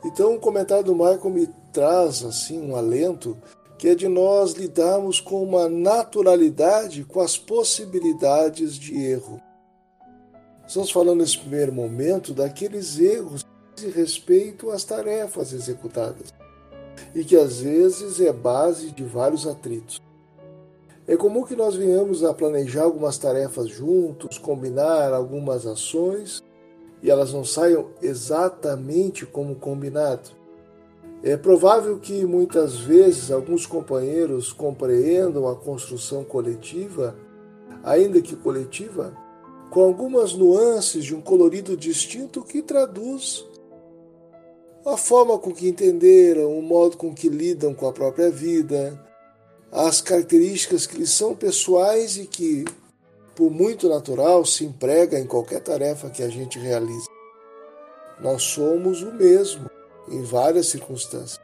Então, 0.02 0.36
o 0.36 0.40
comentário 0.40 0.84
do 0.84 0.94
Michael 0.94 1.28
me 1.28 1.46
traz 1.70 2.24
assim 2.24 2.58
um 2.58 2.74
alento 2.74 3.36
que 3.80 3.88
é 3.88 3.94
de 3.94 4.08
nós 4.08 4.52
lidarmos 4.52 5.20
com 5.20 5.42
uma 5.42 5.66
naturalidade 5.66 7.02
com 7.02 7.18
as 7.18 7.38
possibilidades 7.38 8.74
de 8.74 8.94
erro. 9.02 9.40
Estamos 10.68 10.90
falando 10.90 11.20
nesse 11.20 11.38
primeiro 11.38 11.72
momento 11.72 12.34
daqueles 12.34 13.00
erros 13.00 13.42
de 13.74 13.88
respeito 13.88 14.70
às 14.70 14.84
tarefas 14.84 15.54
executadas 15.54 16.34
e 17.14 17.24
que 17.24 17.34
às 17.34 17.60
vezes 17.60 18.20
é 18.20 18.30
base 18.30 18.90
de 18.90 19.02
vários 19.02 19.46
atritos. 19.46 19.98
É 21.08 21.16
comum 21.16 21.42
que 21.44 21.56
nós 21.56 21.74
venhamos 21.74 22.22
a 22.22 22.34
planejar 22.34 22.82
algumas 22.82 23.16
tarefas 23.16 23.70
juntos, 23.70 24.36
combinar 24.36 25.14
algumas 25.14 25.66
ações 25.66 26.42
e 27.02 27.10
elas 27.10 27.32
não 27.32 27.46
saiam 27.46 27.88
exatamente 28.02 29.24
como 29.24 29.54
combinado. 29.54 30.38
É 31.22 31.36
provável 31.36 31.98
que 31.98 32.24
muitas 32.24 32.78
vezes 32.78 33.30
alguns 33.30 33.66
companheiros 33.66 34.54
compreendam 34.54 35.46
a 35.46 35.54
construção 35.54 36.24
coletiva, 36.24 37.14
ainda 37.82 38.22
que 38.22 38.34
coletiva, 38.34 39.14
com 39.70 39.82
algumas 39.82 40.32
nuances 40.32 41.04
de 41.04 41.14
um 41.14 41.20
colorido 41.20 41.76
distinto 41.76 42.42
que 42.42 42.62
traduz 42.62 43.44
a 44.84 44.96
forma 44.96 45.38
com 45.38 45.52
que 45.52 45.68
entenderam, 45.68 46.58
o 46.58 46.62
modo 46.62 46.96
com 46.96 47.14
que 47.14 47.28
lidam 47.28 47.74
com 47.74 47.86
a 47.86 47.92
própria 47.92 48.30
vida, 48.30 48.98
as 49.70 50.00
características 50.00 50.86
que 50.86 50.96
lhes 50.96 51.10
são 51.10 51.36
pessoais 51.36 52.16
e 52.16 52.26
que, 52.26 52.64
por 53.36 53.50
muito 53.50 53.90
natural, 53.90 54.44
se 54.46 54.64
emprega 54.64 55.18
em 55.18 55.26
qualquer 55.26 55.60
tarefa 55.60 56.08
que 56.08 56.22
a 56.22 56.28
gente 56.28 56.58
realiza. 56.58 57.06
Nós 58.20 58.42
somos 58.42 59.02
o 59.02 59.12
mesmo 59.12 59.70
em 60.10 60.22
várias 60.22 60.66
circunstâncias. 60.66 61.40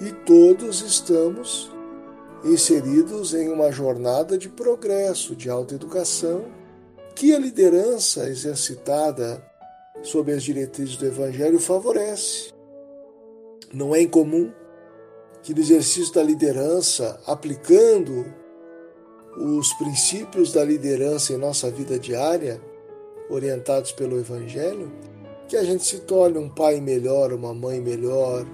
E 0.00 0.12
todos 0.24 0.80
estamos 0.80 1.70
inseridos 2.44 3.34
em 3.34 3.48
uma 3.48 3.70
jornada 3.70 4.36
de 4.36 4.48
progresso, 4.48 5.36
de 5.36 5.48
autoeducação, 5.48 6.46
que 7.14 7.34
a 7.34 7.38
liderança 7.38 8.28
exercitada 8.28 9.44
sob 10.02 10.32
as 10.32 10.42
diretrizes 10.42 10.96
do 10.96 11.06
Evangelho 11.06 11.60
favorece. 11.60 12.52
Não 13.72 13.94
é 13.94 14.00
incomum 14.00 14.52
que 15.42 15.54
no 15.54 15.60
exercício 15.60 16.12
da 16.14 16.22
liderança, 16.22 17.20
aplicando 17.26 18.24
os 19.36 19.72
princípios 19.74 20.52
da 20.52 20.64
liderança 20.64 21.32
em 21.32 21.36
nossa 21.36 21.70
vida 21.70 21.98
diária, 21.98 22.60
orientados 23.30 23.92
pelo 23.92 24.18
Evangelho, 24.18 24.92
que 25.52 25.56
a 25.58 25.64
gente 25.64 25.84
se 25.84 25.98
torne 26.00 26.38
um 26.38 26.48
pai 26.48 26.80
melhor, 26.80 27.30
uma 27.30 27.52
mãe 27.52 27.78
melhor, 27.78 28.46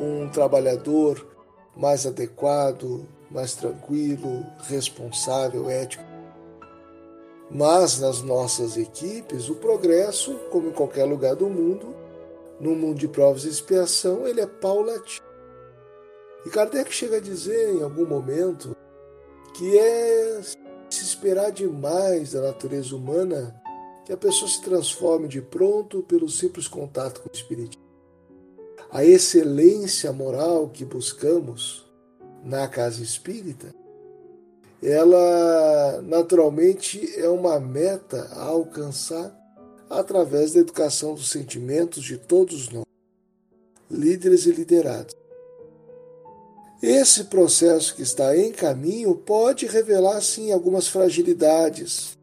um 0.00 0.28
trabalhador 0.28 1.26
mais 1.76 2.06
adequado, 2.06 3.08
mais 3.28 3.56
tranquilo, 3.56 4.46
responsável, 4.68 5.68
ético. 5.68 6.04
Mas 7.50 7.98
nas 7.98 8.22
nossas 8.22 8.76
equipes, 8.76 9.48
o 9.48 9.56
progresso, 9.56 10.32
como 10.52 10.68
em 10.68 10.72
qualquer 10.72 11.06
lugar 11.06 11.34
do 11.34 11.48
mundo, 11.48 11.92
no 12.60 12.76
mundo 12.76 13.00
de 13.00 13.08
provas 13.08 13.44
e 13.44 13.48
expiação, 13.48 14.24
ele 14.24 14.40
é 14.40 14.46
paulatino. 14.46 15.26
E 16.46 16.50
Kardec 16.50 16.94
chega 16.94 17.16
a 17.16 17.20
dizer 17.20 17.74
em 17.74 17.82
algum 17.82 18.06
momento 18.06 18.76
que 19.54 19.76
é 19.76 20.40
se 20.88 21.02
esperar 21.02 21.50
demais 21.50 22.30
da 22.30 22.42
natureza 22.42 22.94
humana 22.94 23.60
que 24.04 24.12
a 24.12 24.16
pessoa 24.16 24.50
se 24.50 24.60
transforme 24.60 25.28
de 25.28 25.40
pronto 25.40 26.02
pelo 26.02 26.28
simples 26.28 26.68
contato 26.68 27.20
com 27.22 27.28
o 27.28 27.32
Espiritismo. 27.32 27.82
A 28.90 29.04
excelência 29.04 30.12
moral 30.12 30.68
que 30.68 30.84
buscamos 30.84 31.84
na 32.44 32.68
casa 32.68 33.02
espírita, 33.02 33.74
ela 34.82 36.02
naturalmente 36.02 37.18
é 37.18 37.28
uma 37.28 37.58
meta 37.58 38.28
a 38.32 38.44
alcançar 38.44 39.34
através 39.88 40.52
da 40.52 40.60
educação 40.60 41.14
dos 41.14 41.30
sentimentos 41.30 42.04
de 42.04 42.18
todos 42.18 42.68
nós, 42.68 42.84
líderes 43.90 44.44
e 44.46 44.52
liderados. 44.52 45.14
Esse 46.82 47.24
processo 47.24 47.96
que 47.96 48.02
está 48.02 48.36
em 48.36 48.52
caminho 48.52 49.14
pode 49.14 49.66
revelar, 49.66 50.20
sim, 50.20 50.52
algumas 50.52 50.86
fragilidades, 50.86 52.18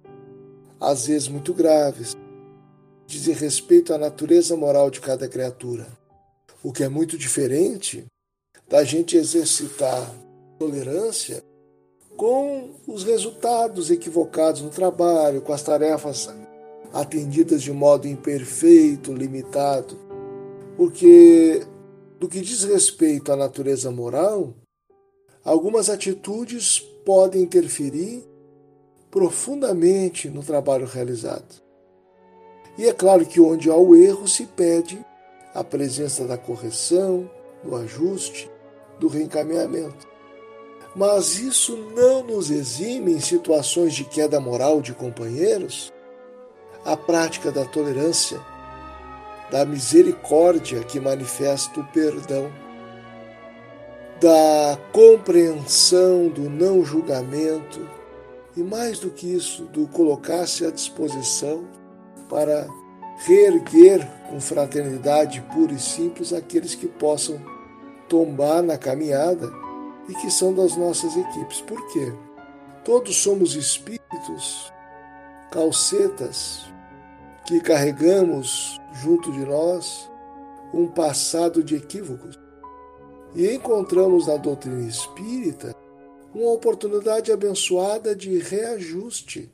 às 0.81 1.05
vezes 1.05 1.27
muito 1.27 1.53
graves, 1.53 2.17
dizem 3.05 3.35
respeito 3.35 3.93
à 3.93 3.99
natureza 3.99 4.57
moral 4.57 4.89
de 4.89 4.99
cada 4.99 5.27
criatura, 5.27 5.87
o 6.63 6.73
que 6.73 6.83
é 6.83 6.89
muito 6.89 7.17
diferente 7.17 8.05
da 8.67 8.83
gente 8.83 9.15
exercitar 9.15 10.11
tolerância 10.57 11.43
com 12.17 12.71
os 12.87 13.03
resultados 13.03 13.91
equivocados 13.91 14.61
no 14.61 14.69
trabalho, 14.69 15.41
com 15.41 15.53
as 15.53 15.61
tarefas 15.61 16.29
atendidas 16.93 17.61
de 17.61 17.71
modo 17.71 18.07
imperfeito, 18.07 19.13
limitado, 19.13 19.97
porque 20.75 21.65
do 22.19 22.27
que 22.27 22.41
diz 22.41 22.63
respeito 22.63 23.31
à 23.31 23.35
natureza 23.35 23.91
moral, 23.91 24.53
algumas 25.43 25.89
atitudes 25.89 26.79
podem 27.05 27.43
interferir 27.43 28.30
profundamente 29.11 30.29
no 30.29 30.41
trabalho 30.41 30.87
realizado. 30.87 31.61
E 32.77 32.87
é 32.87 32.93
claro 32.93 33.25
que 33.25 33.41
onde 33.41 33.69
há 33.69 33.75
o 33.75 33.95
erro 33.95 34.27
se 34.27 34.45
pede 34.45 35.05
a 35.53 35.63
presença 35.63 36.25
da 36.25 36.37
correção, 36.37 37.29
do 37.61 37.75
ajuste, 37.75 38.49
do 38.97 39.07
reencaminhamento. 39.07 40.07
Mas 40.95 41.37
isso 41.37 41.77
não 41.95 42.23
nos 42.23 42.49
exime 42.49 43.13
em 43.13 43.19
situações 43.19 43.93
de 43.93 44.05
queda 44.05 44.39
moral 44.39 44.81
de 44.81 44.93
companheiros 44.93 45.91
a 46.83 46.97
prática 46.97 47.51
da 47.51 47.65
tolerância 47.65 48.39
da 49.51 49.65
misericórdia 49.65 50.79
que 50.79 50.97
manifesta 50.97 51.81
o 51.81 51.83
perdão, 51.87 52.49
da 54.21 54.77
compreensão 54.93 56.29
do 56.29 56.49
não 56.49 56.85
julgamento 56.85 57.85
e, 58.55 58.61
mais 58.61 58.99
do 58.99 59.09
que 59.09 59.27
isso, 59.27 59.63
do 59.65 59.87
colocar-se 59.87 60.65
à 60.65 60.71
disposição 60.71 61.65
para 62.29 62.67
reerguer 63.25 64.07
com 64.29 64.39
fraternidade 64.39 65.41
pura 65.53 65.73
e 65.73 65.79
simples 65.79 66.33
aqueles 66.33 66.75
que 66.75 66.87
possam 66.87 67.39
tombar 68.09 68.61
na 68.61 68.77
caminhada 68.77 69.51
e 70.09 70.13
que 70.15 70.29
são 70.31 70.53
das 70.53 70.75
nossas 70.75 71.15
equipes. 71.15 71.61
Por 71.61 71.85
quê? 71.93 72.13
Todos 72.83 73.15
somos 73.17 73.55
espíritos, 73.55 74.71
calcetas, 75.51 76.65
que 77.45 77.59
carregamos 77.59 78.79
junto 78.93 79.31
de 79.31 79.45
nós 79.45 80.09
um 80.73 80.87
passado 80.87 81.63
de 81.63 81.75
equívocos. 81.75 82.39
E 83.35 83.53
encontramos 83.53 84.27
na 84.27 84.37
doutrina 84.37 84.87
espírita 84.87 85.75
uma 86.33 86.51
oportunidade 86.51 87.31
abençoada 87.31 88.15
de 88.15 88.37
reajuste. 88.37 89.51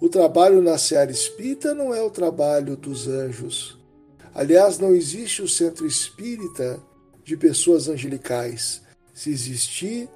O 0.00 0.08
trabalho 0.08 0.60
na 0.60 0.76
seara 0.76 1.12
espírita 1.12 1.74
não 1.74 1.94
é 1.94 2.02
o 2.02 2.10
trabalho 2.10 2.76
dos 2.76 3.06
anjos. 3.06 3.78
Aliás, 4.34 4.78
não 4.78 4.94
existe 4.94 5.42
o 5.42 5.48
centro 5.48 5.86
espírita 5.86 6.80
de 7.24 7.36
pessoas 7.36 7.88
angelicais. 7.88 8.82
Se 9.14 9.30
existir, 9.30 10.08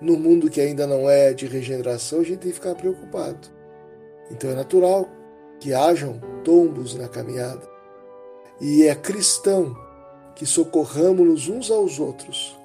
no 0.00 0.18
mundo 0.18 0.50
que 0.50 0.60
ainda 0.60 0.86
não 0.86 1.08
é 1.08 1.32
de 1.32 1.46
regeneração, 1.46 2.20
a 2.20 2.24
gente 2.24 2.40
tem 2.40 2.50
que 2.50 2.56
ficar 2.56 2.74
preocupado. 2.74 3.48
Então 4.30 4.50
é 4.50 4.54
natural 4.54 5.08
que 5.58 5.72
hajam 5.72 6.20
tombos 6.44 6.94
na 6.94 7.08
caminhada. 7.08 7.66
E 8.60 8.82
é 8.82 8.94
cristão 8.94 9.74
que 10.34 10.44
socorramos-nos 10.44 11.48
uns 11.48 11.70
aos 11.70 11.98
outros 11.98 12.59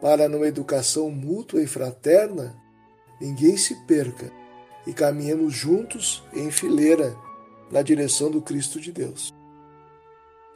para, 0.00 0.28
numa 0.28 0.46
educação 0.46 1.10
mútua 1.10 1.62
e 1.62 1.66
fraterna, 1.66 2.56
ninguém 3.20 3.56
se 3.56 3.74
perca 3.86 4.32
e 4.86 4.92
caminhemos 4.92 5.52
juntos 5.52 6.24
em 6.32 6.50
fileira 6.50 7.14
na 7.70 7.82
direção 7.82 8.30
do 8.30 8.40
Cristo 8.40 8.80
de 8.80 8.90
Deus. 8.90 9.32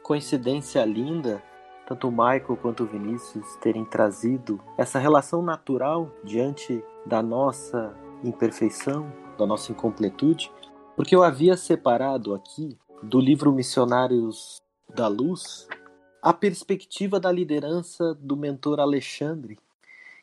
Coincidência 0.03 0.83
linda, 0.83 1.41
tanto 1.87 2.11
Michael 2.11 2.57
quanto 2.61 2.83
o 2.83 2.87
Vinícius 2.87 3.55
terem 3.61 3.85
trazido 3.85 4.59
essa 4.77 4.99
relação 4.99 5.41
natural 5.41 6.11
diante 6.23 6.83
da 7.05 7.21
nossa 7.21 7.95
imperfeição, 8.23 9.11
da 9.37 9.45
nossa 9.45 9.71
incompletude, 9.71 10.51
porque 10.95 11.15
eu 11.15 11.23
havia 11.23 11.55
separado 11.55 12.33
aqui 12.33 12.77
do 13.03 13.19
livro 13.19 13.51
Missionários 13.51 14.57
da 14.93 15.07
Luz 15.07 15.67
a 16.25 16.33
perspectiva 16.33 17.19
da 17.19 17.31
liderança 17.31 18.15
do 18.15 18.35
mentor 18.35 18.79
Alexandre, 18.79 19.59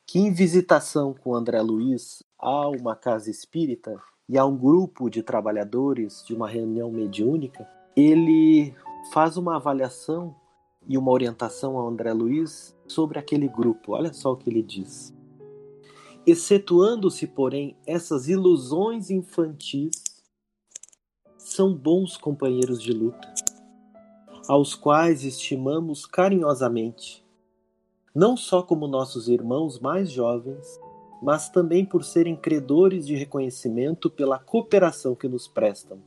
que 0.05 0.19
em 0.19 0.33
visitação 0.33 1.15
com 1.15 1.33
André 1.33 1.63
Luiz 1.63 2.25
a 2.37 2.69
uma 2.69 2.97
casa 2.97 3.31
espírita 3.31 4.03
e 4.29 4.37
a 4.37 4.45
um 4.45 4.57
grupo 4.57 5.09
de 5.09 5.23
trabalhadores 5.23 6.25
de 6.27 6.35
uma 6.35 6.49
reunião 6.49 6.91
mediúnica, 6.91 7.69
ele 7.95 8.75
faz 9.13 9.37
uma 9.37 9.55
avaliação 9.55 10.35
e 10.89 10.99
uma 10.99 11.13
orientação 11.13 11.79
ao 11.79 11.87
André 11.87 12.13
Luiz 12.13 12.77
sobre 12.89 13.21
aquele 13.21 13.47
grupo. 13.47 13.93
Olha 13.93 14.13
só 14.13 14.33
o 14.33 14.37
que 14.37 14.51
ele 14.51 14.61
diz. 14.61 15.15
Excetuando-se, 16.27 17.29
porém, 17.29 17.77
essas 17.87 18.27
ilusões 18.27 19.09
infantis, 19.09 19.93
são 21.39 21.73
bons 21.73 22.17
companheiros 22.17 22.83
de 22.83 22.93
luta, 22.93 23.33
aos 24.49 24.75
quais 24.75 25.25
estimamos 25.25 26.05
carinhosamente, 26.05 27.25
não 28.15 28.37
só 28.37 28.63
como 28.63 28.87
nossos 28.87 29.29
irmãos 29.29 29.79
mais 29.79 30.11
jovens, 30.11 30.81
mas 31.23 31.49
também 31.49 31.85
por 31.85 32.05
serem 32.05 32.35
credores 32.35 33.07
de 33.07 33.15
reconhecimento 33.15 34.11
pela 34.11 34.39
cooperação 34.39 35.15
que 35.15 35.29
nos 35.29 35.47
prestam, 35.47 35.99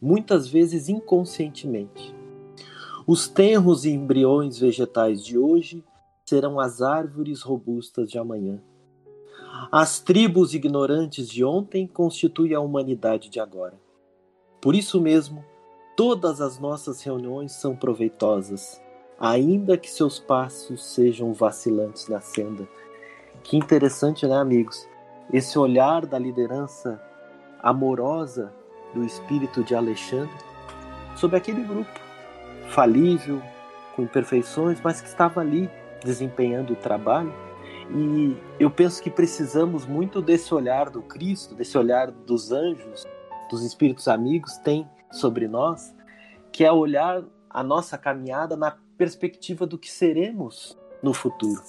muitas 0.00 0.46
vezes 0.46 0.88
inconscientemente. 0.88 2.14
Os 3.06 3.26
tenros 3.26 3.84
e 3.84 3.90
embriões 3.90 4.58
vegetais 4.58 5.24
de 5.24 5.38
hoje 5.38 5.82
serão 6.24 6.60
as 6.60 6.82
árvores 6.82 7.42
robustas 7.42 8.10
de 8.10 8.18
amanhã. 8.18 8.62
As 9.70 9.98
tribos 9.98 10.54
ignorantes 10.54 11.28
de 11.28 11.44
ontem 11.44 11.86
constituem 11.86 12.54
a 12.54 12.60
humanidade 12.60 13.28
de 13.28 13.40
agora. 13.40 13.78
Por 14.60 14.74
isso 14.74 15.00
mesmo, 15.00 15.44
todas 16.02 16.40
as 16.40 16.58
nossas 16.58 17.00
reuniões 17.00 17.52
são 17.52 17.76
proveitosas, 17.76 18.82
ainda 19.20 19.78
que 19.78 19.88
seus 19.88 20.18
passos 20.18 20.84
sejam 20.84 21.32
vacilantes 21.32 22.08
na 22.08 22.20
senda 22.20 22.66
que 23.44 23.56
interessante, 23.56 24.26
né, 24.26 24.36
amigos? 24.36 24.88
Esse 25.32 25.56
olhar 25.56 26.04
da 26.04 26.18
liderança 26.18 27.00
amorosa 27.62 28.52
do 28.92 29.04
espírito 29.04 29.62
de 29.62 29.76
Alexandre 29.76 30.34
sobre 31.14 31.36
aquele 31.36 31.62
grupo 31.62 32.00
falível, 32.70 33.40
com 33.94 34.02
imperfeições, 34.02 34.80
mas 34.82 35.00
que 35.00 35.06
estava 35.06 35.40
ali 35.40 35.70
desempenhando 36.04 36.72
o 36.72 36.76
trabalho. 36.76 37.32
E 37.94 38.36
eu 38.58 38.72
penso 38.72 39.00
que 39.00 39.08
precisamos 39.08 39.86
muito 39.86 40.20
desse 40.20 40.52
olhar 40.52 40.90
do 40.90 41.00
Cristo, 41.00 41.54
desse 41.54 41.78
olhar 41.78 42.10
dos 42.10 42.50
anjos, 42.50 43.06
dos 43.48 43.62
espíritos 43.62 44.08
amigos 44.08 44.56
tem 44.58 44.90
sobre 45.12 45.46
nós, 45.46 45.94
que 46.50 46.64
é 46.64 46.72
olhar 46.72 47.22
a 47.48 47.62
nossa 47.62 47.96
caminhada 47.96 48.56
na 48.56 48.76
perspectiva 48.96 49.66
do 49.66 49.78
que 49.78 49.90
seremos 49.90 50.76
no 51.02 51.12
futuro. 51.12 51.62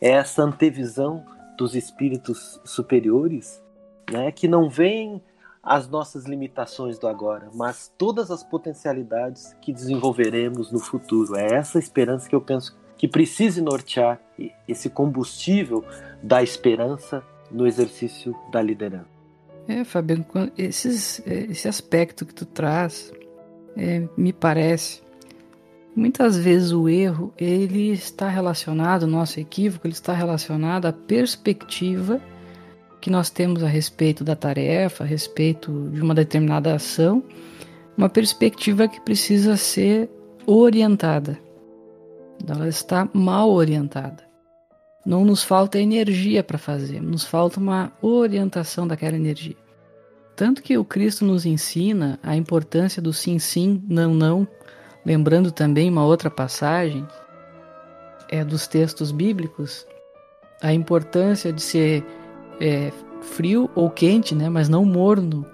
É 0.00 0.10
essa 0.10 0.42
antevisão 0.42 1.24
dos 1.56 1.74
espíritos 1.74 2.60
superiores, 2.64 3.62
né, 4.10 4.30
que 4.32 4.48
não 4.48 4.68
veem 4.68 5.22
as 5.62 5.88
nossas 5.88 6.26
limitações 6.26 6.96
do 6.98 7.08
agora, 7.08 7.50
mas 7.52 7.92
todas 7.98 8.30
as 8.30 8.44
potencialidades 8.44 9.56
que 9.60 9.72
desenvolveremos 9.72 10.70
no 10.70 10.78
futuro. 10.78 11.34
É 11.34 11.54
essa 11.54 11.78
esperança 11.78 12.28
que 12.28 12.36
eu 12.36 12.40
penso 12.40 12.76
que 12.96 13.08
precise 13.08 13.60
nortear 13.60 14.20
esse 14.68 14.88
combustível 14.88 15.84
da 16.22 16.42
esperança 16.42 17.22
no 17.50 17.66
exercício 17.66 18.34
da 18.50 18.62
liderança. 18.62 19.15
É, 19.68 19.84
Fabiano, 19.84 20.24
esses, 20.56 21.20
esse 21.26 21.66
aspecto 21.66 22.24
que 22.24 22.34
tu 22.34 22.46
traz 22.46 23.12
é, 23.76 24.08
me 24.16 24.32
parece 24.32 25.02
Muitas 25.96 26.36
vezes 26.36 26.72
o 26.72 26.90
erro 26.90 27.32
ele 27.38 27.90
está 27.90 28.28
relacionado, 28.28 29.04
o 29.04 29.06
nosso 29.06 29.40
equívoco, 29.40 29.86
ele 29.86 29.94
está 29.94 30.12
relacionado 30.12 30.84
à 30.84 30.92
perspectiva 30.92 32.20
que 33.00 33.08
nós 33.08 33.30
temos 33.30 33.62
a 33.62 33.66
respeito 33.66 34.22
da 34.22 34.36
tarefa, 34.36 35.04
a 35.04 35.06
respeito 35.06 35.88
de 35.88 36.02
uma 36.02 36.14
determinada 36.14 36.74
ação, 36.74 37.24
uma 37.96 38.10
perspectiva 38.10 38.86
que 38.86 39.00
precisa 39.00 39.56
ser 39.56 40.10
orientada. 40.44 41.38
Ela 42.46 42.68
está 42.68 43.08
mal 43.14 43.50
orientada. 43.50 44.22
Não 45.06 45.24
nos 45.24 45.44
falta 45.44 45.78
energia 45.78 46.42
para 46.42 46.58
fazer, 46.58 47.00
nos 47.00 47.24
falta 47.24 47.60
uma 47.60 47.92
orientação 48.02 48.86
daquela 48.86 49.16
energia. 49.16 49.56
Tanto 50.34 50.62
que 50.62 50.76
o 50.76 50.84
Cristo 50.84 51.24
nos 51.24 51.46
ensina 51.46 52.18
a 52.22 52.36
importância 52.36 53.00
do 53.00 53.12
sim, 53.12 53.38
sim, 53.38 53.82
não, 53.88 54.12
não, 54.12 54.46
Lembrando 55.06 55.52
também 55.52 55.88
uma 55.88 56.04
outra 56.04 56.28
passagem 56.28 57.06
é 58.28 58.44
dos 58.44 58.66
textos 58.66 59.12
bíblicos, 59.12 59.86
a 60.60 60.72
importância 60.72 61.52
de 61.52 61.62
ser 61.62 62.04
é, 62.60 62.92
frio 63.20 63.70
ou 63.76 63.88
quente, 63.88 64.34
né, 64.34 64.48
mas 64.48 64.68
não 64.68 64.84
morno. 64.84 65.46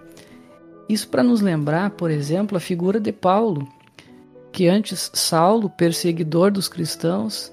Isso 0.89 1.07
para 1.07 1.23
nos 1.23 1.43
lembrar, 1.43 1.91
por 1.91 2.11
exemplo, 2.11 2.57
a 2.57 2.61
figura 2.61 2.99
de 2.99 3.13
Paulo, 3.13 3.69
que 4.51 4.69
antes 4.69 5.11
Saulo, 5.13 5.69
perseguidor 5.69 6.51
dos 6.51 6.67
cristãos, 6.67 7.53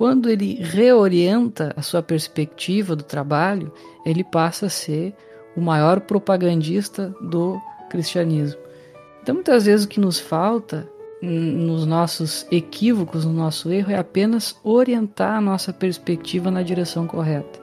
quando 0.00 0.30
ele 0.30 0.54
reorienta 0.54 1.74
a 1.76 1.82
sua 1.82 2.02
perspectiva 2.02 2.96
do 2.96 3.04
trabalho, 3.04 3.70
ele 4.02 4.24
passa 4.24 4.64
a 4.64 4.70
ser 4.70 5.14
o 5.54 5.60
maior 5.60 6.00
propagandista 6.00 7.14
do 7.20 7.60
cristianismo. 7.90 8.58
Então, 9.22 9.34
muitas 9.34 9.66
vezes 9.66 9.84
o 9.84 9.88
que 9.90 10.00
nos 10.00 10.18
falta 10.18 10.88
nos 11.20 11.84
nossos 11.84 12.46
equívocos, 12.50 13.26
no 13.26 13.32
nosso 13.34 13.70
erro, 13.70 13.92
é 13.92 13.98
apenas 13.98 14.56
orientar 14.64 15.36
a 15.36 15.40
nossa 15.42 15.70
perspectiva 15.70 16.50
na 16.50 16.62
direção 16.62 17.06
correta. 17.06 17.60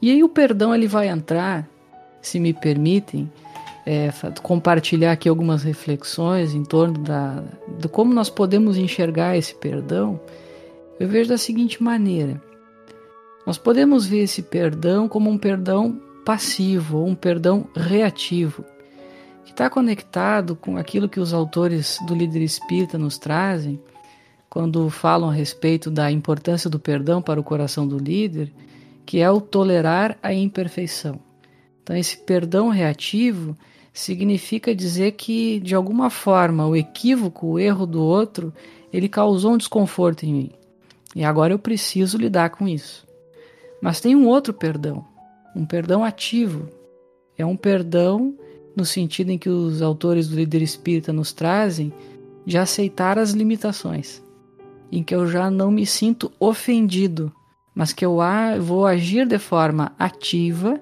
E 0.00 0.10
aí 0.10 0.24
o 0.24 0.30
perdão 0.30 0.74
ele 0.74 0.88
vai 0.88 1.08
entrar, 1.08 1.68
se 2.22 2.40
me 2.40 2.54
permitem, 2.54 3.30
é, 3.84 4.08
compartilhar 4.42 5.12
aqui 5.12 5.28
algumas 5.28 5.62
reflexões 5.62 6.54
em 6.54 6.64
torno 6.64 6.96
da, 7.00 7.44
de 7.78 7.88
como 7.88 8.14
nós 8.14 8.30
podemos 8.30 8.78
enxergar 8.78 9.36
esse 9.36 9.54
perdão. 9.54 10.18
Eu 11.02 11.08
vejo 11.08 11.30
da 11.30 11.36
seguinte 11.36 11.82
maneira: 11.82 12.40
nós 13.44 13.58
podemos 13.58 14.06
ver 14.06 14.20
esse 14.20 14.40
perdão 14.40 15.08
como 15.08 15.28
um 15.28 15.36
perdão 15.36 16.00
passivo 16.24 17.04
um 17.04 17.12
perdão 17.16 17.66
reativo 17.74 18.64
que 19.44 19.50
está 19.50 19.68
conectado 19.68 20.54
com 20.54 20.76
aquilo 20.76 21.08
que 21.08 21.18
os 21.18 21.34
autores 21.34 21.98
do 22.06 22.14
líder 22.14 22.42
espírita 22.42 22.96
nos 22.96 23.18
trazem, 23.18 23.80
quando 24.48 24.88
falam 24.90 25.28
a 25.28 25.32
respeito 25.32 25.90
da 25.90 26.08
importância 26.08 26.70
do 26.70 26.78
perdão 26.78 27.20
para 27.20 27.40
o 27.40 27.44
coração 27.44 27.84
do 27.84 27.98
líder, 27.98 28.52
que 29.04 29.18
é 29.18 29.28
o 29.28 29.40
tolerar 29.40 30.16
a 30.22 30.32
imperfeição. 30.32 31.18
Então, 31.82 31.96
esse 31.96 32.16
perdão 32.16 32.68
reativo 32.68 33.58
significa 33.92 34.72
dizer 34.72 35.12
que, 35.12 35.58
de 35.58 35.74
alguma 35.74 36.10
forma, 36.10 36.64
o 36.64 36.76
equívoco, 36.76 37.48
o 37.48 37.58
erro 37.58 37.86
do 37.86 38.00
outro, 38.00 38.54
ele 38.92 39.08
causou 39.08 39.54
um 39.54 39.58
desconforto 39.58 40.24
em 40.24 40.32
mim. 40.32 40.61
E 41.14 41.24
agora 41.24 41.52
eu 41.52 41.58
preciso 41.58 42.16
lidar 42.16 42.50
com 42.50 42.66
isso. 42.66 43.06
Mas 43.80 44.00
tem 44.00 44.16
um 44.16 44.26
outro 44.26 44.52
perdão, 44.52 45.04
um 45.54 45.66
perdão 45.66 46.04
ativo. 46.04 46.68
É 47.36 47.44
um 47.44 47.56
perdão 47.56 48.36
no 48.76 48.84
sentido 48.84 49.30
em 49.30 49.38
que 49.38 49.48
os 49.48 49.82
autores 49.82 50.28
do 50.28 50.36
líder 50.36 50.62
espírita 50.62 51.12
nos 51.12 51.32
trazem, 51.32 51.92
de 52.44 52.58
aceitar 52.58 53.18
as 53.18 53.30
limitações, 53.30 54.22
em 54.90 55.02
que 55.02 55.14
eu 55.14 55.26
já 55.26 55.50
não 55.50 55.70
me 55.70 55.86
sinto 55.86 56.32
ofendido, 56.40 57.32
mas 57.74 57.92
que 57.92 58.04
eu 58.04 58.18
vou 58.60 58.86
agir 58.86 59.26
de 59.26 59.38
forma 59.38 59.92
ativa 59.98 60.80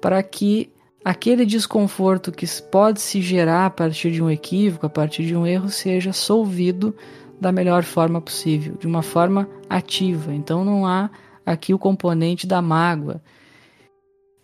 para 0.00 0.22
que 0.22 0.70
aquele 1.04 1.46
desconforto 1.46 2.32
que 2.32 2.46
pode 2.70 3.00
se 3.00 3.22
gerar 3.22 3.66
a 3.66 3.70
partir 3.70 4.10
de 4.10 4.22
um 4.22 4.30
equívoco, 4.30 4.86
a 4.86 4.90
partir 4.90 5.24
de 5.24 5.36
um 5.36 5.46
erro, 5.46 5.68
seja 5.68 6.12
solvido 6.12 6.94
da 7.40 7.52
melhor 7.52 7.84
forma 7.84 8.20
possível, 8.20 8.76
de 8.78 8.86
uma 8.86 9.02
forma 9.02 9.48
ativa. 9.68 10.34
Então 10.34 10.64
não 10.64 10.86
há 10.86 11.10
aqui 11.44 11.72
o 11.72 11.78
componente 11.78 12.46
da 12.46 12.60
mágoa, 12.60 13.20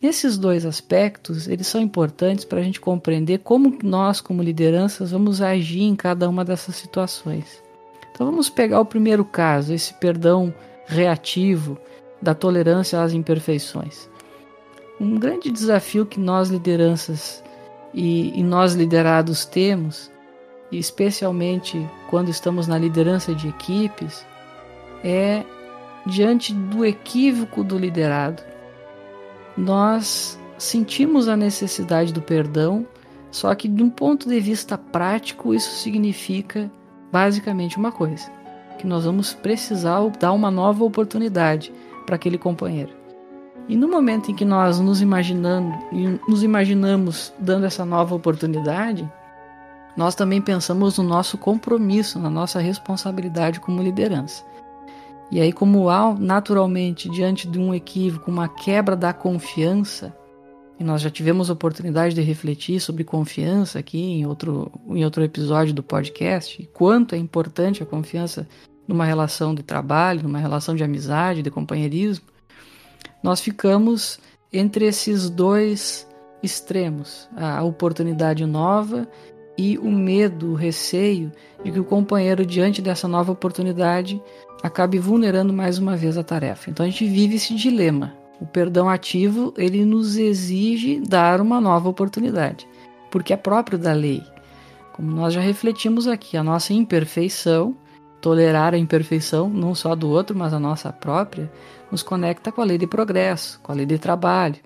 esses 0.02 0.36
dois 0.36 0.66
aspectos, 0.66 1.46
eles 1.46 1.68
são 1.68 1.80
importantes 1.80 2.44
para 2.44 2.58
a 2.58 2.62
gente 2.62 2.80
compreender 2.80 3.38
como 3.38 3.78
nós, 3.84 4.20
como 4.20 4.42
lideranças, 4.42 5.12
vamos 5.12 5.40
agir 5.40 5.84
em 5.84 5.94
cada 5.94 6.28
uma 6.28 6.44
dessas 6.44 6.74
situações. 6.74 7.62
Então 8.10 8.26
vamos 8.26 8.50
pegar 8.50 8.80
o 8.80 8.84
primeiro 8.84 9.24
caso, 9.24 9.72
esse 9.72 9.94
perdão 9.94 10.52
reativo 10.86 11.78
da 12.20 12.34
tolerância 12.34 13.00
às 13.00 13.12
imperfeições. 13.12 14.10
um 15.00 15.18
grande 15.18 15.52
desafio 15.52 16.04
que 16.04 16.18
nós 16.18 16.48
lideranças 16.48 17.42
e, 17.94 18.36
e 18.38 18.42
nós 18.42 18.74
liderados 18.74 19.44
temos, 19.44 20.10
especialmente 20.78 21.88
quando 22.08 22.28
estamos 22.28 22.66
na 22.66 22.78
liderança 22.78 23.34
de 23.34 23.48
equipes, 23.48 24.26
é 25.04 25.44
diante 26.06 26.52
do 26.52 26.84
equívoco 26.84 27.62
do 27.62 27.78
liderado. 27.78 28.42
Nós 29.56 30.38
sentimos 30.58 31.28
a 31.28 31.36
necessidade 31.36 32.12
do 32.12 32.22
perdão, 32.22 32.86
só 33.30 33.54
que 33.54 33.68
de 33.68 33.82
um 33.82 33.90
ponto 33.90 34.28
de 34.28 34.40
vista 34.40 34.78
prático 34.78 35.54
isso 35.54 35.70
significa 35.76 36.70
basicamente 37.10 37.76
uma 37.76 37.92
coisa, 37.92 38.30
que 38.78 38.86
nós 38.86 39.04
vamos 39.04 39.34
precisar 39.34 40.00
dar 40.18 40.32
uma 40.32 40.50
nova 40.50 40.84
oportunidade 40.84 41.72
para 42.06 42.16
aquele 42.16 42.38
companheiro. 42.38 42.90
E 43.68 43.76
no 43.76 43.88
momento 43.88 44.30
em 44.30 44.34
que 44.34 44.44
nós 44.44 44.80
nos 44.80 45.00
imaginando, 45.00 45.72
nos 46.28 46.42
imaginamos 46.42 47.32
dando 47.38 47.66
essa 47.66 47.84
nova 47.84 48.14
oportunidade, 48.14 49.08
nós 49.96 50.14
também 50.14 50.40
pensamos 50.40 50.98
no 50.98 51.04
nosso 51.04 51.36
compromisso, 51.36 52.18
na 52.18 52.30
nossa 52.30 52.60
responsabilidade 52.60 53.60
como 53.60 53.82
liderança. 53.82 54.44
E 55.30 55.40
aí, 55.40 55.52
como 55.52 55.88
há 55.88 56.14
naturalmente 56.14 57.08
diante 57.08 57.48
de 57.48 57.58
um 57.58 57.74
equívoco, 57.74 58.30
uma 58.30 58.48
quebra 58.48 58.94
da 58.94 59.12
confiança, 59.12 60.14
e 60.78 60.84
nós 60.84 61.00
já 61.00 61.10
tivemos 61.10 61.48
oportunidade 61.48 62.14
de 62.14 62.20
refletir 62.20 62.80
sobre 62.80 63.04
confiança 63.04 63.78
aqui 63.78 63.98
em 63.98 64.26
outro, 64.26 64.70
em 64.90 65.04
outro 65.04 65.22
episódio 65.22 65.72
do 65.72 65.82
podcast, 65.82 66.68
quanto 66.74 67.14
é 67.14 67.18
importante 67.18 67.82
a 67.82 67.86
confiança 67.86 68.46
numa 68.86 69.04
relação 69.04 69.54
de 69.54 69.62
trabalho, 69.62 70.22
numa 70.22 70.38
relação 70.38 70.74
de 70.74 70.84
amizade, 70.84 71.42
de 71.42 71.50
companheirismo, 71.50 72.26
nós 73.22 73.40
ficamos 73.40 74.18
entre 74.52 74.84
esses 74.84 75.30
dois 75.30 76.06
extremos, 76.42 77.28
a 77.36 77.62
oportunidade 77.62 78.44
nova 78.44 79.08
e 79.56 79.78
o 79.78 79.90
medo, 79.90 80.52
o 80.52 80.54
receio 80.54 81.30
de 81.64 81.70
que 81.70 81.80
o 81.80 81.84
companheiro, 81.84 82.44
diante 82.44 82.80
dessa 82.80 83.06
nova 83.06 83.32
oportunidade, 83.32 84.20
acabe 84.62 84.98
vulnerando 84.98 85.52
mais 85.52 85.78
uma 85.78 85.96
vez 85.96 86.16
a 86.16 86.22
tarefa. 86.22 86.70
Então 86.70 86.86
a 86.86 86.88
gente 86.88 87.06
vive 87.06 87.36
esse 87.36 87.54
dilema. 87.54 88.14
O 88.40 88.46
perdão 88.46 88.88
ativo, 88.88 89.54
ele 89.56 89.84
nos 89.84 90.16
exige 90.16 91.00
dar 91.00 91.40
uma 91.40 91.60
nova 91.60 91.88
oportunidade, 91.88 92.66
porque 93.10 93.32
é 93.32 93.36
próprio 93.36 93.78
da 93.78 93.92
lei. 93.92 94.22
Como 94.92 95.10
nós 95.10 95.32
já 95.32 95.40
refletimos 95.40 96.06
aqui, 96.06 96.36
a 96.36 96.42
nossa 96.42 96.72
imperfeição, 96.72 97.76
tolerar 98.20 98.74
a 98.74 98.78
imperfeição, 98.78 99.48
não 99.48 99.74
só 99.74 99.94
do 99.94 100.08
outro, 100.08 100.36
mas 100.36 100.52
a 100.52 100.58
nossa 100.58 100.92
própria, 100.92 101.50
nos 101.90 102.02
conecta 102.02 102.50
com 102.50 102.60
a 102.60 102.64
lei 102.64 102.78
de 102.78 102.86
progresso, 102.86 103.60
com 103.62 103.72
a 103.72 103.74
lei 103.74 103.86
de 103.86 103.98
trabalho. 103.98 104.56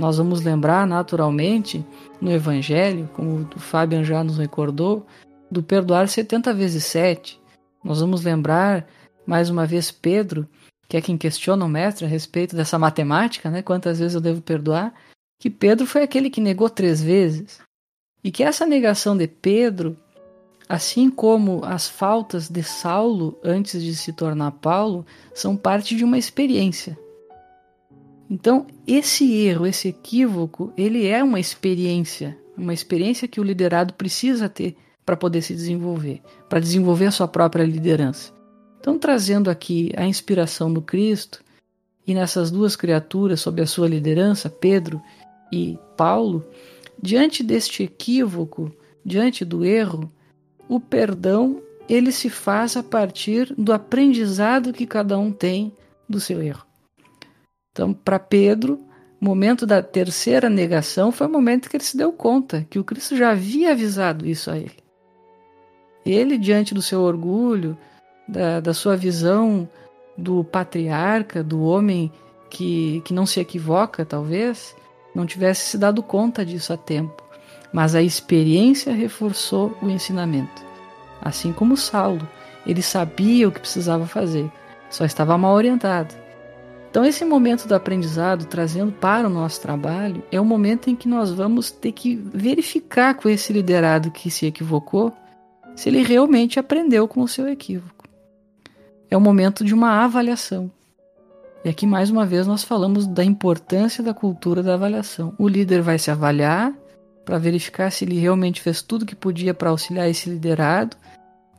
Nós 0.00 0.16
vamos 0.16 0.40
lembrar 0.40 0.86
naturalmente 0.86 1.84
no 2.22 2.32
Evangelho, 2.32 3.06
como 3.12 3.46
o 3.54 3.58
Fabian 3.60 4.02
já 4.02 4.24
nos 4.24 4.38
recordou, 4.38 5.06
do 5.50 5.62
perdoar 5.62 6.08
70 6.08 6.54
vezes 6.54 6.84
7. 6.84 7.38
Nós 7.84 8.00
vamos 8.00 8.24
lembrar 8.24 8.88
mais 9.26 9.50
uma 9.50 9.66
vez 9.66 9.90
Pedro, 9.90 10.48
que 10.88 10.96
é 10.96 11.02
quem 11.02 11.18
questiona 11.18 11.66
o 11.66 11.68
mestre 11.68 12.06
a 12.06 12.08
respeito 12.08 12.56
dessa 12.56 12.78
matemática, 12.78 13.50
né? 13.50 13.60
Quantas 13.60 13.98
vezes 13.98 14.14
eu 14.14 14.22
devo 14.22 14.40
perdoar? 14.40 14.94
Que 15.38 15.50
Pedro 15.50 15.86
foi 15.86 16.02
aquele 16.02 16.30
que 16.30 16.40
negou 16.40 16.70
três 16.70 17.02
vezes. 17.02 17.60
E 18.24 18.30
que 18.30 18.42
essa 18.42 18.64
negação 18.64 19.14
de 19.14 19.28
Pedro 19.28 19.94
Assim 20.66 21.10
como 21.10 21.64
as 21.64 21.88
faltas 21.88 22.48
de 22.48 22.62
Saulo 22.62 23.36
antes 23.42 23.82
de 23.82 23.92
se 23.96 24.12
tornar 24.12 24.52
Paulo 24.52 25.04
são 25.34 25.56
parte 25.56 25.96
de 25.96 26.04
uma 26.04 26.16
experiência. 26.16 26.96
Então, 28.30 28.64
esse 28.86 29.34
erro, 29.34 29.66
esse 29.66 29.88
equívoco, 29.88 30.72
ele 30.76 31.08
é 31.08 31.22
uma 31.22 31.40
experiência, 31.40 32.38
uma 32.56 32.72
experiência 32.72 33.26
que 33.26 33.40
o 33.40 33.42
liderado 33.42 33.92
precisa 33.94 34.48
ter 34.48 34.76
para 35.04 35.16
poder 35.16 35.42
se 35.42 35.52
desenvolver, 35.52 36.22
para 36.48 36.60
desenvolver 36.60 37.06
a 37.06 37.10
sua 37.10 37.26
própria 37.26 37.64
liderança. 37.64 38.32
Então, 38.78 38.96
trazendo 38.96 39.50
aqui 39.50 39.90
a 39.96 40.06
inspiração 40.06 40.72
do 40.72 40.80
Cristo 40.80 41.42
e 42.06 42.14
nessas 42.14 42.52
duas 42.52 42.76
criaturas 42.76 43.40
sob 43.40 43.60
a 43.60 43.66
sua 43.66 43.88
liderança, 43.88 44.48
Pedro 44.48 45.02
e 45.52 45.76
Paulo, 45.96 46.46
diante 47.02 47.42
deste 47.42 47.82
equívoco, 47.82 48.70
diante 49.04 49.44
do 49.44 49.64
erro, 49.64 50.08
o 50.68 50.78
perdão 50.78 51.60
ele 51.88 52.12
se 52.12 52.30
faz 52.30 52.76
a 52.76 52.82
partir 52.84 53.52
do 53.58 53.72
aprendizado 53.72 54.72
que 54.72 54.86
cada 54.86 55.18
um 55.18 55.32
tem 55.32 55.72
do 56.08 56.20
seu 56.20 56.40
erro. 56.40 56.69
Então, 57.72 57.92
para 57.92 58.18
Pedro, 58.18 58.80
o 59.20 59.24
momento 59.24 59.66
da 59.66 59.82
terceira 59.82 60.48
negação 60.48 61.12
foi 61.12 61.26
o 61.26 61.30
momento 61.30 61.68
que 61.68 61.76
ele 61.76 61.84
se 61.84 61.96
deu 61.96 62.12
conta 62.12 62.66
que 62.68 62.78
o 62.78 62.84
Cristo 62.84 63.16
já 63.16 63.30
havia 63.30 63.72
avisado 63.72 64.26
isso 64.26 64.50
a 64.50 64.56
ele. 64.56 64.78
Ele, 66.04 66.38
diante 66.38 66.74
do 66.74 66.82
seu 66.82 67.00
orgulho, 67.00 67.76
da, 68.26 68.60
da 68.60 68.74
sua 68.74 68.96
visão 68.96 69.68
do 70.16 70.42
patriarca, 70.42 71.42
do 71.42 71.62
homem 71.62 72.10
que, 72.48 73.00
que 73.04 73.12
não 73.12 73.26
se 73.26 73.38
equivoca, 73.38 74.04
talvez, 74.04 74.74
não 75.14 75.26
tivesse 75.26 75.68
se 75.68 75.78
dado 75.78 76.02
conta 76.02 76.44
disso 76.44 76.72
a 76.72 76.76
tempo 76.76 77.30
mas 77.72 77.94
a 77.94 78.02
experiência 78.02 78.92
reforçou 78.92 79.76
o 79.80 79.88
ensinamento. 79.88 80.64
Assim 81.20 81.52
como 81.52 81.76
Saulo, 81.76 82.26
ele 82.66 82.82
sabia 82.82 83.48
o 83.48 83.52
que 83.52 83.60
precisava 83.60 84.06
fazer, 84.06 84.50
só 84.88 85.04
estava 85.04 85.38
mal 85.38 85.54
orientado. 85.54 86.14
Então, 86.90 87.04
esse 87.04 87.24
momento 87.24 87.68
do 87.68 87.74
aprendizado, 87.74 88.46
trazendo 88.46 88.90
para 88.90 89.28
o 89.28 89.30
nosso 89.30 89.60
trabalho, 89.60 90.24
é 90.32 90.40
o 90.40 90.44
momento 90.44 90.90
em 90.90 90.96
que 90.96 91.08
nós 91.08 91.30
vamos 91.30 91.70
ter 91.70 91.92
que 91.92 92.16
verificar 92.16 93.14
com 93.14 93.28
esse 93.28 93.52
liderado 93.52 94.10
que 94.10 94.28
se 94.28 94.46
equivocou 94.46 95.12
se 95.76 95.88
ele 95.88 96.02
realmente 96.02 96.58
aprendeu 96.58 97.06
com 97.06 97.22
o 97.22 97.28
seu 97.28 97.48
equívoco. 97.48 98.08
É 99.08 99.16
o 99.16 99.20
momento 99.20 99.64
de 99.64 99.72
uma 99.72 100.02
avaliação. 100.02 100.68
E 101.64 101.68
aqui, 101.68 101.86
mais 101.86 102.10
uma 102.10 102.26
vez, 102.26 102.44
nós 102.46 102.64
falamos 102.64 103.06
da 103.06 103.22
importância 103.22 104.02
da 104.02 104.12
cultura 104.12 104.60
da 104.60 104.74
avaliação. 104.74 105.32
O 105.38 105.46
líder 105.46 105.82
vai 105.82 105.96
se 105.96 106.10
avaliar 106.10 106.74
para 107.24 107.38
verificar 107.38 107.92
se 107.92 108.04
ele 108.04 108.18
realmente 108.18 108.60
fez 108.60 108.82
tudo 108.82 109.06
que 109.06 109.14
podia 109.14 109.54
para 109.54 109.70
auxiliar 109.70 110.10
esse 110.10 110.28
liderado, 110.28 110.96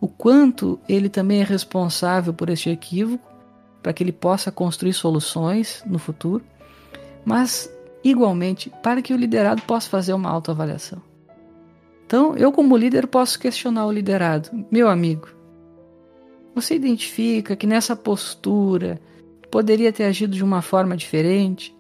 o 0.02 0.08
quanto 0.10 0.78
ele 0.90 1.08
também 1.08 1.40
é 1.40 1.44
responsável 1.44 2.34
por 2.34 2.50
este 2.50 2.70
equívoco, 2.70 3.31
para 3.82 3.94
que 3.94 4.04
ele 4.04 4.12
possa 4.12 4.52
construir 4.52 4.94
soluções 4.94 5.84
no 5.86 5.98
futuro, 5.98 6.44
mas 7.26 7.72
igualmente 8.04 8.72
para 8.82 9.02
que 9.02 9.14
o 9.14 9.18
liderado 9.18 9.62
possa 9.64 9.90
fazer 9.90 10.14
uma 10.14 10.30
autoavaliação. 10.30 11.02
Então, 12.06 12.36
eu 12.36 12.52
como 12.52 12.76
líder 12.76 13.08
posso 13.08 13.40
questionar 13.40 13.86
o 13.86 13.92
liderado, 13.92 14.50
meu 14.70 14.90
amigo. 14.90 15.30
Você 16.54 16.76
identifica 16.76 17.56
que 17.56 17.66
nessa 17.66 17.96
postura 17.96 19.00
poderia 19.50 19.94
ter 19.94 20.04
agido 20.04 20.36
de 20.36 20.44
uma 20.44 20.62
forma 20.62 20.98
diferente, 20.98 21.76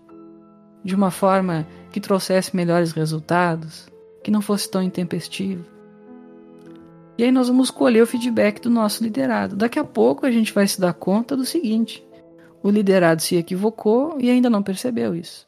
de 0.83 0.95
uma 0.95 1.11
forma 1.11 1.67
que 1.91 1.99
trouxesse 1.99 2.55
melhores 2.55 2.93
resultados, 2.93 3.89
que 4.23 4.31
não 4.31 4.41
fosse 4.41 4.69
tão 4.71 4.81
intempestivo. 4.81 5.65
E 7.21 7.25
aí 7.25 7.31
nós 7.31 7.49
vamos 7.49 7.69
colher 7.69 8.01
o 8.01 8.07
feedback 8.07 8.59
do 8.59 8.69
nosso 8.71 9.03
liderado. 9.03 9.55
Daqui 9.55 9.77
a 9.77 9.83
pouco 9.83 10.25
a 10.25 10.31
gente 10.31 10.51
vai 10.51 10.67
se 10.67 10.81
dar 10.81 10.91
conta 10.91 11.37
do 11.37 11.45
seguinte: 11.45 12.03
o 12.63 12.69
liderado 12.71 13.21
se 13.21 13.35
equivocou 13.35 14.17
e 14.19 14.27
ainda 14.27 14.49
não 14.49 14.63
percebeu 14.63 15.13
isso. 15.13 15.47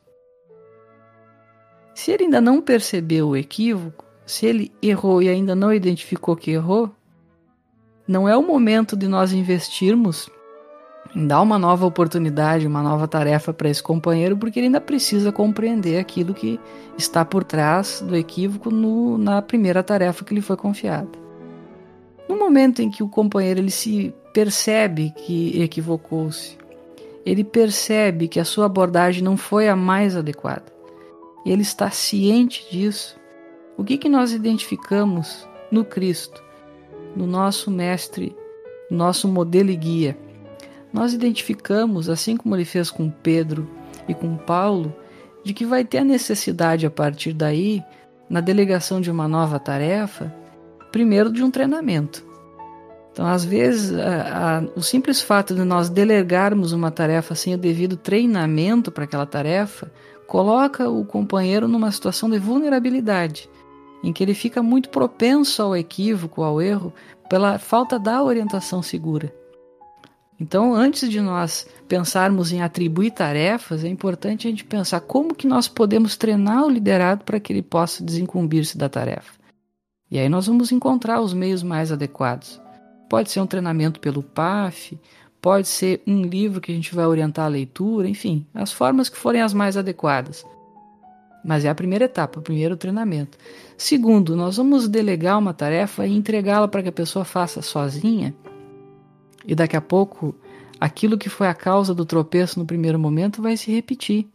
Se 1.95 2.11
ele 2.11 2.25
ainda 2.25 2.39
não 2.39 2.61
percebeu 2.61 3.29
o 3.29 3.35
equívoco, 3.35 4.05
se 4.23 4.45
ele 4.45 4.71
errou 4.83 5.19
e 5.19 5.27
ainda 5.27 5.55
não 5.55 5.73
identificou 5.73 6.35
que 6.35 6.51
errou, 6.51 6.91
não 8.07 8.29
é 8.29 8.37
o 8.37 8.43
momento 8.43 8.95
de 8.95 9.07
nós 9.07 9.33
investirmos 9.33 10.29
dar 11.15 11.41
uma 11.41 11.57
nova 11.57 11.87
oportunidade, 11.87 12.67
uma 12.67 12.83
nova 12.83 13.07
tarefa 13.07 13.51
para 13.51 13.67
esse 13.67 13.81
companheiro, 13.81 14.37
porque 14.37 14.59
ele 14.59 14.67
ainda 14.67 14.79
precisa 14.79 15.31
compreender 15.31 15.97
aquilo 15.97 16.35
que 16.35 16.59
está 16.99 17.25
por 17.25 17.43
trás 17.43 17.99
do 17.99 18.15
equívoco 18.15 18.69
no, 18.69 19.17
na 19.17 19.41
primeira 19.41 19.81
tarefa 19.81 20.23
que 20.23 20.35
lhe 20.35 20.41
foi 20.41 20.55
confiada. 20.55 21.22
No 22.33 22.39
momento 22.39 22.81
em 22.81 22.89
que 22.89 23.03
o 23.03 23.07
companheiro 23.07 23.59
ele 23.59 23.69
se 23.69 24.11
percebe 24.33 25.13
que 25.15 25.61
equivocou-se, 25.61 26.57
ele 27.23 27.43
percebe 27.43 28.27
que 28.27 28.39
a 28.39 28.45
sua 28.45 28.65
abordagem 28.65 29.21
não 29.21 29.37
foi 29.37 29.69
a 29.69 29.75
mais 29.75 30.17
adequada, 30.17 30.65
e 31.45 31.51
ele 31.51 31.61
está 31.61 31.91
ciente 31.91 32.65
disso, 32.71 33.15
o 33.77 33.83
que, 33.83 33.99
que 33.99 34.09
nós 34.09 34.31
identificamos 34.31 35.47
no 35.71 35.85
Cristo, 35.85 36.43
no 37.15 37.27
nosso 37.27 37.69
Mestre, 37.69 38.35
nosso 38.89 39.27
modelo 39.27 39.69
e 39.69 39.75
guia? 39.75 40.17
nós 40.91 41.11
identificamos, 41.11 42.07
assim 42.07 42.37
como 42.37 42.55
ele 42.55 42.63
fez 42.63 42.91
com 42.91 43.09
Pedro 43.09 43.67
e 44.07 44.13
com 44.13 44.37
Paulo, 44.37 44.95
de 45.43 45.53
que 45.53 45.65
vai 45.65 45.83
ter 45.83 45.97
a 45.97 46.03
necessidade 46.03 46.85
a 46.85 46.91
partir 46.91 47.33
daí, 47.33 47.83
na 48.29 48.39
delegação 48.39 49.01
de 49.01 49.09
uma 49.09 49.27
nova 49.27 49.59
tarefa, 49.59 50.33
primeiro 50.93 51.31
de 51.31 51.43
um 51.43 51.49
treinamento. 51.49 52.23
Então, 53.11 53.25
às 53.25 53.43
vezes, 53.43 53.97
a, 53.97 54.59
a, 54.59 54.61
o 54.75 54.81
simples 54.81 55.21
fato 55.21 55.55
de 55.55 55.63
nós 55.63 55.89
delegarmos 55.89 56.71
uma 56.71 56.91
tarefa 56.91 57.33
sem 57.33 57.55
o 57.55 57.57
devido 57.57 57.97
treinamento 57.97 58.91
para 58.91 59.03
aquela 59.03 59.25
tarefa, 59.25 59.91
coloca 60.27 60.87
o 60.87 61.03
companheiro 61.03 61.67
numa 61.67 61.91
situação 61.91 62.29
de 62.29 62.37
vulnerabilidade, 62.37 63.49
em 64.03 64.13
que 64.13 64.23
ele 64.23 64.35
fica 64.35 64.61
muito 64.61 64.89
propenso 64.89 65.63
ao 65.63 65.75
equívoco, 65.75 66.43
ao 66.43 66.61
erro, 66.61 66.93
pela 67.27 67.57
falta 67.57 67.97
da 67.97 68.23
orientação 68.23 68.83
segura. 68.83 69.33
Então, 70.39 70.75
antes 70.75 71.09
de 71.09 71.21
nós 71.21 71.67
pensarmos 71.87 72.51
em 72.51 72.61
atribuir 72.61 73.11
tarefas, 73.11 73.83
é 73.83 73.87
importante 73.87 74.47
a 74.47 74.49
gente 74.51 74.65
pensar 74.65 74.99
como 75.01 75.33
que 75.33 75.47
nós 75.47 75.67
podemos 75.67 76.17
treinar 76.17 76.63
o 76.63 76.69
liderado 76.69 77.23
para 77.23 77.39
que 77.39 77.51
ele 77.51 77.63
possa 77.63 78.03
desincumbir-se 78.03 78.77
da 78.77 78.89
tarefa. 78.89 79.42
E 80.13 80.19
aí 80.19 80.29
nós 80.29 80.45
vamos 80.45 80.71
encontrar 80.71 81.21
os 81.21 81.33
meios 81.33 81.63
mais 81.63 81.91
adequados. 81.91 82.61
Pode 83.09 83.31
ser 83.31 83.39
um 83.39 83.47
treinamento 83.47 83.99
pelo 83.99 84.21
PAF, 84.21 84.95
pode 85.41 85.67
ser 85.67 86.03
um 86.05 86.21
livro 86.21 86.61
que 86.61 86.71
a 86.71 86.75
gente 86.75 86.93
vai 86.93 87.07
orientar 87.07 87.45
a 87.45 87.49
leitura, 87.49 88.07
enfim, 88.07 88.45
as 88.53 88.71
formas 88.71 89.09
que 89.09 89.17
forem 89.17 89.41
as 89.41 89.55
mais 89.55 89.75
adequadas. 89.75 90.45
Mas 91.43 91.65
é 91.65 91.69
a 91.69 91.73
primeira 91.73 92.05
etapa, 92.05 92.39
o 92.39 92.43
primeiro 92.43 92.77
treinamento. 92.77 93.39
Segundo, 93.75 94.35
nós 94.35 94.57
vamos 94.57 94.87
delegar 94.87 95.39
uma 95.39 95.51
tarefa 95.51 96.05
e 96.05 96.15
entregá-la 96.15 96.67
para 96.67 96.83
que 96.83 96.89
a 96.89 96.91
pessoa 96.91 97.25
faça 97.25 97.63
sozinha. 97.63 98.35
E 99.47 99.55
daqui 99.55 99.75
a 99.75 99.81
pouco, 99.81 100.35
aquilo 100.79 101.17
que 101.17 101.27
foi 101.27 101.47
a 101.47 101.55
causa 101.55 101.91
do 101.91 102.05
tropeço 102.05 102.59
no 102.59 102.67
primeiro 102.67 102.99
momento 102.99 103.41
vai 103.41 103.57
se 103.57 103.71
repetir. 103.71 104.27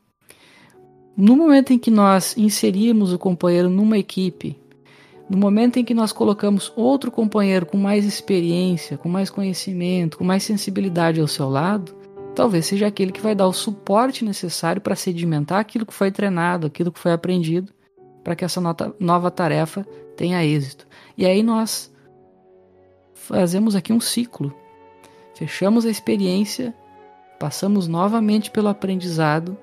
No 1.16 1.36
momento 1.36 1.72
em 1.72 1.78
que 1.78 1.88
nós 1.90 2.36
inserimos 2.36 3.12
o 3.12 3.18
companheiro 3.18 3.70
numa 3.70 3.96
equipe, 3.96 4.58
no 5.28 5.36
momento 5.36 5.78
em 5.78 5.84
que 5.84 5.92
nós 5.92 6.12
colocamos 6.12 6.72
outro 6.74 7.10
companheiro 7.10 7.66
com 7.66 7.76
mais 7.76 8.04
experiência, 8.04 8.96
com 8.96 9.08
mais 9.08 9.28
conhecimento, 9.28 10.16
com 10.16 10.24
mais 10.24 10.42
sensibilidade 10.42 11.20
ao 11.20 11.26
seu 11.26 11.48
lado, 11.48 11.94
talvez 12.34 12.66
seja 12.66 12.86
aquele 12.86 13.12
que 13.12 13.20
vai 13.20 13.34
dar 13.34 13.46
o 13.46 13.52
suporte 13.52 14.24
necessário 14.24 14.80
para 14.80 14.96
sedimentar 14.96 15.58
aquilo 15.58 15.84
que 15.84 15.92
foi 15.92 16.10
treinado, 16.10 16.66
aquilo 16.66 16.90
que 16.90 16.98
foi 16.98 17.12
aprendido, 17.12 17.72
para 18.24 18.34
que 18.34 18.44
essa 18.44 18.60
nova 18.98 19.30
tarefa 19.30 19.86
tenha 20.16 20.44
êxito. 20.44 20.86
E 21.16 21.26
aí 21.26 21.42
nós 21.42 21.92
fazemos 23.12 23.76
aqui 23.76 23.92
um 23.92 24.00
ciclo. 24.00 24.54
Fechamos 25.34 25.84
a 25.84 25.90
experiência, 25.90 26.74
passamos 27.38 27.86
novamente 27.86 28.50
pelo 28.50 28.68
aprendizado 28.68 29.56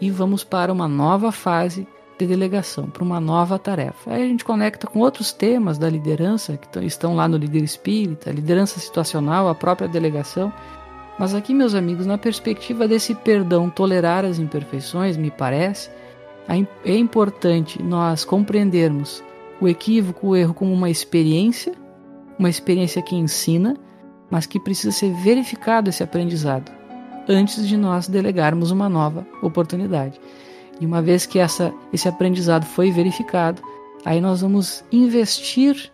e 0.00 0.10
vamos 0.10 0.44
para 0.44 0.72
uma 0.72 0.86
nova 0.86 1.32
fase 1.32 1.86
de 2.18 2.26
delegação, 2.26 2.88
para 2.88 3.02
uma 3.02 3.20
nova 3.20 3.58
tarefa. 3.58 4.12
Aí 4.12 4.22
a 4.22 4.26
gente 4.26 4.44
conecta 4.44 4.86
com 4.86 4.98
outros 5.00 5.32
temas 5.32 5.78
da 5.78 5.88
liderança 5.88 6.56
que 6.56 6.78
estão 6.80 7.14
lá 7.14 7.28
no 7.28 7.36
líder 7.36 7.62
espírita, 7.62 8.30
liderança 8.30 8.80
situacional, 8.80 9.48
a 9.48 9.54
própria 9.54 9.88
delegação. 9.88 10.52
Mas 11.18 11.34
aqui, 11.34 11.54
meus 11.54 11.74
amigos, 11.74 12.06
na 12.06 12.18
perspectiva 12.18 12.86
desse 12.86 13.14
perdão, 13.14 13.68
tolerar 13.68 14.24
as 14.24 14.38
imperfeições, 14.38 15.16
me 15.16 15.30
parece, 15.30 15.90
é 16.84 16.96
importante 16.96 17.82
nós 17.82 18.24
compreendermos 18.24 19.22
o 19.60 19.68
equívoco, 19.68 20.28
o 20.28 20.36
erro 20.36 20.54
como 20.54 20.72
uma 20.72 20.88
experiência, 20.88 21.74
uma 22.38 22.48
experiência 22.48 23.02
que 23.02 23.16
ensina, 23.16 23.76
mas 24.30 24.46
que 24.46 24.60
precisa 24.60 24.92
ser 24.92 25.12
verificado 25.14 25.90
esse 25.90 26.02
aprendizado 26.02 26.70
antes 27.28 27.66
de 27.68 27.76
nós 27.76 28.08
delegarmos 28.08 28.70
uma 28.70 28.88
nova 28.88 29.26
oportunidade. 29.42 30.18
E 30.80 30.86
uma 30.86 31.02
vez 31.02 31.26
que 31.26 31.38
essa, 31.38 31.72
esse 31.92 32.08
aprendizado 32.08 32.64
foi 32.64 32.90
verificado, 32.90 33.62
aí 34.04 34.20
nós 34.20 34.40
vamos 34.40 34.84
investir 34.92 35.90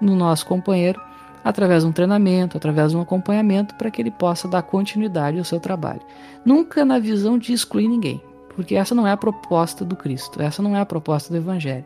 no 0.00 0.14
nosso 0.14 0.46
companheiro 0.46 1.00
através 1.42 1.82
de 1.82 1.88
um 1.88 1.92
treinamento, 1.92 2.56
através 2.56 2.92
de 2.92 2.96
um 2.96 3.00
acompanhamento, 3.00 3.74
para 3.74 3.90
que 3.90 4.00
ele 4.00 4.10
possa 4.10 4.48
dar 4.48 4.62
continuidade 4.62 5.38
ao 5.38 5.44
seu 5.44 5.60
trabalho. 5.60 6.00
Nunca 6.44 6.84
na 6.84 6.98
visão 6.98 7.36
de 7.36 7.52
excluir 7.52 7.88
ninguém, 7.88 8.22
porque 8.56 8.74
essa 8.74 8.94
não 8.94 9.06
é 9.06 9.12
a 9.12 9.16
proposta 9.16 9.84
do 9.84 9.94
Cristo, 9.94 10.40
essa 10.40 10.62
não 10.62 10.74
é 10.74 10.80
a 10.80 10.86
proposta 10.86 11.30
do 11.30 11.36
Evangelho. 11.36 11.84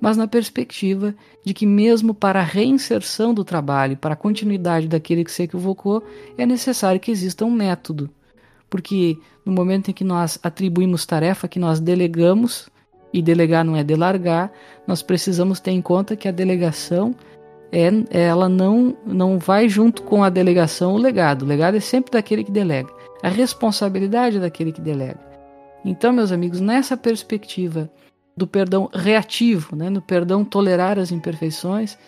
Mas 0.00 0.16
na 0.16 0.26
perspectiva 0.26 1.14
de 1.44 1.54
que, 1.54 1.64
mesmo 1.64 2.12
para 2.12 2.40
a 2.40 2.44
reinserção 2.44 3.32
do 3.32 3.44
trabalho, 3.44 3.96
para 3.96 4.14
a 4.14 4.16
continuidade 4.16 4.88
daquele 4.88 5.24
que 5.24 5.30
se 5.30 5.44
equivocou, 5.44 6.02
é 6.36 6.44
necessário 6.44 7.00
que 7.00 7.10
exista 7.10 7.44
um 7.44 7.50
método 7.50 8.10
porque 8.72 9.18
no 9.44 9.52
momento 9.52 9.90
em 9.90 9.94
que 9.94 10.04
nós 10.04 10.38
atribuímos 10.42 11.06
tarefa, 11.06 11.48
que 11.48 11.58
nós 11.58 11.80
delegamos, 11.80 12.70
e 13.12 13.20
delegar 13.20 13.64
não 13.64 13.76
é 13.76 13.84
delargar, 13.84 14.50
nós 14.86 15.02
precisamos 15.02 15.60
ter 15.60 15.72
em 15.72 15.82
conta 15.82 16.16
que 16.16 16.26
a 16.26 16.32
delegação 16.32 17.14
é, 17.70 17.88
ela 18.10 18.48
não, 18.48 18.96
não 19.06 19.38
vai 19.38 19.68
junto 19.68 20.02
com 20.02 20.24
a 20.24 20.30
delegação 20.30 20.94
o 20.94 20.98
legado. 20.98 21.42
O 21.42 21.46
legado 21.46 21.76
é 21.76 21.80
sempre 21.80 22.12
daquele 22.12 22.44
que 22.44 22.50
delega. 22.50 22.90
A 23.22 23.28
responsabilidade 23.28 24.38
é 24.38 24.40
daquele 24.40 24.72
que 24.72 24.80
delega. 24.80 25.20
Então, 25.84 26.12
meus 26.12 26.32
amigos, 26.32 26.60
nessa 26.60 26.96
perspectiva 26.96 27.90
do 28.36 28.46
perdão 28.46 28.88
reativo, 28.92 29.76
né, 29.76 29.90
no 29.90 30.00
perdão 30.00 30.44
tolerar 30.44 30.98
as 30.98 31.12
imperfeições, 31.12 31.98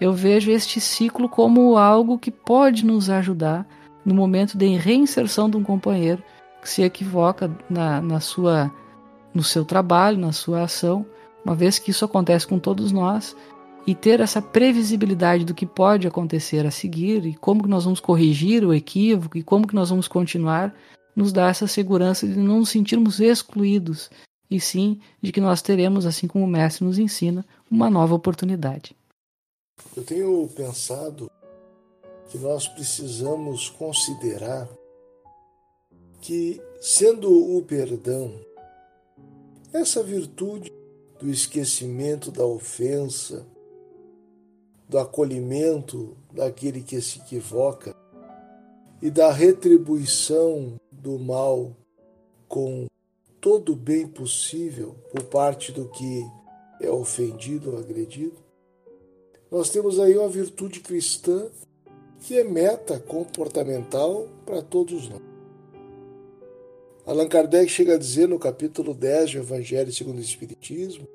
eu 0.00 0.12
vejo 0.12 0.50
este 0.50 0.80
ciclo 0.80 1.28
como 1.28 1.76
algo 1.76 2.18
que 2.18 2.30
pode 2.30 2.84
nos 2.84 3.10
ajudar 3.10 3.66
no 4.04 4.14
momento 4.14 4.56
de 4.56 4.66
reinserção 4.76 5.48
de 5.48 5.56
um 5.56 5.62
companheiro 5.62 6.22
se 6.68 6.82
equivoca 6.82 7.50
na, 7.68 8.00
na 8.00 8.20
sua, 8.20 8.72
no 9.34 9.42
seu 9.42 9.64
trabalho, 9.64 10.18
na 10.18 10.32
sua 10.32 10.62
ação, 10.62 11.04
uma 11.44 11.54
vez 11.54 11.78
que 11.78 11.90
isso 11.90 12.04
acontece 12.04 12.46
com 12.46 12.58
todos 12.58 12.92
nós, 12.92 13.36
e 13.86 13.94
ter 13.94 14.20
essa 14.20 14.40
previsibilidade 14.40 15.44
do 15.44 15.54
que 15.54 15.66
pode 15.66 16.06
acontecer 16.06 16.64
a 16.66 16.70
seguir 16.70 17.26
e 17.26 17.34
como 17.34 17.62
que 17.64 17.68
nós 17.68 17.84
vamos 17.84 17.98
corrigir 17.98 18.64
o 18.64 18.72
equívoco 18.72 19.36
e 19.36 19.42
como 19.42 19.66
que 19.66 19.74
nós 19.74 19.90
vamos 19.90 20.06
continuar, 20.06 20.72
nos 21.16 21.32
dá 21.32 21.48
essa 21.48 21.66
segurança 21.66 22.26
de 22.26 22.38
não 22.38 22.60
nos 22.60 22.70
sentirmos 22.70 23.20
excluídos, 23.20 24.08
e 24.50 24.60
sim 24.60 25.00
de 25.20 25.32
que 25.32 25.40
nós 25.40 25.62
teremos, 25.62 26.06
assim 26.06 26.26
como 26.26 26.44
o 26.44 26.48
mestre 26.48 26.84
nos 26.84 26.98
ensina, 26.98 27.44
uma 27.70 27.90
nova 27.90 28.14
oportunidade. 28.14 28.94
Eu 29.96 30.04
tenho 30.04 30.48
pensado 30.54 31.30
que 32.28 32.38
nós 32.38 32.68
precisamos 32.68 33.68
considerar 33.70 34.68
que, 36.22 36.62
sendo 36.80 37.56
o 37.56 37.60
perdão 37.62 38.32
essa 39.72 40.02
virtude 40.02 40.72
do 41.18 41.28
esquecimento 41.28 42.30
da 42.30 42.46
ofensa, 42.46 43.44
do 44.88 44.98
acolhimento 44.98 46.16
daquele 46.32 46.80
que 46.80 47.00
se 47.00 47.18
equivoca 47.18 47.96
e 49.00 49.10
da 49.10 49.32
retribuição 49.32 50.74
do 50.92 51.18
mal 51.18 51.74
com 52.46 52.86
todo 53.40 53.72
o 53.72 53.76
bem 53.76 54.06
possível 54.06 54.94
por 55.10 55.24
parte 55.24 55.72
do 55.72 55.88
que 55.88 56.24
é 56.80 56.90
ofendido 56.90 57.72
ou 57.72 57.78
agredido, 57.78 58.36
nós 59.50 59.70
temos 59.70 59.98
aí 59.98 60.16
uma 60.16 60.28
virtude 60.28 60.78
cristã 60.80 61.50
que 62.20 62.38
é 62.38 62.44
meta 62.44 63.00
comportamental 63.00 64.28
para 64.46 64.62
todos 64.62 65.08
nós. 65.08 65.31
Allan 67.04 67.26
Kardec 67.26 67.68
chega 67.68 67.94
a 67.94 67.98
dizer 67.98 68.28
no 68.28 68.38
capítulo 68.38 68.94
10 68.94 69.32
do 69.32 69.38
Evangelho 69.38 69.92
segundo 69.92 70.18
o 70.18 70.20
Espiritismo, 70.20 71.08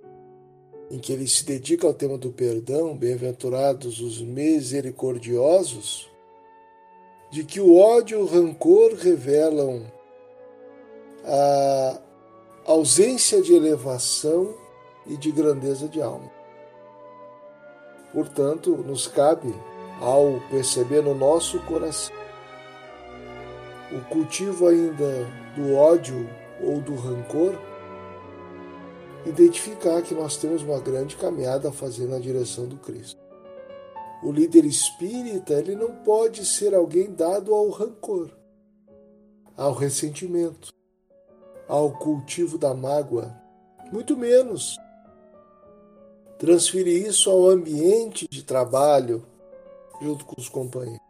em 0.92 1.00
que 1.00 1.14
ele 1.14 1.26
se 1.26 1.46
dedica 1.46 1.88
ao 1.88 1.94
tema 1.94 2.18
do 2.18 2.30
perdão, 2.30 2.96
bem-aventurados 2.96 4.02
os 4.02 4.22
misericordiosos, 4.22 6.10
de 7.32 7.46
que 7.46 7.62
o 7.62 7.78
ódio 7.78 8.20
e 8.20 8.22
o 8.22 8.26
rancor 8.26 8.96
revelam 8.96 9.90
a 11.24 12.02
ausência 12.66 13.42
de 13.42 13.54
elevação 13.54 14.54
e 15.06 15.16
de 15.16 15.32
grandeza 15.32 15.88
de 15.88 16.02
alma. 16.02 16.30
Portanto, 18.12 18.76
nos 18.76 19.08
cabe 19.08 19.56
ao 20.02 20.42
perceber 20.50 21.02
no 21.02 21.16
nosso 21.16 21.62
coração 21.62 22.17
o 23.92 24.02
cultivo 24.10 24.68
ainda 24.68 25.26
do 25.56 25.76
ódio 25.76 26.30
ou 26.62 26.82
do 26.82 26.96
rancor, 26.96 27.56
identificar 29.26 30.02
que 30.02 30.14
nós 30.14 30.38
temos 30.38 30.64
uma 30.64 30.80
grande 30.80 31.16
caminhada 31.16 31.70
a 31.70 31.72
fazer 31.72 32.08
na 32.08 32.20
direção 32.20 32.68
do 32.68 32.78
Cristo. 32.78 33.20
O 34.24 34.32
líder 34.32 34.66
espírita, 34.66 35.54
ele 35.54 35.76
não 35.76 35.92
pode 35.98 36.46
ser 36.46 36.74
alguém 36.74 37.14
dado 37.14 37.54
ao 37.54 37.70
rancor, 37.70 38.32
ao 39.56 39.74
ressentimento, 39.74 40.70
ao 41.68 41.92
cultivo 41.92 42.58
da 42.58 42.74
mágoa, 42.74 43.36
muito 43.92 44.18
menos 44.18 44.78
transferir 46.38 47.08
isso 47.08 47.30
ao 47.30 47.50
ambiente 47.50 48.28
de 48.30 48.44
trabalho, 48.44 49.26
junto 50.02 50.26
com 50.26 50.40
os 50.40 50.48
companheiros. 50.48 51.06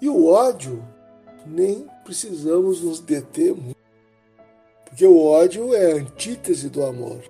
E 0.00 0.08
o 0.08 0.26
ódio, 0.28 0.82
nem 1.46 1.86
precisamos 2.04 2.82
nos 2.82 3.00
deter 3.00 3.54
muito, 3.54 3.76
porque 4.84 5.06
o 5.06 5.18
ódio 5.18 5.74
é 5.74 5.92
a 5.92 5.96
antítese 5.96 6.68
do 6.68 6.84
amor. 6.84 7.22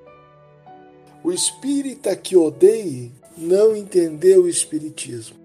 O 1.23 1.31
espírita 1.31 2.17
que 2.17 2.37
odeie 2.37 3.13
não 3.37 3.77
entendeu 3.77 4.45
o 4.45 4.49
espiritismo 4.49 5.37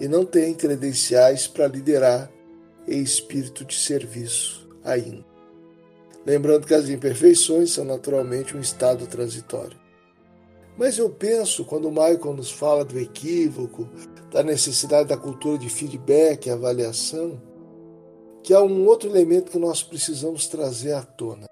e 0.00 0.08
não 0.08 0.24
tem 0.24 0.52
credenciais 0.54 1.46
para 1.46 1.68
liderar 1.68 2.30
em 2.86 3.00
espírito 3.00 3.64
de 3.64 3.74
serviço 3.74 4.68
ainda. 4.84 5.24
Lembrando 6.26 6.66
que 6.66 6.74
as 6.74 6.88
imperfeições 6.88 7.70
são 7.70 7.84
naturalmente 7.84 8.56
um 8.56 8.60
estado 8.60 9.06
transitório. 9.06 9.78
Mas 10.76 10.98
eu 10.98 11.08
penso, 11.08 11.64
quando 11.64 11.86
o 11.86 11.90
Michael 11.90 12.34
nos 12.34 12.50
fala 12.50 12.84
do 12.84 12.98
equívoco, 12.98 13.88
da 14.32 14.42
necessidade 14.42 15.08
da 15.08 15.16
cultura 15.16 15.56
de 15.56 15.68
feedback 15.68 16.46
e 16.46 16.50
avaliação, 16.50 17.40
que 18.44 18.52
há 18.52 18.60
um 18.60 18.86
outro 18.86 19.08
elemento 19.08 19.50
que 19.50 19.58
nós 19.58 19.82
precisamos 19.82 20.46
trazer 20.46 20.92
à 20.92 21.02
tona. 21.02 21.48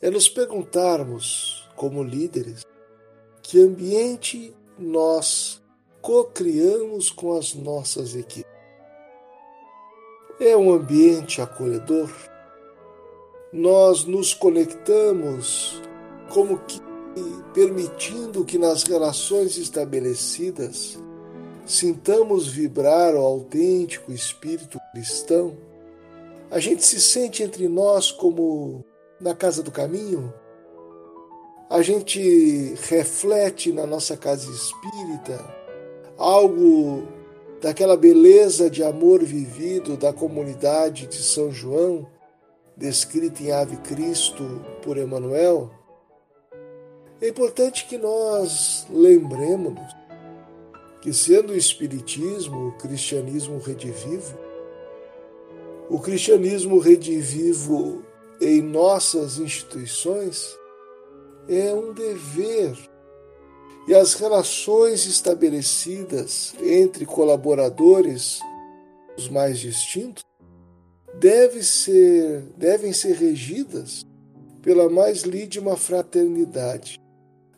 É 0.00 0.10
nos 0.10 0.28
perguntarmos, 0.28 1.70
como 1.76 2.02
líderes, 2.02 2.66
que 3.40 3.60
ambiente 3.60 4.52
nós 4.76 5.62
co-criamos 6.00 7.12
com 7.12 7.38
as 7.38 7.54
nossas 7.54 8.16
equipes. 8.16 8.50
É 10.40 10.56
um 10.56 10.72
ambiente 10.72 11.40
acolhedor? 11.40 12.10
Nós 13.52 14.04
nos 14.04 14.34
conectamos 14.34 15.80
como 16.34 16.58
que 16.58 16.80
permitindo 17.54 18.44
que 18.44 18.58
nas 18.58 18.82
relações 18.82 19.56
estabelecidas 19.56 20.98
sintamos 21.64 22.48
vibrar 22.48 23.14
o 23.14 23.18
autêntico 23.18 24.12
espírito 24.12 24.78
cristão? 24.92 25.56
A 26.50 26.58
gente 26.58 26.84
se 26.84 27.00
sente 27.00 27.42
entre 27.42 27.68
nós 27.68 28.10
como 28.10 28.84
na 29.20 29.34
casa 29.34 29.62
do 29.62 29.70
caminho? 29.70 30.32
A 31.70 31.80
gente 31.80 32.74
reflete 32.88 33.72
na 33.72 33.86
nossa 33.86 34.16
casa 34.16 34.50
espírita 34.50 35.42
algo 36.18 37.08
daquela 37.62 37.96
beleza 37.96 38.68
de 38.68 38.82
amor 38.82 39.22
vivido 39.22 39.96
da 39.96 40.12
comunidade 40.12 41.06
de 41.06 41.22
São 41.22 41.50
João, 41.50 42.06
descrita 42.76 43.42
em 43.42 43.52
Ave 43.52 43.76
Cristo 43.76 44.44
por 44.82 44.98
Emmanuel? 44.98 45.70
É 47.20 47.28
importante 47.28 47.86
que 47.86 47.96
nós 47.96 48.84
lembremos 48.90 49.80
que, 51.02 51.12
sendo 51.12 51.52
o 51.52 51.56
Espiritismo 51.56 52.68
o 52.68 52.72
cristianismo 52.78 53.58
redivivo, 53.58 54.38
o 55.90 55.98
cristianismo 55.98 56.78
redivivo 56.78 58.02
em 58.40 58.62
nossas 58.62 59.38
instituições 59.38 60.56
é 61.48 61.74
um 61.74 61.92
dever. 61.92 62.78
E 63.88 63.94
as 63.94 64.14
relações 64.14 65.04
estabelecidas 65.04 66.54
entre 66.62 67.04
colaboradores, 67.04 68.38
os 69.18 69.28
mais 69.28 69.58
distintos, 69.58 70.22
devem 71.18 71.62
ser, 71.62 72.42
devem 72.56 72.92
ser 72.92 73.16
regidas 73.16 74.06
pela 74.62 74.88
mais 74.88 75.22
lídima 75.22 75.76
fraternidade. 75.76 76.96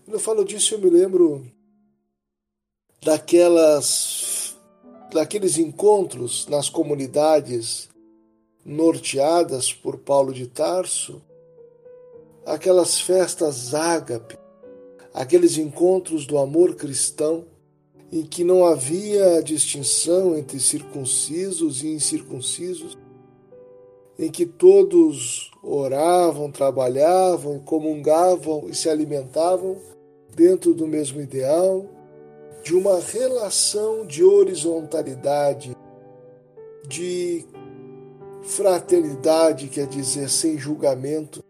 Quando 0.03 0.15
eu 0.15 0.21
falo 0.21 0.45
disso, 0.45 0.75
eu 0.75 0.79
me 0.79 0.89
lembro 0.89 1.45
daquelas 3.05 4.57
daqueles 5.13 5.59
encontros 5.59 6.49
nas 6.49 6.69
comunidades 6.69 7.89
norteadas 8.65 9.73
por 9.73 9.99
Paulo 9.99 10.33
de 10.33 10.49
Tarso, 10.49 11.23
aquelas 12.45 13.01
festas 13.01 13.75
ágape, 13.75 14.37
aqueles 15.13 15.57
encontros 15.57 16.27
do 16.27 16.37
amor 16.37 16.75
cristão, 16.75 17.45
em 18.11 18.23
que 18.23 18.43
não 18.43 18.65
havia 18.65 19.41
distinção 19.41 20.37
entre 20.37 20.59
circuncisos 20.59 21.85
e 21.85 21.89
incircuncisos, 21.89 22.99
em 24.19 24.31
que 24.31 24.47
todos 24.47 25.53
oravam, 25.63 26.51
trabalhavam, 26.51 27.61
comungavam 27.61 28.69
e 28.69 28.75
se 28.75 28.89
alimentavam 28.89 29.77
dentro 30.35 30.75
do 30.75 30.89
mesmo 30.89 31.21
ideal, 31.21 31.87
de 32.65 32.75
uma 32.75 32.99
relação 32.99 34.07
de 34.07 34.25
horizontalidade, 34.25 35.77
de 36.89 37.47
Fraternidade 38.43 39.69
quer 39.69 39.87
dizer 39.87 40.31
sem 40.31 40.59
julgamento. 40.59 41.45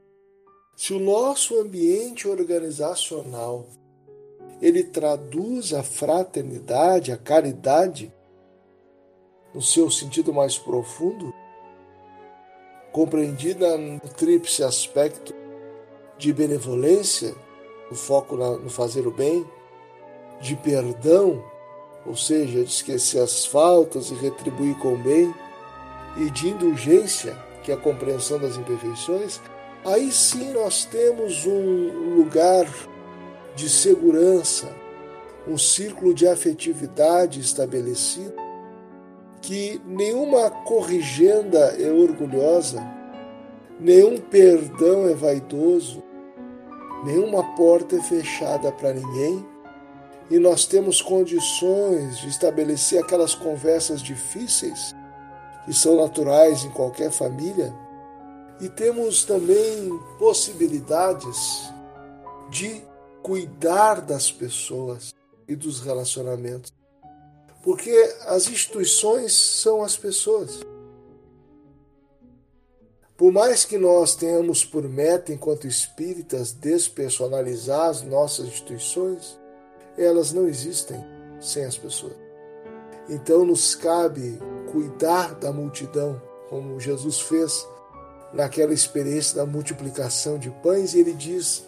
Se 0.77 0.93
o 0.93 0.99
nosso 0.99 1.59
ambiente 1.61 2.27
organizacional 2.27 3.67
ele 4.61 4.83
traduz 4.83 5.73
a 5.73 5.85
fraternidade, 5.85 7.12
a 7.12 7.17
caridade, 7.17 8.12
no 9.55 9.62
seu 9.62 9.91
sentido 9.91 10.33
mais 10.33 10.59
profundo, 10.59 11.33
compreendida 12.93 13.77
no 13.79 14.01
tríplice 14.01 14.65
aspecto 14.65 15.33
de 16.19 16.33
benevolência, 16.33 17.37
o 17.91 17.95
foco 17.95 18.37
no 18.37 18.71
fazer 18.71 19.07
o 19.07 19.12
bem, 19.12 19.47
de 20.45 20.55
perdão, 20.57 21.42
ou 22.05 22.14
seja, 22.14 22.62
de 22.62 22.70
esquecer 22.70 23.18
as 23.18 23.47
faltas 23.47 24.11
e 24.11 24.14
retribuir 24.14 24.78
com 24.78 24.95
bem, 24.95 25.34
e 26.18 26.28
de 26.30 26.51
indulgência, 26.51 27.34
que 27.62 27.72
é 27.72 27.74
a 27.74 27.78
compreensão 27.78 28.38
das 28.38 28.57
imperfeições, 28.57 29.40
aí 29.86 30.12
sim 30.12 30.53
nós 30.53 30.84
temos 30.84 31.47
um 31.47 32.14
lugar 32.14 32.66
de 33.57 33.70
segurança, 33.70 34.68
um 35.49 35.57
círculo 35.57 36.12
de 36.12 36.28
afetividade 36.28 37.40
estabelecido, 37.40 38.34
que 39.40 39.80
nenhuma 39.86 40.51
corrigenda 40.51 41.74
é 41.78 41.90
orgulhosa, 41.90 42.82
nenhum 43.80 44.18
perdão 44.18 45.09
é 45.09 45.14
vaidoso, 45.14 46.03
nenhuma 47.03 47.42
porta 47.55 47.97
é 47.97 48.01
fechada 48.03 48.70
para 48.70 48.92
ninguém, 48.92 49.53
e 50.31 50.39
nós 50.39 50.66
temos 50.66 51.03
condições 51.03 52.18
de 52.18 52.29
estabelecer 52.29 53.03
aquelas 53.03 53.35
conversas 53.35 54.01
difíceis 54.01 54.95
que 55.64 55.72
são 55.72 55.97
naturais 55.97 56.64
em 56.64 56.70
qualquer 56.70 57.11
família, 57.11 57.75
e 58.61 58.68
temos 58.68 59.25
também 59.25 59.99
possibilidades 60.18 61.70
de 62.51 62.83
cuidar 63.22 64.01
das 64.01 64.31
pessoas 64.31 65.14
e 65.49 65.57
dos 65.57 65.81
relacionamentos. 65.81 66.72
Porque 67.62 67.91
as 68.27 68.47
instituições 68.47 69.33
são 69.33 69.83
as 69.83 69.97
pessoas. 69.97 70.61
Por 73.16 73.33
mais 73.33 73.64
que 73.64 73.79
nós 73.79 74.14
tenhamos 74.14 74.64
por 74.64 74.87
meta, 74.89 75.33
enquanto 75.33 75.66
espíritas, 75.66 76.53
despersonalizar 76.53 77.89
as 77.89 78.03
nossas 78.03 78.47
instituições, 78.47 79.39
elas 79.97 80.32
não 80.32 80.47
existem 80.47 81.05
sem 81.40 81.64
as 81.64 81.76
pessoas. 81.76 82.14
Então 83.09 83.45
nos 83.45 83.74
cabe 83.74 84.38
cuidar 84.70 85.34
da 85.34 85.53
multidão, 85.53 86.20
como 86.49 86.80
Jesus 86.80 87.20
fez 87.20 87.66
naquela 88.32 88.72
experiência 88.72 89.36
da 89.36 89.47
multiplicação 89.47 90.38
de 90.38 90.51
pães, 90.51 90.95
e 90.95 91.01
ele 91.01 91.12
diz: 91.12 91.64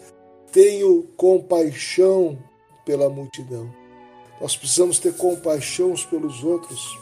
Tenho 0.51 1.03
compaixão 1.15 2.37
pela 2.85 3.09
multidão. 3.09 3.71
Nós 4.41 4.55
precisamos 4.55 4.99
ter 4.99 5.15
compaixão 5.15 5.91
uns 5.91 6.05
pelos 6.05 6.43
outros 6.43 6.97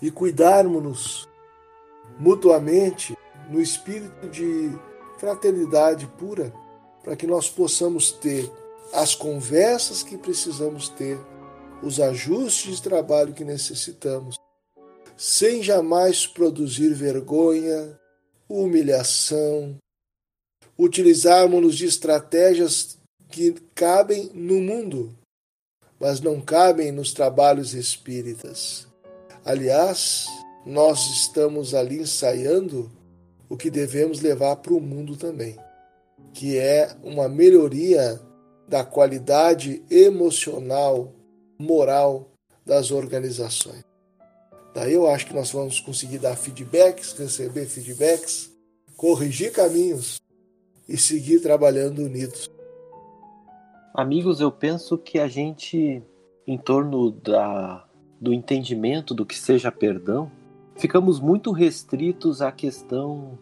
e 0.00 0.10
cuidarmos-nos 0.10 1.28
mutuamente 2.18 3.16
no 3.50 3.60
espírito 3.60 4.28
de 4.28 4.70
fraternidade 5.18 6.06
pura, 6.18 6.52
para 7.02 7.16
que 7.16 7.26
nós 7.26 7.48
possamos 7.48 8.12
ter 8.12 8.50
as 8.92 9.14
conversas 9.14 10.02
que 10.02 10.16
precisamos 10.16 10.88
ter, 10.88 11.18
os 11.82 12.00
ajustes 12.00 12.76
de 12.76 12.82
trabalho 12.82 13.34
que 13.34 13.44
necessitamos 13.44 14.36
sem 15.18 15.64
jamais 15.64 16.28
produzir 16.28 16.94
vergonha, 16.94 17.98
humilhação. 18.48 19.76
Utilizarmos-nos 20.78 21.76
de 21.76 21.86
estratégias 21.86 22.96
que 23.28 23.52
cabem 23.74 24.30
no 24.32 24.60
mundo, 24.60 25.12
mas 25.98 26.20
não 26.20 26.40
cabem 26.40 26.92
nos 26.92 27.12
trabalhos 27.12 27.74
espíritas. 27.74 28.86
Aliás, 29.44 30.28
nós 30.64 31.10
estamos 31.10 31.74
ali 31.74 32.00
ensaiando 32.00 32.88
o 33.48 33.56
que 33.56 33.70
devemos 33.70 34.20
levar 34.20 34.54
para 34.56 34.72
o 34.72 34.80
mundo 34.80 35.16
também, 35.16 35.58
que 36.32 36.56
é 36.56 36.94
uma 37.02 37.28
melhoria 37.28 38.20
da 38.68 38.84
qualidade 38.84 39.82
emocional, 39.90 41.12
moral 41.58 42.30
das 42.64 42.90
organizações. 42.90 43.82
Daí 44.74 44.92
eu 44.92 45.08
acho 45.08 45.26
que 45.26 45.34
nós 45.34 45.50
vamos 45.50 45.80
conseguir 45.80 46.18
dar 46.18 46.36
feedbacks, 46.36 47.14
receber 47.14 47.66
feedbacks, 47.66 48.52
corrigir 48.96 49.52
caminhos 49.52 50.20
e 50.86 50.96
seguir 50.98 51.40
trabalhando 51.40 52.02
unidos. 52.02 52.50
Amigos, 53.94 54.40
eu 54.40 54.52
penso 54.52 54.98
que 54.98 55.18
a 55.18 55.26
gente, 55.26 56.02
em 56.46 56.58
torno 56.58 57.10
da, 57.10 57.88
do 58.20 58.32
entendimento 58.32 59.14
do 59.14 59.24
que 59.24 59.36
seja 59.36 59.72
perdão, 59.72 60.30
ficamos 60.76 61.18
muito 61.18 61.50
restritos 61.50 62.42
à 62.42 62.52
questão 62.52 63.38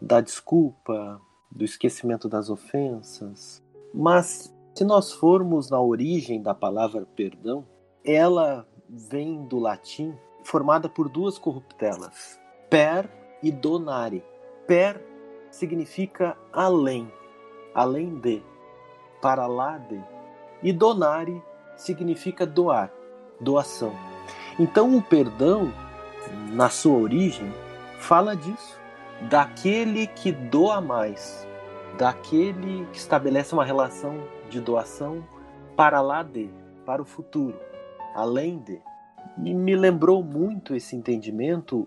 da 0.00 0.20
desculpa, 0.20 1.20
do 1.50 1.64
esquecimento 1.64 2.28
das 2.28 2.50
ofensas. 2.50 3.62
Mas 3.98 4.54
se 4.74 4.84
nós 4.84 5.10
formos 5.10 5.70
na 5.70 5.80
origem 5.80 6.42
da 6.42 6.54
palavra 6.54 7.06
perdão, 7.16 7.66
ela 8.04 8.68
vem 8.86 9.46
do 9.46 9.58
latim, 9.58 10.14
formada 10.44 10.86
por 10.86 11.08
duas 11.08 11.38
corruptelas, 11.38 12.38
per 12.68 13.08
e 13.42 13.50
donare. 13.50 14.22
Per 14.66 15.02
significa 15.50 16.36
além, 16.52 17.10
além 17.74 18.16
de, 18.16 18.42
para 19.22 19.46
lá 19.46 19.78
de. 19.78 19.98
E 20.62 20.74
donare 20.74 21.42
significa 21.74 22.44
doar, 22.44 22.92
doação. 23.40 23.94
Então 24.58 24.94
o 24.94 25.00
perdão, 25.00 25.72
na 26.52 26.68
sua 26.68 26.98
origem, 26.98 27.50
fala 27.98 28.36
disso, 28.36 28.78
daquele 29.22 30.06
que 30.06 30.32
doa 30.32 30.82
mais, 30.82 31.48
daquele 31.98 32.86
que 32.92 32.98
estabelece 32.98 33.54
uma 33.54 33.64
relação 33.64 34.22
de 34.50 34.60
doação 34.60 35.24
para 35.76 36.00
lá 36.00 36.22
de, 36.22 36.50
para 36.84 37.02
o 37.02 37.04
futuro, 37.04 37.58
além 38.14 38.58
de. 38.58 38.80
E 39.42 39.52
me 39.52 39.74
lembrou 39.74 40.22
muito 40.22 40.74
esse 40.74 40.96
entendimento 40.96 41.86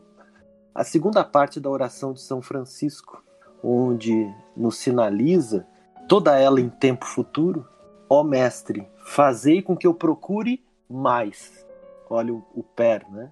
a 0.73 0.83
segunda 0.83 1.23
parte 1.23 1.59
da 1.59 1.69
oração 1.69 2.13
de 2.13 2.21
São 2.21 2.41
Francisco, 2.41 3.23
onde 3.63 4.33
nos 4.55 4.77
sinaliza, 4.77 5.67
toda 6.07 6.39
ela 6.39 6.61
em 6.61 6.69
tempo 6.69 7.05
futuro, 7.05 7.67
ó 8.09 8.23
Mestre, 8.23 8.87
fazei 9.03 9.61
com 9.61 9.75
que 9.75 9.87
eu 9.87 9.93
procure 9.93 10.63
mais. 10.89 11.65
Olha 12.09 12.33
o, 12.33 12.43
o 12.55 12.63
per, 12.63 13.05
né? 13.11 13.31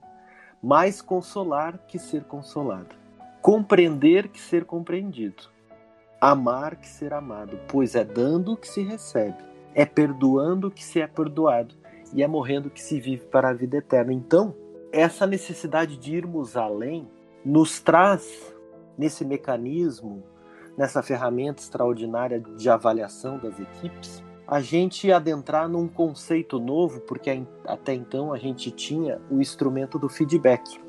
Mais 0.61 1.01
consolar 1.01 1.77
que 1.87 1.97
ser 1.97 2.23
consolado. 2.23 2.95
Compreender 3.41 4.27
que 4.27 4.41
ser 4.41 4.65
compreendido. 4.65 5.43
Amar 6.19 6.75
que 6.75 6.87
ser 6.87 7.13
amado, 7.13 7.59
pois 7.67 7.95
é 7.95 8.03
dando 8.03 8.57
que 8.57 8.67
se 8.67 8.81
recebe. 8.81 9.37
É 9.75 9.85
perdoando 9.85 10.71
que 10.71 10.83
se 10.83 10.99
é 10.99 11.07
perdoado. 11.07 11.75
E 12.13 12.23
é 12.23 12.27
morrendo 12.27 12.69
que 12.69 12.81
se 12.81 12.99
vive 12.99 13.25
para 13.25 13.49
a 13.49 13.53
vida 13.53 13.77
eterna. 13.77 14.13
Então, 14.13 14.55
essa 14.91 15.27
necessidade 15.27 15.97
de 15.97 16.15
irmos 16.15 16.57
além 16.57 17.07
nos 17.45 17.79
traz 17.79 18.55
nesse 18.97 19.23
mecanismo, 19.23 20.23
nessa 20.77 21.03
ferramenta 21.03 21.61
extraordinária 21.61 22.39
de 22.39 22.69
avaliação 22.69 23.37
das 23.37 23.59
equipes, 23.59 24.23
a 24.47 24.61
gente 24.61 25.11
adentrar 25.11 25.67
num 25.67 25.87
conceito 25.87 26.59
novo, 26.59 27.01
porque 27.01 27.43
até 27.65 27.93
então 27.93 28.31
a 28.31 28.37
gente 28.37 28.71
tinha 28.71 29.19
o 29.29 29.41
instrumento 29.41 29.99
do 29.99 30.07
feedback, 30.07 30.79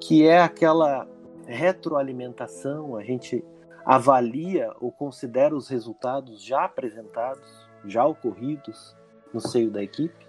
que 0.00 0.24
é 0.24 0.40
aquela 0.40 1.06
retroalimentação, 1.46 2.96
a 2.96 3.02
gente 3.02 3.44
avalia 3.88 4.70
ou 4.80 4.92
considera 4.92 5.56
os 5.56 5.66
resultados 5.66 6.44
já 6.44 6.66
apresentados, 6.66 7.66
já 7.86 8.04
ocorridos 8.04 8.94
no 9.32 9.40
seio 9.40 9.70
da 9.70 9.82
equipe, 9.82 10.28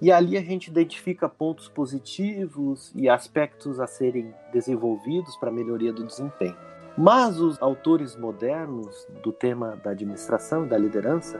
e 0.00 0.10
ali 0.10 0.34
a 0.38 0.40
gente 0.40 0.68
identifica 0.68 1.28
pontos 1.28 1.68
positivos 1.68 2.90
e 2.94 3.06
aspectos 3.06 3.78
a 3.78 3.86
serem 3.86 4.34
desenvolvidos 4.50 5.36
para 5.36 5.50
a 5.50 5.52
melhoria 5.52 5.92
do 5.92 6.06
desempenho. 6.06 6.56
Mas 6.96 7.38
os 7.38 7.60
autores 7.60 8.16
modernos 8.16 9.06
do 9.22 9.30
tema 9.30 9.76
da 9.84 9.90
administração 9.90 10.64
e 10.64 10.68
da 10.70 10.78
liderança 10.78 11.38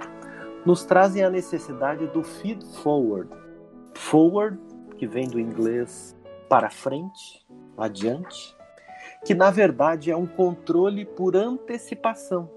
nos 0.66 0.84
trazem 0.84 1.24
a 1.24 1.30
necessidade 1.30 2.06
do 2.08 2.22
feed 2.22 2.62
forward. 2.82 3.30
Forward, 3.94 4.58
que 4.98 5.06
vem 5.06 5.26
do 5.26 5.40
inglês 5.40 6.14
para 6.50 6.68
frente, 6.68 7.46
adiante, 7.78 8.54
que 9.24 9.34
na 9.34 9.50
verdade 9.50 10.10
é 10.10 10.16
um 10.16 10.26
controle 10.26 11.04
por 11.04 11.36
antecipação. 11.36 12.50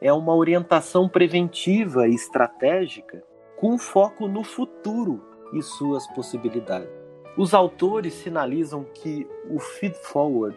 É 0.00 0.12
uma 0.12 0.34
orientação 0.34 1.08
preventiva 1.08 2.06
e 2.06 2.14
estratégica 2.14 3.24
com 3.56 3.78
foco 3.78 4.28
no 4.28 4.44
futuro 4.44 5.22
e 5.52 5.62
suas 5.62 6.06
possibilidades. 6.08 6.88
Os 7.36 7.54
autores 7.54 8.14
sinalizam 8.14 8.84
que 8.94 9.26
o 9.50 9.58
feed 9.58 9.94
forward 9.96 10.56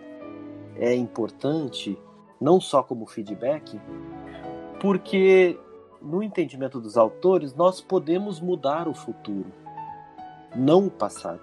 é 0.76 0.94
importante 0.96 1.98
não 2.40 2.62
só 2.62 2.82
como 2.82 3.06
feedback, 3.06 3.80
porque 4.80 5.60
no 6.02 6.24
entendimento 6.24 6.80
dos 6.80 6.98
autores 6.98 7.54
nós 7.54 7.82
podemos 7.82 8.40
mudar 8.40 8.88
o 8.88 8.94
futuro, 8.94 9.52
não 10.56 10.88
o 10.88 10.92
passado. 10.92 11.42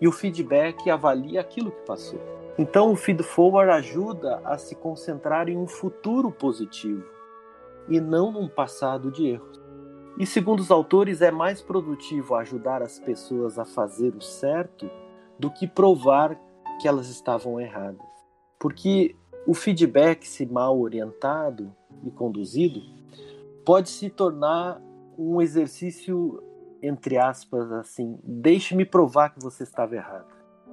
E 0.00 0.06
o 0.06 0.12
feedback 0.12 0.88
avalia 0.90 1.40
aquilo 1.40 1.70
que 1.70 1.82
passou. 1.82 2.20
Então 2.58 2.92
o 2.92 2.96
feed 2.96 3.22
forward 3.22 3.70
ajuda 3.70 4.40
a 4.44 4.58
se 4.58 4.74
concentrar 4.74 5.48
em 5.48 5.56
um 5.56 5.66
futuro 5.66 6.30
positivo 6.30 7.04
e 7.88 8.00
não 8.00 8.30
num 8.30 8.48
passado 8.48 9.10
de 9.10 9.26
erros. 9.26 9.60
E 10.18 10.26
segundo 10.26 10.60
os 10.60 10.70
autores, 10.70 11.22
é 11.22 11.30
mais 11.30 11.62
produtivo 11.62 12.34
ajudar 12.34 12.82
as 12.82 12.98
pessoas 12.98 13.58
a 13.58 13.64
fazer 13.64 14.14
o 14.14 14.20
certo 14.20 14.90
do 15.38 15.50
que 15.50 15.66
provar 15.66 16.38
que 16.80 16.86
elas 16.86 17.08
estavam 17.08 17.58
erradas. 17.58 18.06
Porque 18.58 19.16
o 19.46 19.54
feedback, 19.54 20.28
se 20.28 20.44
mal 20.46 20.78
orientado 20.78 21.74
e 22.04 22.10
conduzido, 22.10 22.80
pode 23.64 23.88
se 23.88 24.10
tornar 24.10 24.80
um 25.16 25.40
exercício, 25.40 26.42
entre 26.82 27.16
aspas, 27.16 27.72
assim, 27.72 28.18
deixe-me 28.22 28.84
provar 28.84 29.30
que 29.30 29.42
você 29.42 29.62
estava 29.62 29.96
errado. 29.96 30.31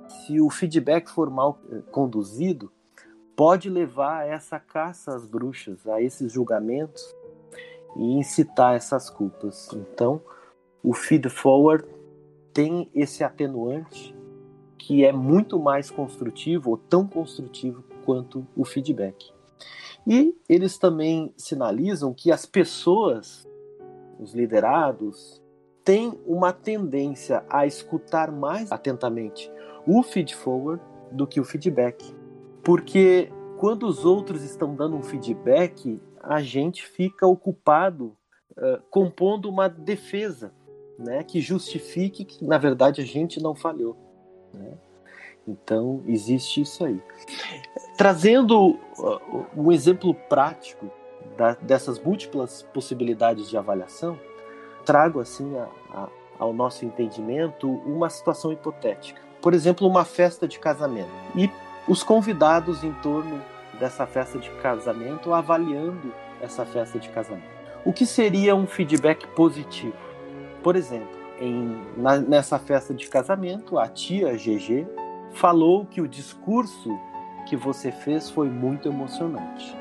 Se 0.10 0.42
o 0.42 0.50
feedback 0.50 1.08
for 1.10 1.30
mal 1.30 1.60
eh, 1.72 1.82
conduzido, 1.92 2.72
pode 3.36 3.70
levar 3.70 4.22
a 4.22 4.26
essa 4.26 4.60
caça 4.60 5.16
às 5.16 5.26
bruxas, 5.26 5.88
a 5.88 6.02
esses 6.02 6.32
julgamentos 6.32 7.16
e 7.96 8.18
incitar 8.18 8.76
essas 8.76 9.10
culpas. 9.10 9.70
Então, 9.74 10.22
o 10.84 10.94
feed 10.94 11.30
forward 11.30 11.86
tem 12.54 12.90
esse 12.94 13.24
atenuante 13.24 14.16
que 14.78 15.06
é 15.06 15.12
muito 15.12 15.60
mais 15.60 15.92
construtivo 15.92 16.72
ou 16.72 16.78
tão 16.78 17.06
construtivo 17.06 17.84
quanto 18.04 18.46
o 18.56 18.66
feedback. 18.66 19.32
E 20.08 20.36
eles 20.48 20.78
também 20.78 21.34
sinalizam 21.38 22.14
que 22.14 22.32
as 22.32 22.46
pessoas, 22.46 23.48
os 24.20 24.34
liderados, 24.34 25.42
têm 25.90 26.14
uma 26.24 26.54
tendência 26.54 27.44
a 27.50 27.66
escutar 27.66 28.32
mais 28.32 28.72
atentamente 28.72 29.52
o 29.88 30.04
feed 30.04 30.36
forward 30.36 30.80
do 31.12 31.26
que 31.26 31.40
o 31.40 31.44
feedback. 31.44 32.16
Porque 32.64 33.32
quando 33.58 33.88
os 33.88 34.06
outros 34.06 34.44
estão 34.44 34.76
dando 34.76 34.96
um 34.96 35.02
feedback, 35.02 36.00
a 36.22 36.44
gente 36.44 36.86
fica 36.86 37.26
ocupado 37.26 38.16
uh, 38.52 38.80
compondo 38.92 39.50
uma 39.50 39.68
defesa 39.68 40.54
né, 40.96 41.24
que 41.24 41.42
justifique 41.42 42.24
que, 42.24 42.46
na 42.46 42.60
verdade, 42.60 43.02
a 43.02 43.06
gente 43.06 43.42
não 43.42 43.56
falhou. 43.56 43.98
Né? 44.54 44.74
Então, 45.48 46.04
existe 46.06 46.62
isso 46.62 46.86
aí. 46.86 47.02
Trazendo 47.98 48.78
uh, 49.00 49.48
um 49.58 49.72
exemplo 49.72 50.14
prático 50.14 50.92
da, 51.36 51.56
dessas 51.56 52.00
múltiplas 52.00 52.62
possibilidades 52.62 53.50
de 53.50 53.58
avaliação, 53.58 54.20
trago 54.90 55.20
assim 55.20 55.56
a, 55.56 55.68
a, 55.94 56.08
ao 56.40 56.52
nosso 56.52 56.84
entendimento 56.84 57.70
uma 57.70 58.10
situação 58.10 58.52
hipotética. 58.52 59.22
Por 59.40 59.54
exemplo, 59.54 59.88
uma 59.88 60.04
festa 60.04 60.48
de 60.48 60.58
casamento. 60.58 61.12
E 61.36 61.48
os 61.88 62.02
convidados 62.02 62.84
em 62.84 62.92
torno 62.94 63.40
dessa 63.80 64.08
festa 64.08 64.40
de 64.40 64.50
casamento, 64.64 65.32
avaliando 65.32 66.12
essa 66.42 66.66
festa 66.66 66.98
de 66.98 67.08
casamento. 67.10 67.48
O 67.86 67.94
que 67.94 68.04
seria 68.04 68.56
um 68.56 68.66
feedback 68.66 69.28
positivo? 69.28 69.94
Por 70.64 70.76
exemplo, 70.76 71.20
em, 71.40 71.80
na, 71.96 72.18
nessa 72.18 72.58
festa 72.58 72.92
de 72.92 73.08
casamento, 73.08 73.78
a 73.78 73.88
tia 73.88 74.34
GG 74.34 74.88
falou 75.34 75.86
que 75.86 76.02
o 76.02 76.08
discurso 76.08 77.00
que 77.46 77.56
você 77.56 77.92
fez 77.92 78.28
foi 78.32 78.50
muito 78.50 78.90
emocionante. 78.90 79.78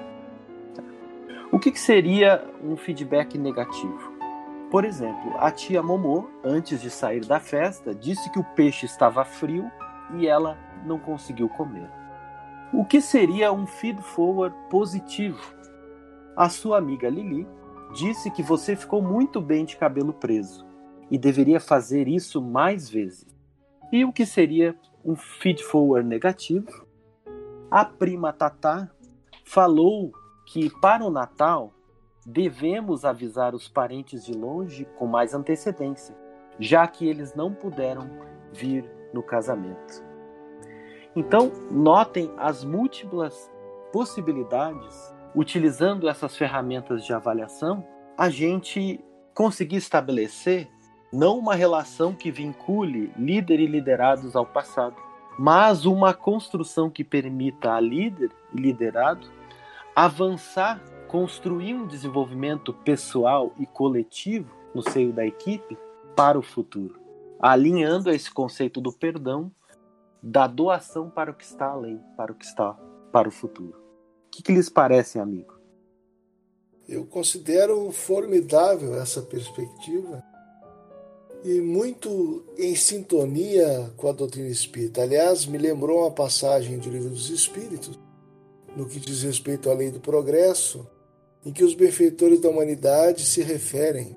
O 1.50 1.58
que, 1.58 1.72
que 1.72 1.80
seria 1.80 2.44
um 2.62 2.76
feedback 2.76 3.38
negativo? 3.38 4.07
Por 4.70 4.84
exemplo, 4.84 5.34
a 5.38 5.50
tia 5.50 5.82
Momô, 5.82 6.28
antes 6.44 6.82
de 6.82 6.90
sair 6.90 7.24
da 7.24 7.40
festa, 7.40 7.94
disse 7.94 8.30
que 8.30 8.38
o 8.38 8.44
peixe 8.44 8.84
estava 8.84 9.24
frio 9.24 9.70
e 10.18 10.26
ela 10.26 10.58
não 10.84 10.98
conseguiu 10.98 11.48
comer. 11.48 11.90
O 12.72 12.84
que 12.84 13.00
seria 13.00 13.50
um 13.50 13.66
feed 13.66 14.02
forward 14.02 14.54
positivo? 14.68 15.40
A 16.36 16.50
sua 16.50 16.76
amiga 16.76 17.08
Lili 17.08 17.48
disse 17.94 18.30
que 18.30 18.42
você 18.42 18.76
ficou 18.76 19.00
muito 19.00 19.40
bem 19.40 19.64
de 19.64 19.74
cabelo 19.74 20.12
preso 20.12 20.66
e 21.10 21.16
deveria 21.16 21.60
fazer 21.60 22.06
isso 22.06 22.42
mais 22.42 22.90
vezes. 22.90 23.26
E 23.90 24.04
o 24.04 24.12
que 24.12 24.26
seria 24.26 24.76
um 25.02 25.16
feed 25.16 25.64
forward 25.64 26.06
negativo? 26.06 26.86
A 27.70 27.86
prima 27.86 28.34
Tatá 28.34 28.90
falou 29.46 30.12
que 30.44 30.68
para 30.78 31.02
o 31.02 31.10
Natal 31.10 31.72
devemos 32.24 33.04
avisar 33.04 33.54
os 33.54 33.68
parentes 33.68 34.24
de 34.24 34.32
longe 34.32 34.84
com 34.98 35.06
mais 35.06 35.34
antecedência, 35.34 36.16
já 36.58 36.86
que 36.86 37.06
eles 37.06 37.34
não 37.34 37.52
puderam 37.52 38.10
vir 38.52 38.84
no 39.12 39.22
casamento. 39.22 40.04
Então, 41.16 41.50
notem 41.70 42.30
as 42.36 42.64
múltiplas 42.64 43.50
possibilidades, 43.92 45.14
utilizando 45.34 46.08
essas 46.08 46.36
ferramentas 46.36 47.04
de 47.04 47.12
avaliação, 47.12 47.84
a 48.16 48.28
gente 48.28 49.00
conseguir 49.34 49.76
estabelecer 49.76 50.68
não 51.12 51.38
uma 51.38 51.54
relação 51.54 52.12
que 52.12 52.30
vincule 52.30 53.12
líder 53.16 53.60
e 53.60 53.66
liderados 53.66 54.36
ao 54.36 54.44
passado, 54.44 54.96
mas 55.38 55.86
uma 55.86 56.12
construção 56.12 56.90
que 56.90 57.04
permita 57.04 57.72
a 57.72 57.80
líder 57.80 58.30
e 58.52 58.60
liderado 58.60 59.26
avançar, 59.94 60.80
construir 61.08 61.74
um 61.74 61.86
desenvolvimento 61.86 62.72
pessoal 62.72 63.52
e 63.58 63.66
coletivo 63.66 64.54
no 64.74 64.82
seio 64.82 65.10
da 65.10 65.26
equipe 65.26 65.76
para 66.14 66.38
o 66.38 66.42
futuro, 66.42 67.00
alinhando 67.40 68.10
esse 68.10 68.30
conceito 68.30 68.78
do 68.80 68.92
perdão, 68.92 69.50
da 70.22 70.46
doação 70.46 71.08
para 71.08 71.30
o 71.30 71.34
que 71.34 71.44
está 71.44 71.70
além, 71.70 71.98
para 72.16 72.30
o 72.30 72.34
que 72.34 72.44
está 72.44 72.78
para 73.10 73.26
o 73.26 73.32
futuro. 73.32 73.78
O 74.26 74.30
que, 74.30 74.42
que 74.42 74.52
lhes 74.52 74.68
parece, 74.68 75.18
amigo? 75.18 75.58
Eu 76.86 77.06
considero 77.06 77.90
formidável 77.90 78.94
essa 78.94 79.22
perspectiva 79.22 80.22
e 81.42 81.60
muito 81.60 82.44
em 82.58 82.74
sintonia 82.74 83.92
com 83.96 84.08
a 84.08 84.12
doutrina 84.12 84.48
espírita. 84.48 85.02
Aliás, 85.02 85.46
me 85.46 85.56
lembrou 85.56 86.00
uma 86.00 86.10
passagem 86.10 86.78
do 86.78 86.90
Livro 86.90 87.10
dos 87.10 87.30
Espíritos, 87.30 87.98
no 88.76 88.86
que 88.86 89.00
diz 89.00 89.22
respeito 89.22 89.70
à 89.70 89.74
lei 89.74 89.90
do 89.90 90.00
progresso, 90.00 90.86
em 91.48 91.50
que 91.50 91.64
os 91.64 91.72
benfeitores 91.72 92.40
da 92.40 92.50
humanidade 92.50 93.24
se 93.24 93.40
referem 93.40 94.14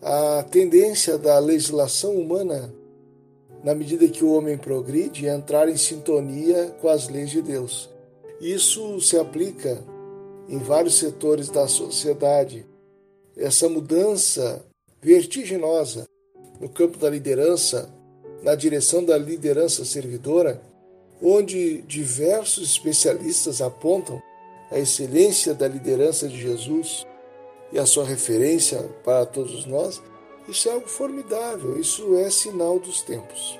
à 0.00 0.42
tendência 0.50 1.18
da 1.18 1.38
legislação 1.38 2.16
humana, 2.16 2.72
na 3.62 3.74
medida 3.74 4.08
que 4.08 4.24
o 4.24 4.32
homem 4.32 4.56
progride, 4.56 5.28
a 5.28 5.34
entrar 5.34 5.68
em 5.68 5.76
sintonia 5.76 6.74
com 6.80 6.88
as 6.88 7.06
leis 7.10 7.28
de 7.28 7.42
Deus. 7.42 7.90
Isso 8.40 8.98
se 9.02 9.18
aplica 9.18 9.84
em 10.48 10.56
vários 10.56 10.98
setores 10.98 11.50
da 11.50 11.68
sociedade. 11.68 12.64
Essa 13.36 13.68
mudança 13.68 14.64
vertiginosa 15.02 16.06
no 16.58 16.70
campo 16.70 16.96
da 16.96 17.10
liderança, 17.10 17.92
na 18.42 18.54
direção 18.54 19.04
da 19.04 19.18
liderança 19.18 19.84
servidora, 19.84 20.62
onde 21.22 21.82
diversos 21.82 22.70
especialistas 22.70 23.60
apontam 23.60 24.18
a 24.70 24.78
excelência 24.78 25.54
da 25.54 25.66
liderança 25.66 26.28
de 26.28 26.40
Jesus 26.40 27.06
e 27.72 27.78
a 27.78 27.86
sua 27.86 28.04
referência 28.04 28.82
para 29.04 29.26
todos 29.26 29.66
nós, 29.66 30.02
isso 30.48 30.68
é 30.68 30.72
algo 30.72 30.88
formidável, 30.88 31.78
isso 31.78 32.16
é 32.16 32.30
sinal 32.30 32.78
dos 32.78 33.02
tempos. 33.02 33.58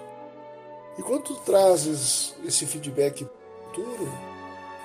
E 0.98 1.02
quando 1.02 1.36
trazes 1.44 2.34
esse 2.44 2.66
feedback 2.66 3.26
futuro, 3.68 4.08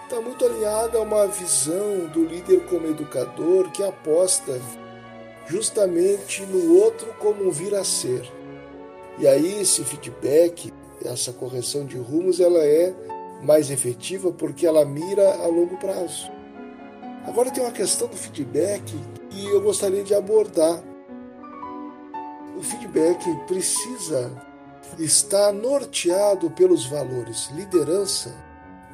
está 0.04 0.22
muito 0.22 0.46
alinhado 0.46 0.98
a 0.98 1.02
uma 1.02 1.28
visão 1.28 2.08
do 2.08 2.24
líder 2.24 2.66
como 2.68 2.88
educador 2.88 3.72
que 3.72 3.84
aposta 3.84 4.62
justamente 5.48 6.46
no 6.46 6.80
outro 6.80 7.14
como 7.20 7.48
um 7.48 7.52
vir 7.52 7.74
a 7.74 7.84
ser. 7.84 8.30
E 9.20 9.28
aí 9.28 9.62
esse 9.62 9.84
feedback, 9.84 10.72
essa 11.04 11.34
correção 11.34 11.86
de 11.86 11.98
rumos, 11.98 12.40
ela 12.40 12.60
é 12.60 12.94
mais 13.44 13.70
efetiva 13.70 14.32
porque 14.32 14.66
ela 14.66 14.86
mira 14.86 15.36
a 15.44 15.48
longo 15.48 15.78
prazo. 15.78 16.32
Agora 17.26 17.52
tem 17.52 17.64
uma 17.64 17.72
questão 17.72 18.08
do 18.08 18.18
feedback 18.18 18.84
que 19.30 19.46
eu 19.46 19.62
gostaria 19.62 20.04
de 20.04 20.14
abordar. 20.14 20.82
O 22.58 22.62
feedback 22.62 23.24
precisa 23.48 24.32
estar 25.00 25.52
norteado 25.52 26.52
pelos 26.52 26.86
valores. 26.86 27.50
Liderança 27.52 28.36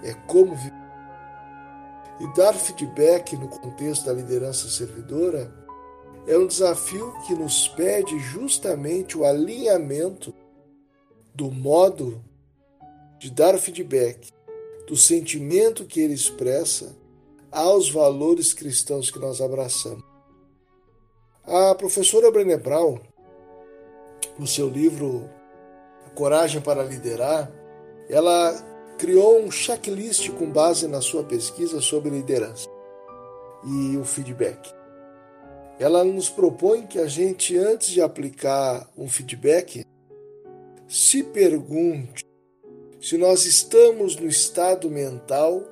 é 0.03 0.13
como 0.27 0.55
e 2.19 2.27
dar 2.33 2.53
feedback 2.53 3.37
no 3.37 3.47
contexto 3.47 4.05
da 4.05 4.13
liderança 4.13 4.67
servidora 4.67 5.53
é 6.27 6.37
um 6.37 6.45
desafio 6.45 7.13
que 7.25 7.33
nos 7.33 7.67
pede 7.69 8.19
justamente 8.19 9.17
o 9.17 9.23
alinhamento 9.23 10.33
do 11.33 11.49
modo 11.49 12.21
de 13.17 13.31
dar 13.31 13.57
feedback, 13.57 14.31
do 14.89 14.97
sentimento 14.97 15.85
que 15.85 16.01
ele 16.01 16.13
expressa 16.13 16.97
aos 17.51 17.89
valores 17.89 18.51
cristãos 18.51 19.09
que 19.09 19.19
nós 19.19 19.39
abraçamos. 19.39 20.03
A 21.43 21.73
professora 21.75 22.29
Brené 22.29 22.57
Brown, 22.57 22.99
no 24.37 24.45
seu 24.45 24.67
livro 24.67 25.29
Coragem 26.15 26.59
para 26.59 26.83
Liderar, 26.83 27.49
ela 28.09 28.53
criou 28.97 29.39
um 29.39 29.49
checklist 29.49 30.29
com 30.31 30.51
base 30.51 30.87
na 30.87 30.99
sua 30.99 31.23
pesquisa 31.23 31.79
sobre 31.79 32.09
liderança 32.09 32.67
e 33.63 33.95
o 33.95 34.03
feedback 34.03 34.77
ela 35.79 36.03
nos 36.03 36.29
propõe 36.29 36.85
que 36.85 36.99
a 36.99 37.07
gente, 37.07 37.57
antes 37.57 37.87
de 37.87 38.01
aplicar 38.01 38.91
um 38.97 39.07
feedback, 39.07 39.85
se 40.89 41.23
pergunte 41.23 42.25
se 43.01 43.17
nós 43.17 43.45
estamos 43.45 44.15
no 44.15 44.27
estado 44.27 44.89
mental 44.89 45.63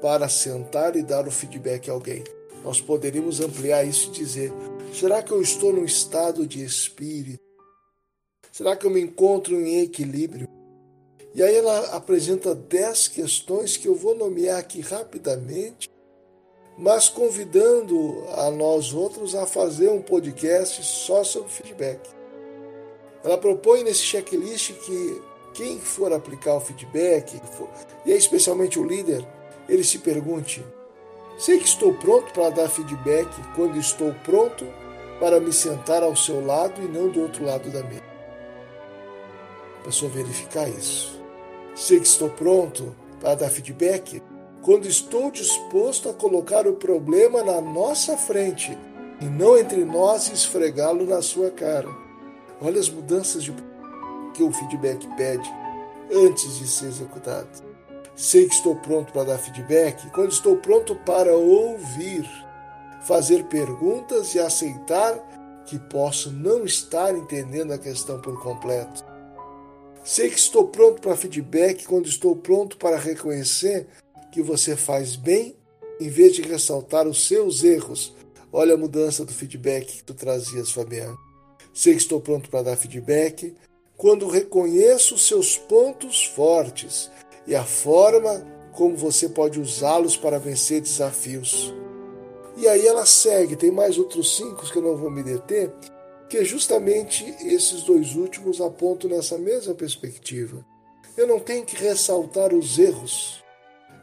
para 0.00 0.28
sentar 0.28 0.96
e 0.96 1.02
dar 1.02 1.26
o 1.26 1.30
feedback 1.30 1.90
a 1.90 1.92
alguém. 1.92 2.22
Nós 2.62 2.80
poderíamos 2.80 3.40
ampliar 3.40 3.84
isso 3.84 4.08
e 4.08 4.12
dizer: 4.12 4.52
será 4.92 5.22
que 5.22 5.32
eu 5.32 5.40
estou 5.40 5.72
no 5.72 5.84
estado 5.84 6.46
de 6.46 6.64
espírito? 6.64 7.40
Será 8.52 8.74
que 8.76 8.86
eu 8.86 8.90
me 8.90 9.00
encontro 9.00 9.54
em 9.60 9.80
equilíbrio? 9.80 10.48
E 11.34 11.42
aí 11.42 11.54
ela 11.54 11.96
apresenta 11.96 12.54
dez 12.54 13.08
questões 13.08 13.76
que 13.76 13.86
eu 13.86 13.94
vou 13.94 14.14
nomear 14.14 14.58
aqui 14.58 14.80
rapidamente 14.80 15.90
mas 16.78 17.08
convidando 17.08 18.24
a 18.36 18.50
nós 18.50 18.92
outros 18.92 19.34
a 19.34 19.46
fazer 19.46 19.88
um 19.88 20.02
podcast 20.02 20.82
só 20.84 21.24
sobre 21.24 21.50
feedback. 21.50 22.00
Ela 23.24 23.38
propõe 23.38 23.82
nesse 23.82 24.02
checklist 24.02 24.72
que 24.72 25.22
quem 25.56 25.80
for 25.80 26.12
aplicar 26.12 26.54
o 26.54 26.60
feedback, 26.60 27.40
e 28.04 28.12
é 28.12 28.16
especialmente 28.16 28.78
o 28.78 28.84
líder, 28.84 29.26
ele 29.66 29.82
se 29.82 29.98
pergunte: 29.98 30.62
sei 31.38 31.58
que 31.58 31.64
estou 31.64 31.94
pronto 31.94 32.30
para 32.34 32.50
dar 32.50 32.68
feedback 32.68 33.28
quando 33.54 33.78
estou 33.78 34.14
pronto 34.22 34.66
para 35.18 35.40
me 35.40 35.52
sentar 35.52 36.02
ao 36.02 36.14
seu 36.14 36.44
lado 36.44 36.82
e 36.82 36.86
não 36.86 37.08
do 37.08 37.22
outro 37.22 37.42
lado 37.42 37.70
da 37.70 37.82
mesa. 37.82 38.04
A 39.80 39.84
pessoa 39.84 40.10
verificar 40.10 40.68
isso. 40.68 41.18
Sei 41.74 41.98
que 41.98 42.06
estou 42.06 42.28
pronto 42.28 42.94
para 43.18 43.34
dar 43.34 43.48
feedback 43.48 44.22
quando 44.60 44.86
estou 44.86 45.30
disposto 45.30 46.10
a 46.10 46.12
colocar 46.12 46.66
o 46.66 46.74
problema 46.74 47.42
na 47.42 47.62
nossa 47.62 48.16
frente 48.18 48.76
e 49.22 49.24
não 49.24 49.56
entre 49.56 49.84
nós 49.84 50.28
e 50.28 50.34
esfregá-lo 50.34 51.06
na 51.06 51.22
sua 51.22 51.50
cara. 51.50 51.88
Olha 52.60 52.78
as 52.78 52.90
mudanças 52.90 53.42
de... 53.42 53.54
que 54.36 54.42
o 54.42 54.52
feedback 54.52 55.08
pede 55.16 55.50
antes 56.12 56.58
de 56.58 56.68
ser 56.68 56.86
executado. 56.86 57.48
Sei 58.14 58.46
que 58.46 58.54
estou 58.54 58.76
pronto 58.76 59.12
para 59.12 59.24
dar 59.24 59.38
feedback 59.38 60.10
quando 60.10 60.30
estou 60.30 60.56
pronto 60.56 60.94
para 60.94 61.34
ouvir, 61.34 62.28
fazer 63.02 63.44
perguntas 63.44 64.34
e 64.34 64.38
aceitar 64.38 65.16
que 65.66 65.78
posso 65.78 66.30
não 66.30 66.64
estar 66.64 67.16
entendendo 67.16 67.72
a 67.72 67.78
questão 67.78 68.20
por 68.20 68.40
completo. 68.42 69.04
Sei 70.04 70.28
que 70.28 70.38
estou 70.38 70.68
pronto 70.68 71.00
para 71.00 71.16
feedback 71.16 71.84
quando 71.86 72.06
estou 72.06 72.36
pronto 72.36 72.76
para 72.76 72.98
reconhecer 72.98 73.88
que 74.30 74.42
você 74.42 74.76
faz 74.76 75.16
bem 75.16 75.56
em 75.98 76.10
vez 76.10 76.34
de 76.34 76.42
ressaltar 76.42 77.08
os 77.08 77.26
seus 77.26 77.64
erros. 77.64 78.14
Olha 78.52 78.74
a 78.74 78.78
mudança 78.78 79.24
do 79.24 79.32
feedback 79.32 79.86
que 79.96 80.04
tu 80.04 80.14
trazias, 80.14 80.70
Fabiano. 80.70 81.18
Sei 81.74 81.94
que 81.94 82.00
estou 82.00 82.20
pronto 82.20 82.48
para 82.48 82.62
dar 82.62 82.76
feedback 82.76 83.54
quando 83.96 84.28
reconheço 84.28 85.16
seus 85.16 85.56
pontos 85.56 86.24
fortes 86.24 87.10
e 87.46 87.54
a 87.54 87.64
forma 87.64 88.46
como 88.72 88.94
você 88.94 89.28
pode 89.28 89.58
usá-los 89.58 90.16
para 90.16 90.38
vencer 90.38 90.82
desafios. 90.82 91.72
E 92.56 92.68
aí 92.68 92.86
ela 92.86 93.06
segue, 93.06 93.56
tem 93.56 93.70
mais 93.70 93.98
outros 93.98 94.36
cinco 94.36 94.70
que 94.70 94.76
eu 94.76 94.82
não 94.82 94.96
vou 94.96 95.10
me 95.10 95.22
deter, 95.22 95.72
que 96.28 96.44
justamente 96.44 97.24
esses 97.40 97.82
dois 97.82 98.14
últimos 98.16 98.60
apontam 98.60 99.08
nessa 99.10 99.38
mesma 99.38 99.74
perspectiva. 99.74 100.64
Eu 101.16 101.26
não 101.26 101.40
tenho 101.40 101.64
que 101.64 101.76
ressaltar 101.76 102.52
os 102.52 102.78
erros, 102.78 103.42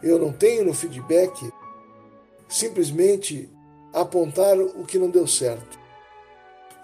eu 0.02 0.18
não 0.18 0.32
tenho 0.32 0.66
no 0.66 0.74
feedback 0.74 1.52
simplesmente 2.48 3.50
apontar 3.92 4.58
o 4.58 4.86
que 4.86 4.98
não 4.98 5.10
deu 5.10 5.28
certo. 5.28 5.80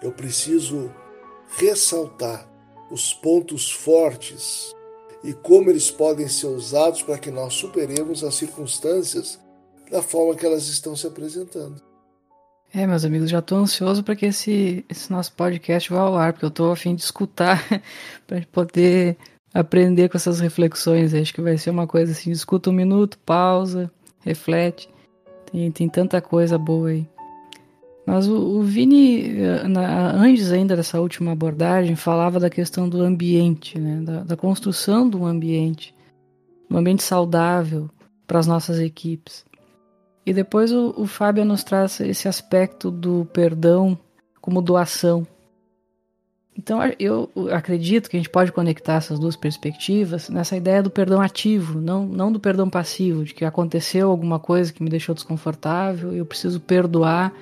Eu 0.02 0.12
preciso 0.12 0.92
ressaltar 1.58 2.49
os 2.90 3.14
pontos 3.14 3.70
fortes 3.70 4.74
e 5.22 5.32
como 5.32 5.70
eles 5.70 5.90
podem 5.90 6.28
ser 6.28 6.46
usados 6.46 7.02
para 7.02 7.18
que 7.18 7.30
nós 7.30 7.54
superemos 7.54 8.24
as 8.24 8.34
circunstâncias 8.34 9.38
da 9.90 10.02
forma 10.02 10.34
que 10.34 10.46
elas 10.46 10.66
estão 10.68 10.96
se 10.96 11.06
apresentando. 11.06 11.80
É, 12.72 12.86
meus 12.86 13.04
amigos, 13.04 13.28
já 13.28 13.40
estou 13.40 13.58
ansioso 13.58 14.02
para 14.02 14.14
que 14.14 14.26
esse, 14.26 14.84
esse 14.88 15.10
nosso 15.10 15.32
podcast 15.32 15.90
vá 15.90 16.00
ao 16.00 16.16
ar, 16.16 16.32
porque 16.32 16.44
eu 16.44 16.50
estou 16.50 16.70
a 16.70 16.76
fim 16.76 16.94
de 16.94 17.02
escutar 17.02 17.64
para 18.26 18.46
poder 18.52 19.16
aprender 19.52 20.08
com 20.08 20.16
essas 20.16 20.38
reflexões. 20.38 21.12
Acho 21.12 21.34
que 21.34 21.40
vai 21.42 21.58
ser 21.58 21.70
uma 21.70 21.86
coisa 21.86 22.12
assim: 22.12 22.30
escuta 22.30 22.70
um 22.70 22.72
minuto, 22.72 23.18
pausa, 23.18 23.90
reflete. 24.20 24.88
Tem, 25.50 25.70
tem 25.72 25.88
tanta 25.88 26.20
coisa 26.20 26.56
boa 26.56 26.90
aí. 26.90 27.08
Mas 28.10 28.26
o, 28.26 28.34
o 28.34 28.62
Vini, 28.64 29.34
na, 29.68 30.10
antes 30.10 30.50
ainda 30.50 30.74
dessa 30.74 31.00
última 31.00 31.30
abordagem, 31.30 31.94
falava 31.94 32.40
da 32.40 32.50
questão 32.50 32.88
do 32.88 33.00
ambiente, 33.02 33.78
né? 33.78 34.00
da, 34.02 34.24
da 34.24 34.36
construção 34.36 35.08
do 35.08 35.24
ambiente, 35.24 35.94
um 36.68 36.76
ambiente 36.76 37.04
saudável 37.04 37.88
para 38.26 38.40
as 38.40 38.48
nossas 38.48 38.80
equipes. 38.80 39.44
E 40.26 40.32
depois 40.32 40.72
o, 40.72 40.92
o 40.96 41.06
Fábio 41.06 41.44
nos 41.44 41.62
traz 41.62 42.00
esse 42.00 42.26
aspecto 42.26 42.90
do 42.90 43.28
perdão 43.32 43.96
como 44.40 44.60
doação. 44.60 45.24
Então 46.58 46.80
eu 46.98 47.30
acredito 47.52 48.10
que 48.10 48.16
a 48.16 48.18
gente 48.18 48.28
pode 48.28 48.50
conectar 48.50 48.94
essas 48.94 49.20
duas 49.20 49.36
perspectivas 49.36 50.28
nessa 50.28 50.56
ideia 50.56 50.82
do 50.82 50.90
perdão 50.90 51.20
ativo, 51.20 51.80
não, 51.80 52.06
não 52.06 52.32
do 52.32 52.40
perdão 52.40 52.68
passivo, 52.68 53.22
de 53.22 53.32
que 53.32 53.44
aconteceu 53.44 54.10
alguma 54.10 54.40
coisa 54.40 54.72
que 54.72 54.82
me 54.82 54.90
deixou 54.90 55.14
desconfortável 55.14 56.12
e 56.12 56.18
eu 56.18 56.26
preciso 56.26 56.58
perdoar 56.58 57.32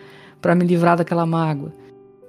para 0.40 0.54
me 0.54 0.64
livrar 0.64 0.96
daquela 0.96 1.26
mágoa, 1.26 1.72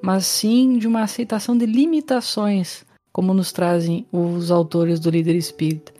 mas 0.01 0.25
sim 0.25 0.77
de 0.77 0.87
uma 0.87 1.03
aceitação 1.03 1.57
de 1.57 1.65
limitações, 1.65 2.85
como 3.11 3.33
nos 3.33 3.51
trazem 3.51 4.05
os 4.11 4.51
autores 4.51 4.99
do 4.99 5.09
líder 5.09 5.35
espírita. 5.35 5.93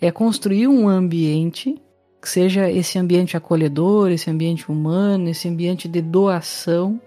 É 0.00 0.10
construir 0.10 0.68
um 0.68 0.88
ambiente 0.88 1.80
que 2.20 2.28
seja 2.28 2.70
esse 2.70 2.98
ambiente 2.98 3.36
acolhedor, 3.36 4.10
esse 4.10 4.30
ambiente 4.30 4.70
humano, 4.70 5.28
esse 5.28 5.46
ambiente 5.46 5.86
de 5.86 6.00
doação, 6.00 6.98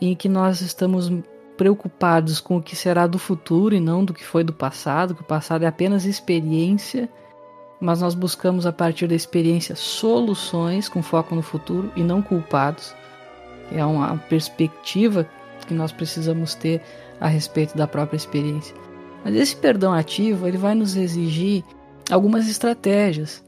em 0.00 0.14
que 0.14 0.28
nós 0.28 0.60
estamos 0.60 1.10
preocupados 1.56 2.40
com 2.40 2.56
o 2.56 2.62
que 2.62 2.74
será 2.74 3.06
do 3.06 3.18
futuro 3.18 3.74
e 3.74 3.80
não 3.80 4.04
do 4.04 4.14
que 4.14 4.24
foi 4.24 4.42
do 4.42 4.52
passado, 4.52 5.14
que 5.14 5.20
o 5.20 5.26
passado 5.26 5.62
é 5.62 5.66
apenas 5.66 6.04
experiência, 6.04 7.08
mas 7.80 8.00
nós 8.00 8.14
buscamos 8.14 8.66
a 8.66 8.72
partir 8.72 9.06
da 9.06 9.14
experiência 9.14 9.76
soluções 9.76 10.88
com 10.88 11.02
foco 11.02 11.34
no 11.34 11.42
futuro 11.42 11.92
e 11.94 12.02
não 12.02 12.20
culpados. 12.20 12.94
É 13.72 13.84
uma 13.84 14.16
perspectiva 14.16 15.28
que 15.66 15.74
nós 15.74 15.92
precisamos 15.92 16.54
ter 16.54 16.82
a 17.20 17.28
respeito 17.28 17.76
da 17.76 17.86
própria 17.86 18.16
experiência. 18.16 18.74
Mas 19.24 19.34
esse 19.34 19.54
perdão 19.56 19.92
ativo 19.92 20.48
ele 20.48 20.56
vai 20.56 20.74
nos 20.74 20.96
exigir 20.96 21.62
algumas 22.10 22.48
estratégias. 22.48 23.44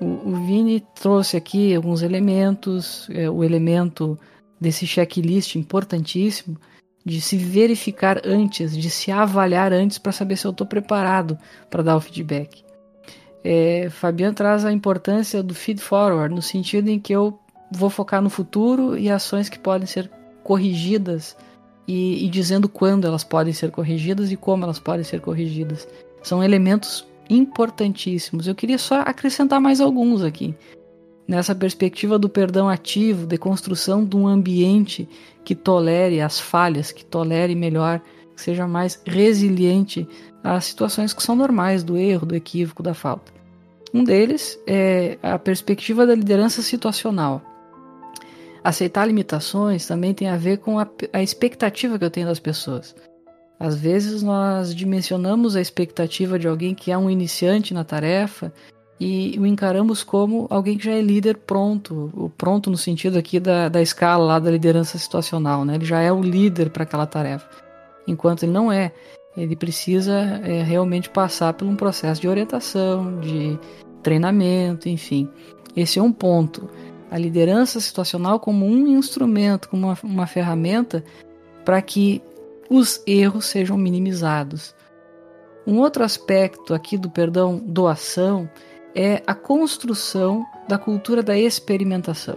O, 0.00 0.30
o 0.30 0.46
Vini 0.46 0.82
trouxe 0.94 1.36
aqui 1.36 1.74
alguns 1.74 2.02
elementos, 2.02 3.08
é, 3.10 3.28
o 3.28 3.44
elemento 3.44 4.18
desse 4.60 4.86
checklist 4.86 5.56
importantíssimo 5.56 6.56
de 7.04 7.20
se 7.20 7.36
verificar 7.36 8.20
antes, 8.24 8.76
de 8.76 8.90
se 8.90 9.10
avaliar 9.10 9.72
antes 9.72 9.98
para 9.98 10.12
saber 10.12 10.36
se 10.36 10.46
eu 10.46 10.50
estou 10.50 10.66
preparado 10.66 11.38
para 11.70 11.82
dar 11.82 11.96
o 11.96 12.00
feedback. 12.00 12.62
É, 13.42 13.88
Fabiano 13.90 14.34
traz 14.34 14.64
a 14.64 14.72
importância 14.72 15.42
do 15.42 15.54
feed 15.54 15.80
forward, 15.80 16.34
no 16.34 16.42
sentido 16.42 16.88
em 16.88 17.00
que 17.00 17.12
eu 17.12 17.38
vou 17.70 17.90
focar 17.90 18.20
no 18.20 18.30
futuro 18.30 18.98
e 18.98 19.10
ações 19.10 19.48
que 19.48 19.58
podem 19.58 19.86
ser 19.86 20.10
corrigidas 20.42 21.36
e, 21.86 22.24
e 22.24 22.28
dizendo 22.28 22.68
quando 22.68 23.06
elas 23.06 23.24
podem 23.24 23.52
ser 23.52 23.70
corrigidas 23.70 24.30
e 24.32 24.36
como 24.36 24.64
elas 24.64 24.78
podem 24.78 25.04
ser 25.04 25.20
corrigidas. 25.20 25.86
São 26.22 26.42
elementos 26.42 27.06
importantíssimos. 27.28 28.46
Eu 28.46 28.54
queria 28.54 28.78
só 28.78 29.00
acrescentar 29.00 29.60
mais 29.60 29.80
alguns 29.80 30.22
aqui 30.22 30.54
nessa 31.30 31.54
perspectiva 31.54 32.18
do 32.18 32.28
perdão 32.28 32.68
ativo, 32.68 33.24
de 33.24 33.38
construção 33.38 34.04
de 34.04 34.16
um 34.16 34.26
ambiente 34.26 35.08
que 35.44 35.54
tolere 35.54 36.20
as 36.20 36.40
falhas, 36.40 36.90
que 36.90 37.04
tolere 37.04 37.54
melhor, 37.54 38.00
que 38.34 38.42
seja 38.42 38.66
mais 38.66 39.00
resiliente 39.06 40.08
às 40.42 40.64
situações 40.64 41.12
que 41.12 41.22
são 41.22 41.36
normais 41.36 41.84
do 41.84 41.96
erro, 41.96 42.26
do 42.26 42.34
equívoco, 42.34 42.82
da 42.82 42.94
falta. 42.94 43.32
Um 43.94 44.02
deles 44.02 44.58
é 44.66 45.18
a 45.22 45.38
perspectiva 45.38 46.04
da 46.04 46.16
liderança 46.16 46.62
situacional. 46.62 47.40
Aceitar 48.62 49.06
limitações 49.06 49.86
também 49.86 50.12
tem 50.12 50.28
a 50.28 50.36
ver 50.36 50.58
com 50.58 50.78
a, 50.78 50.86
a 51.12 51.22
expectativa 51.22 51.98
que 51.98 52.04
eu 52.04 52.10
tenho 52.10 52.26
das 52.26 52.38
pessoas. 52.38 52.94
Às 53.58 53.74
vezes 53.74 54.22
nós 54.22 54.74
dimensionamos 54.74 55.54
a 55.54 55.60
expectativa 55.60 56.38
de 56.38 56.48
alguém 56.48 56.74
que 56.74 56.90
é 56.90 56.96
um 56.96 57.10
iniciante 57.10 57.74
na 57.74 57.84
tarefa 57.84 58.52
e 58.98 59.34
o 59.38 59.46
encaramos 59.46 60.02
como 60.02 60.46
alguém 60.50 60.76
que 60.76 60.84
já 60.84 60.92
é 60.92 61.00
líder 61.00 61.38
pronto, 61.38 62.10
o 62.14 62.28
pronto 62.28 62.70
no 62.70 62.76
sentido 62.76 63.18
aqui 63.18 63.40
da, 63.40 63.68
da 63.68 63.80
escala 63.80 64.24
lá 64.24 64.38
da 64.38 64.50
liderança 64.50 64.98
situacional, 64.98 65.64
né? 65.64 65.76
Ele 65.76 65.84
já 65.86 66.00
é 66.00 66.12
o 66.12 66.22
líder 66.22 66.68
para 66.70 66.82
aquela 66.82 67.06
tarefa, 67.06 67.48
enquanto 68.06 68.42
ele 68.42 68.52
não 68.52 68.70
é. 68.70 68.92
Ele 69.36 69.56
precisa 69.56 70.18
é, 70.44 70.62
realmente 70.62 71.08
passar 71.08 71.54
por 71.54 71.66
um 71.66 71.76
processo 71.76 72.20
de 72.20 72.28
orientação, 72.28 73.20
de 73.20 73.58
treinamento, 74.02 74.88
enfim. 74.88 75.28
Esse 75.74 75.98
é 75.98 76.02
um 76.02 76.12
ponto. 76.12 76.68
A 77.10 77.18
liderança 77.18 77.80
situacional 77.80 78.38
como 78.38 78.64
um 78.64 78.86
instrumento, 78.86 79.68
como 79.68 79.88
uma, 79.88 79.98
uma 80.02 80.26
ferramenta 80.26 81.04
para 81.64 81.82
que 81.82 82.22
os 82.70 83.02
erros 83.06 83.46
sejam 83.46 83.76
minimizados. 83.76 84.74
Um 85.66 85.78
outro 85.78 86.04
aspecto 86.04 86.72
aqui 86.72 86.96
do 86.96 87.10
perdão 87.10 87.58
doação 87.58 88.48
é 88.94 89.22
a 89.26 89.34
construção 89.34 90.46
da 90.68 90.78
cultura 90.78 91.22
da 91.22 91.36
experimentação. 91.36 92.36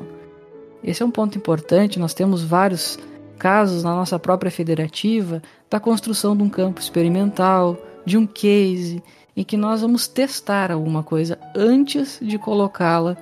Esse 0.84 1.02
é 1.02 1.06
um 1.06 1.12
ponto 1.12 1.38
importante, 1.38 2.00
nós 2.00 2.14
temos 2.14 2.44
vários 2.44 2.98
casos 3.38 3.84
na 3.84 3.96
nossa 3.96 4.20
própria 4.20 4.52
federativa 4.52 5.42
da 5.70 5.80
construção 5.80 6.36
de 6.36 6.44
um 6.44 6.50
campo 6.50 6.80
experimental, 6.80 7.78
de 8.06 8.18
um 8.18 8.26
case, 8.26 9.02
em 9.36 9.44
que 9.44 9.58
nós 9.58 9.82
vamos 9.82 10.08
testar 10.08 10.72
alguma 10.72 11.04
coisa 11.04 11.40
antes 11.56 12.20
de 12.22 12.38
colocá-la 12.38 13.18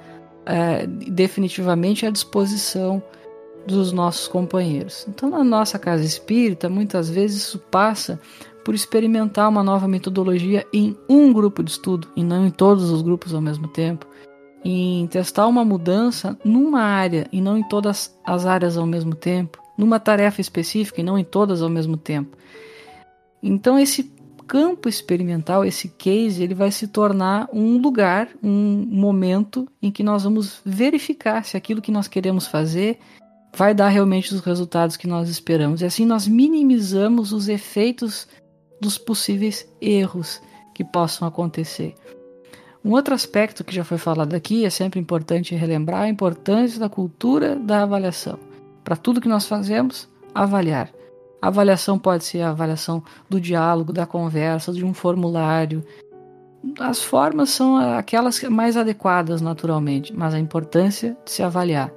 é, 0.52 0.86
definitivamente 0.86 2.06
à 2.06 2.10
disposição 2.10 3.02
dos 3.66 3.93
nossos 3.93 4.28
companheiros. 4.28 5.06
Então, 5.08 5.30
na 5.30 5.45
nossa 5.45 5.80
casa 5.80 6.04
espírita, 6.04 6.68
muitas 6.68 7.10
vezes 7.10 7.43
isso 7.43 7.60
passa 7.72 8.20
por 8.66 8.76
experimentar 8.76 9.47
uma 9.47 9.64
nova 9.64 9.88
metodologia 9.88 10.68
em 10.74 10.97
um 11.08 11.32
grupo 11.32 11.64
de 11.64 11.72
estudo 11.72 12.10
e 12.18 12.24
não 12.24 12.45
em 12.45 12.52
todos 12.52 12.91
os 12.91 13.02
grupos 13.02 13.34
ao 13.34 13.39
mesmo 13.39 13.68
tempo, 13.70 14.06
em 14.64 15.08
testar 15.08 15.47
uma 15.47 15.64
mudança 15.64 16.38
numa 16.43 16.82
área 16.82 17.28
e 17.32 17.39
não 17.39 17.58
em 17.58 17.64
todas 17.64 18.14
as 18.26 18.45
áreas 18.45 18.78
ao 18.78 18.86
mesmo 18.86 19.16
tempo, 19.16 19.58
numa 19.78 20.02
tarefa 20.02 20.41
específica 20.41 20.99
e 20.99 21.04
não 21.04 21.18
em 21.18 21.24
todas 21.24 21.62
ao 21.62 21.70
mesmo 21.70 21.95
tempo. 21.95 22.38
Então 23.41 23.80
esse 23.80 24.12
campo 24.52 24.89
experimental, 24.89 25.64
esse 25.64 25.88
case, 25.88 26.43
ele 26.43 26.54
vai 26.54 26.70
se 26.72 26.86
tornar 26.86 27.47
um 27.54 27.78
lugar, 27.78 28.28
um 28.43 28.86
momento 28.86 29.66
em 29.82 29.89
que 29.89 30.04
nós 30.04 30.26
vamos 30.26 30.60
verificar 30.66 31.45
se 31.45 31.56
aquilo 31.56 31.82
que 31.82 31.89
nós 31.89 32.06
queremos 32.06 32.47
fazer 32.47 32.99
vai 33.56 33.74
dar 33.74 33.88
realmente 33.88 34.36
os 34.36 34.41
resultados 34.41 34.97
que 34.97 35.08
nós 35.08 35.30
esperamos. 35.30 35.80
E 35.80 35.86
assim 35.86 36.06
nós 36.06 36.28
minimizamos 36.28 37.32
os 37.32 37.47
efeitos 37.47 38.28
dos 38.82 38.97
possíveis 38.97 39.66
erros 39.80 40.41
que 40.76 40.84
possam 40.84 41.26
acontecer. 41.26 41.95
Um 42.84 42.91
outro 42.91 43.14
aspecto 43.14 43.64
que 43.64 43.74
já 43.74 43.86
foi 43.86 43.97
falado 43.97 44.34
aqui, 44.34 44.66
é 44.66 44.70
sempre 44.70 44.99
importante 44.99 45.56
relembrar 45.56 46.02
a 46.02 46.10
importância 46.10 46.78
da 46.78 46.89
cultura 46.89 47.56
da 47.56 47.84
avaliação. 47.84 48.38
Para 48.84 48.97
tudo 48.97 49.22
que 49.22 49.30
nós 49.30 49.45
fazemos, 49.45 50.10
avaliar. 50.36 50.91
A 51.42 51.48
avaliação 51.48 51.98
pode 51.98 52.24
ser 52.24 52.42
a 52.42 52.52
avaliação 52.52 53.04
do 53.28 53.42
diálogo, 53.42 53.92
da 53.92 54.06
conversa, 54.06 54.72
de 54.72 54.86
um 54.86 54.94
formulário. 54.94 55.84
As 56.80 57.04
formas 57.04 57.50
são 57.50 57.78
aquelas 57.78 58.39
mais 58.44 58.78
adequadas 58.78 59.42
naturalmente, 59.42 60.14
mas 60.16 60.36
a 60.36 60.39
importância 60.39 61.18
de 61.26 61.32
se 61.32 61.42
avaliar. 61.42 61.92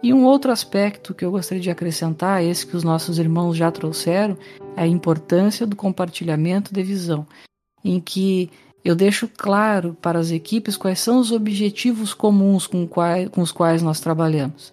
E 0.00 0.14
um 0.14 0.24
outro 0.24 0.52
aspecto 0.52 1.12
que 1.12 1.24
eu 1.24 1.30
gostaria 1.32 1.60
de 1.60 1.70
acrescentar, 1.70 2.44
esse 2.44 2.64
que 2.64 2.76
os 2.76 2.84
nossos 2.84 3.18
irmãos 3.18 3.56
já 3.56 3.68
trouxeram, 3.72 4.38
é 4.76 4.82
a 4.82 4.86
importância 4.86 5.66
do 5.66 5.74
compartilhamento 5.74 6.72
de 6.72 6.82
visão, 6.84 7.26
em 7.84 7.98
que 7.98 8.48
eu 8.84 8.94
deixo 8.94 9.28
claro 9.28 9.96
para 10.00 10.20
as 10.20 10.30
equipes 10.30 10.76
quais 10.76 11.00
são 11.00 11.18
os 11.18 11.32
objetivos 11.32 12.14
comuns 12.14 12.64
com, 12.64 12.86
quais, 12.86 13.28
com 13.28 13.40
os 13.40 13.50
quais 13.50 13.82
nós 13.82 13.98
trabalhamos. 13.98 14.72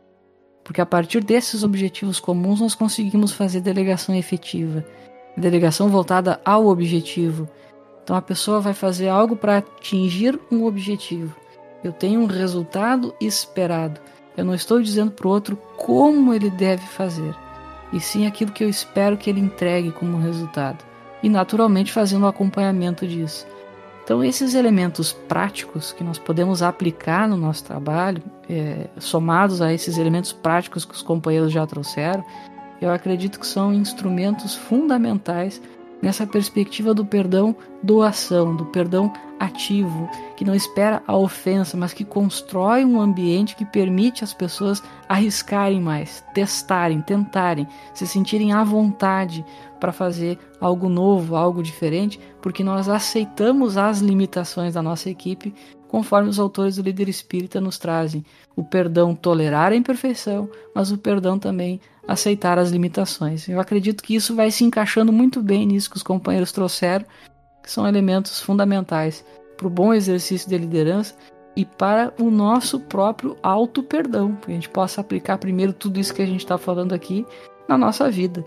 Porque 0.66 0.82
a 0.82 0.86
partir 0.86 1.24
desses 1.24 1.64
objetivos 1.64 2.20
comuns 2.20 2.60
nós 2.60 2.74
conseguimos 2.74 3.32
fazer 3.32 3.62
delegação 3.62 4.16
efetiva, 4.16 4.84
delegação 5.38 5.90
voltada 5.90 6.42
ao 6.44 6.66
objetivo. 6.66 7.48
Então 8.04 8.16
a 8.16 8.22
pessoa 8.22 8.60
vai 8.60 8.74
fazer 8.74 9.08
algo 9.08 9.38
para 9.38 9.60
atingir 9.60 10.38
um 10.52 10.66
objetivo. 10.66 11.34
Eu 11.84 11.94
tenho 11.94 12.20
um 12.20 12.26
resultado 12.26 13.16
esperado. 13.22 14.02
Eu 14.36 14.44
não 14.44 14.56
estou 14.56 14.82
dizendo 14.82 15.12
para 15.12 15.28
o 15.28 15.30
outro 15.30 15.56
como 15.78 16.34
ele 16.34 16.50
deve 16.50 16.86
fazer, 16.88 17.34
e 17.94 18.00
sim 18.00 18.28
aquilo 18.28 18.52
que 18.52 18.64
eu 18.64 18.70
espero 18.70 19.16
que 19.16 19.30
ele 19.30 19.40
entregue 19.40 19.92
como 19.92 20.18
resultado, 20.18 20.84
e 21.24 21.30
naturalmente 21.30 21.94
fazendo 21.94 22.24
o 22.24 22.28
acompanhamento 22.28 23.08
disso. 23.08 23.48
Então, 24.06 24.24
esses 24.24 24.54
elementos 24.54 25.12
práticos 25.12 25.92
que 25.92 26.04
nós 26.04 26.20
podemos 26.20 26.62
aplicar 26.62 27.28
no 27.28 27.36
nosso 27.36 27.64
trabalho, 27.64 28.22
é, 28.48 28.88
somados 29.00 29.64
a 29.64 29.74
esses 29.74 29.98
elementos 29.98 30.32
práticos 30.32 30.86
que 30.86 30.94
os 30.94 31.02
companheiros 31.02 31.52
já 31.52 31.66
trouxeram, 31.66 32.24
eu 32.80 32.92
acredito 32.92 33.40
que 33.40 33.48
são 33.48 33.74
instrumentos 33.74 34.54
fundamentais 34.54 35.60
nessa 36.04 36.28
perspectiva 36.28 36.94
do 36.94 37.04
perdão 37.04 37.56
doação, 37.82 38.56
do 38.56 38.66
perdão 38.66 39.12
ativo, 39.40 40.08
que 40.36 40.46
não 40.46 40.54
espera 40.54 41.02
a 41.08 41.16
ofensa, 41.16 41.78
mas 41.78 41.94
que 41.94 42.04
constrói 42.04 42.84
um 42.84 43.00
ambiente 43.00 43.56
que 43.56 43.66
permite 43.66 44.24
as 44.24 44.34
pessoas 44.34 44.84
arriscarem 45.08 45.80
mais, 45.82 46.24
testarem, 46.34 47.02
tentarem, 47.02 47.68
se 47.94 48.06
sentirem 48.06 48.52
à 48.52 48.64
vontade 48.64 49.46
para 49.80 49.92
fazer 49.92 50.38
algo 50.60 50.90
novo, 50.90 51.36
algo 51.36 51.64
diferente, 51.64 52.20
porque 52.42 52.64
nós 52.64 52.90
aceitamos 52.90 53.78
as 53.78 54.00
limitações 54.00 54.74
da 54.74 54.82
nossa 54.82 55.10
equipe, 55.10 55.54
conforme 55.88 56.30
os 56.30 56.40
autores 56.40 56.76
do 56.76 56.82
líder 56.82 57.08
espírita 57.08 57.62
nos 57.62 57.78
trazem. 57.78 58.26
O 58.56 58.64
perdão 58.64 59.16
tolerar 59.16 59.72
a 59.72 59.76
imperfeição, 59.76 60.50
mas 60.74 60.92
o 60.92 60.98
perdão 60.98 61.40
também 61.40 61.80
aceitar 62.08 62.60
as 62.60 62.72
limitações. 62.72 63.48
Eu 63.48 63.60
acredito 63.60 64.04
que 64.04 64.16
isso 64.16 64.36
vai 64.36 64.52
se 64.52 64.64
encaixando 64.64 65.14
muito 65.14 65.42
bem 65.42 65.66
nisso 65.66 65.90
que 65.90 65.98
os 65.98 66.04
companheiros 66.04 66.52
trouxeram, 66.52 67.06
que 67.64 67.72
são 67.72 67.88
elementos 67.88 68.42
fundamentais 68.42 69.24
para 69.56 69.68
o 69.68 69.70
bom 69.70 69.94
exercício 69.94 70.50
de 70.50 70.58
liderança 70.58 71.16
e 71.56 71.64
para 71.66 72.14
o 72.20 72.30
nosso 72.30 72.80
próprio 72.80 73.38
auto-perdão, 73.42 74.36
que 74.36 74.52
a 74.52 74.54
gente 74.54 74.70
possa 74.70 75.02
aplicar 75.02 75.38
primeiro 75.38 75.72
tudo 75.72 76.00
isso 76.00 76.14
que 76.14 76.22
a 76.22 76.26
gente 76.26 76.42
está 76.42 76.58
falando 76.58 76.94
aqui 76.94 77.26
na 77.68 77.78
nossa 77.78 78.10
vida. 78.12 78.46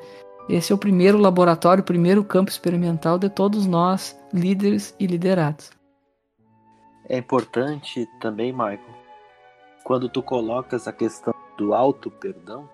Esse 0.48 0.72
é 0.72 0.74
o 0.74 0.78
primeiro 0.78 1.18
laboratório, 1.18 1.82
o 1.82 1.86
primeiro 1.86 2.24
campo 2.24 2.50
experimental 2.50 3.18
de 3.18 3.28
todos 3.28 3.66
nós, 3.66 4.18
líderes 4.32 4.94
e 4.98 5.06
liderados. 5.06 5.70
É 7.09 7.18
importante 7.18 8.06
também, 8.20 8.52
Michael, 8.52 8.80
quando 9.84 10.09
tu 10.09 10.22
colocas 10.22 10.86
a 10.86 10.92
questão 10.92 11.34
do 11.56 11.74
auto-perdão, 11.74 12.68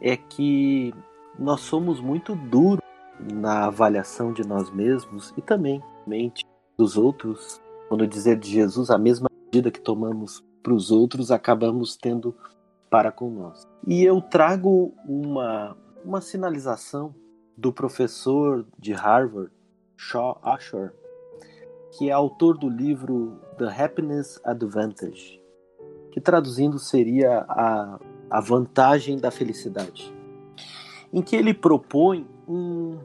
é 0.00 0.16
que 0.16 0.92
nós 1.38 1.60
somos 1.60 2.00
muito 2.00 2.34
duros 2.34 2.84
na 3.20 3.66
avaliação 3.66 4.32
de 4.32 4.46
nós 4.46 4.70
mesmos 4.70 5.32
e 5.36 5.42
também 5.42 5.82
mente 6.06 6.44
dos 6.80 6.96
outros. 6.96 7.60
Quando 7.88 8.06
dizer 8.06 8.38
de 8.38 8.50
Jesus, 8.50 8.90
a 8.90 8.98
mesma 8.98 9.28
medida 9.46 9.70
que 9.70 9.80
tomamos 9.80 10.44
para 10.62 10.72
os 10.72 10.90
outros, 10.90 11.30
acabamos 11.30 11.96
tendo 11.96 12.34
para 12.88 13.12
com 13.12 13.30
nós. 13.30 13.68
E 13.86 14.02
eu 14.02 14.20
trago 14.20 14.94
uma, 15.06 15.76
uma 16.04 16.20
sinalização 16.20 17.14
do 17.56 17.72
professor 17.72 18.66
de 18.78 18.92
Harvard, 18.92 19.50
Shaw 19.96 20.40
Ashore, 20.42 20.92
que 21.92 22.08
é 22.08 22.12
autor 22.12 22.56
do 22.56 22.68
livro 22.68 23.38
The 23.58 23.84
Happiness 23.84 24.40
Advantage, 24.44 25.40
que 26.12 26.20
traduzindo 26.20 26.78
seria 26.78 27.44
a 27.48 27.98
a 28.30 28.40
vantagem 28.40 29.18
da 29.18 29.30
felicidade, 29.30 30.14
em 31.12 31.20
que 31.20 31.34
ele 31.34 31.52
propõe 31.52 32.26
um, 32.46 33.00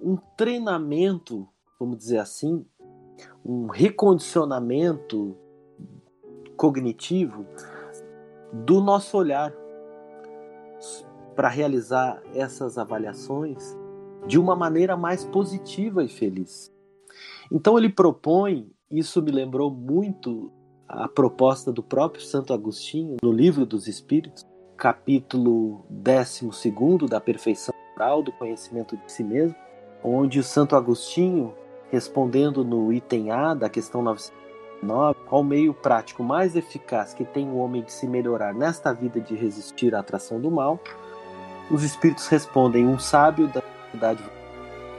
um 0.00 0.16
treinamento, 0.36 1.48
vamos 1.80 1.98
dizer 1.98 2.18
assim, 2.18 2.64
um 3.46 3.68
recondicionamento 3.68 5.36
cognitivo 6.56 7.46
do 8.52 8.80
nosso 8.80 9.16
olhar 9.16 9.52
para 11.36 11.48
realizar 11.48 12.20
essas 12.34 12.76
avaliações 12.76 13.76
de 14.26 14.38
uma 14.38 14.56
maneira 14.56 14.96
mais 14.96 15.24
positiva 15.24 16.02
e 16.02 16.08
feliz. 16.08 16.72
Então 17.52 17.78
ele 17.78 17.88
propõe, 17.88 18.68
isso 18.90 19.22
me 19.22 19.30
lembrou 19.30 19.70
muito 19.70 20.50
a 20.88 21.06
proposta 21.06 21.72
do 21.72 21.82
próprio 21.82 22.24
Santo 22.24 22.52
Agostinho 22.52 23.16
no 23.22 23.30
Livro 23.30 23.64
dos 23.64 23.86
Espíritos, 23.86 24.44
capítulo 24.76 25.84
12 25.88 26.50
da 27.08 27.20
perfeição 27.20 27.72
moral 27.92 28.22
do 28.22 28.32
conhecimento 28.32 28.96
de 28.96 29.12
si 29.12 29.22
mesmo, 29.22 29.56
onde 30.02 30.40
o 30.40 30.44
Santo 30.44 30.74
Agostinho, 30.74 31.54
respondendo 31.90 32.64
no 32.64 32.92
item 32.92 33.30
A 33.30 33.54
da 33.54 33.68
questão 33.68 34.02
909, 34.02 35.18
qual 35.26 35.44
meio 35.44 35.72
prático 35.72 36.22
mais 36.22 36.56
eficaz 36.56 37.14
que 37.14 37.24
tem 37.24 37.48
o 37.48 37.56
homem 37.56 37.82
de 37.82 37.92
se 37.92 38.06
melhorar 38.06 38.54
nesta 38.54 38.92
vida 38.92 39.20
de 39.20 39.34
resistir 39.34 39.94
à 39.94 40.00
atração 40.00 40.40
do 40.40 40.50
mal, 40.50 40.80
os 41.70 41.82
espíritos 41.82 42.26
respondem: 42.28 42.86
um 42.86 42.98
sábio 42.98 43.48
da 43.48 43.62
verdade 43.92 44.22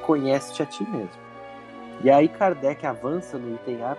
conhece-te 0.06 0.64
a 0.64 0.66
ti 0.66 0.84
mesmo. 0.90 1.28
E 2.04 2.10
aí 2.10 2.28
Kardec 2.28 2.86
avança 2.86 3.38
no 3.38 3.56
item 3.56 3.82
A 3.84 3.98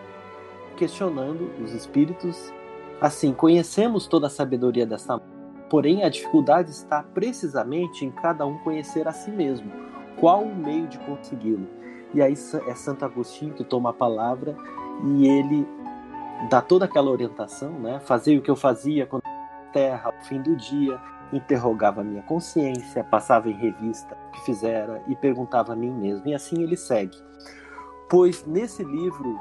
questionando 0.76 1.51
os 1.62 1.72
espíritos. 1.72 2.53
Assim, 3.01 3.32
conhecemos 3.32 4.07
toda 4.07 4.26
a 4.26 4.30
sabedoria 4.30 4.84
dessa 4.84 5.20
porém 5.68 6.03
a 6.03 6.09
dificuldade 6.09 6.70
está 6.70 7.03
precisamente 7.03 8.05
em 8.05 8.11
cada 8.11 8.47
um 8.47 8.59
conhecer 8.59 9.07
a 9.07 9.12
si 9.12 9.30
mesmo. 9.30 9.70
Qual 10.18 10.43
o 10.43 10.55
meio 10.55 10.86
de 10.89 10.99
consegui-lo? 10.99 11.66
E 12.14 12.22
aí 12.22 12.34
é 12.66 12.74
Santo 12.74 13.04
Agostinho 13.04 13.54
que 13.54 13.64
toma 13.64 13.90
a 13.90 13.92
palavra 13.92 14.56
e 15.04 15.26
ele 15.26 15.66
dá 16.50 16.61
toda 16.61 16.84
aquela 16.84 17.11
orientação, 17.11 17.72
né? 17.78 18.00
Fazer 18.00 18.38
o 18.38 18.42
que 18.42 18.50
eu 18.50 18.56
fazia 18.56 19.06
quando 19.06 19.22
terra 19.72 20.11
ao 20.11 20.24
fim 20.24 20.40
do 20.40 20.56
dia, 20.56 20.98
interrogava 21.32 22.00
a 22.00 22.04
minha 22.04 22.22
consciência, 22.22 23.04
passava 23.04 23.50
em 23.50 23.52
revista 23.52 24.16
o 24.28 24.30
que 24.32 24.44
fizera 24.44 25.02
e 25.06 25.14
perguntava 25.14 25.72
a 25.72 25.76
mim 25.76 25.90
mesmo. 25.90 26.26
E 26.26 26.34
assim 26.34 26.62
ele 26.62 26.76
segue. 26.76 27.16
Pois 28.09 28.46
nesse 28.46 28.82
livro 28.82 29.38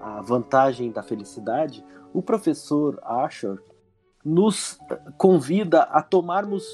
a 0.00 0.20
vantagem 0.22 0.92
da 0.92 1.02
felicidade, 1.02 1.84
o 2.12 2.22
professor 2.22 2.98
Asher 3.02 3.58
nos 4.24 4.78
convida 5.16 5.82
a 5.82 6.02
tomarmos 6.02 6.64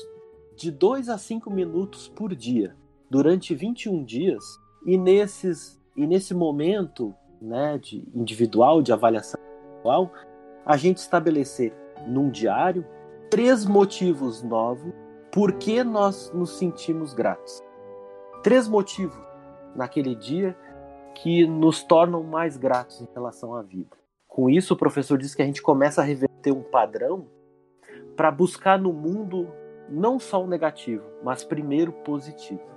de 0.56 0.70
2 0.70 1.08
a 1.08 1.18
5 1.18 1.50
minutos 1.50 2.08
por 2.08 2.34
dia, 2.34 2.76
durante 3.10 3.54
21 3.54 4.04
dias, 4.04 4.44
e, 4.84 4.98
nesses, 4.98 5.80
e 5.96 6.06
nesse 6.06 6.34
momento 6.34 7.14
né, 7.40 7.78
de 7.78 8.06
individual, 8.14 8.82
de 8.82 8.92
avaliação 8.92 9.40
individual, 9.40 10.12
a 10.64 10.76
gente 10.76 10.98
estabelecer 10.98 11.72
num 12.06 12.30
diário 12.30 12.84
três 13.30 13.64
motivos 13.64 14.42
novos 14.42 14.92
por 15.32 15.52
que 15.52 15.82
nós 15.82 16.30
nos 16.32 16.50
sentimos 16.58 17.12
gratos. 17.12 17.62
Três 18.42 18.68
motivos 18.68 19.18
naquele 19.74 20.14
dia 20.14 20.56
que 21.14 21.46
nos 21.46 21.82
tornam 21.82 22.22
mais 22.22 22.56
gratos 22.56 23.00
em 23.00 23.08
relação 23.12 23.54
à 23.54 23.62
vida. 23.62 23.96
Com 24.28 24.50
isso, 24.50 24.74
o 24.74 24.76
professor 24.76 25.16
diz 25.16 25.34
que 25.34 25.42
a 25.42 25.46
gente 25.46 25.62
começa 25.62 26.00
a 26.00 26.04
reverter 26.04 26.52
um 26.52 26.62
padrão 26.62 27.26
para 28.16 28.30
buscar 28.30 28.78
no 28.78 28.92
mundo 28.92 29.48
não 29.88 30.18
só 30.18 30.42
o 30.42 30.46
negativo, 30.46 31.04
mas 31.22 31.44
primeiro 31.44 31.90
o 31.90 32.02
positivo. 32.04 32.73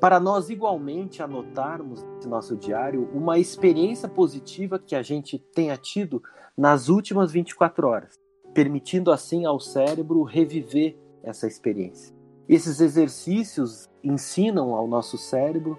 Para 0.00 0.18
nós 0.18 0.48
igualmente 0.48 1.22
anotarmos 1.22 2.02
no 2.24 2.30
nosso 2.30 2.56
diário 2.56 3.10
uma 3.12 3.38
experiência 3.38 4.08
positiva 4.08 4.78
que 4.78 4.96
a 4.96 5.02
gente 5.02 5.38
tenha 5.38 5.76
tido 5.76 6.22
nas 6.56 6.88
últimas 6.88 7.30
24 7.30 7.86
horas, 7.86 8.18
permitindo 8.54 9.12
assim 9.12 9.44
ao 9.44 9.60
cérebro 9.60 10.22
reviver 10.22 10.96
essa 11.22 11.46
experiência. 11.46 12.16
Esses 12.48 12.80
exercícios 12.80 13.90
ensinam 14.02 14.74
ao 14.74 14.88
nosso 14.88 15.18
cérebro 15.18 15.78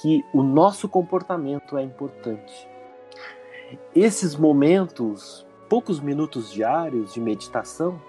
que 0.00 0.24
o 0.32 0.44
nosso 0.44 0.88
comportamento 0.88 1.76
é 1.76 1.82
importante. 1.82 2.68
Esses 3.92 4.36
momentos, 4.36 5.44
poucos 5.68 5.98
minutos 5.98 6.52
diários 6.52 7.14
de 7.14 7.20
meditação, 7.20 8.00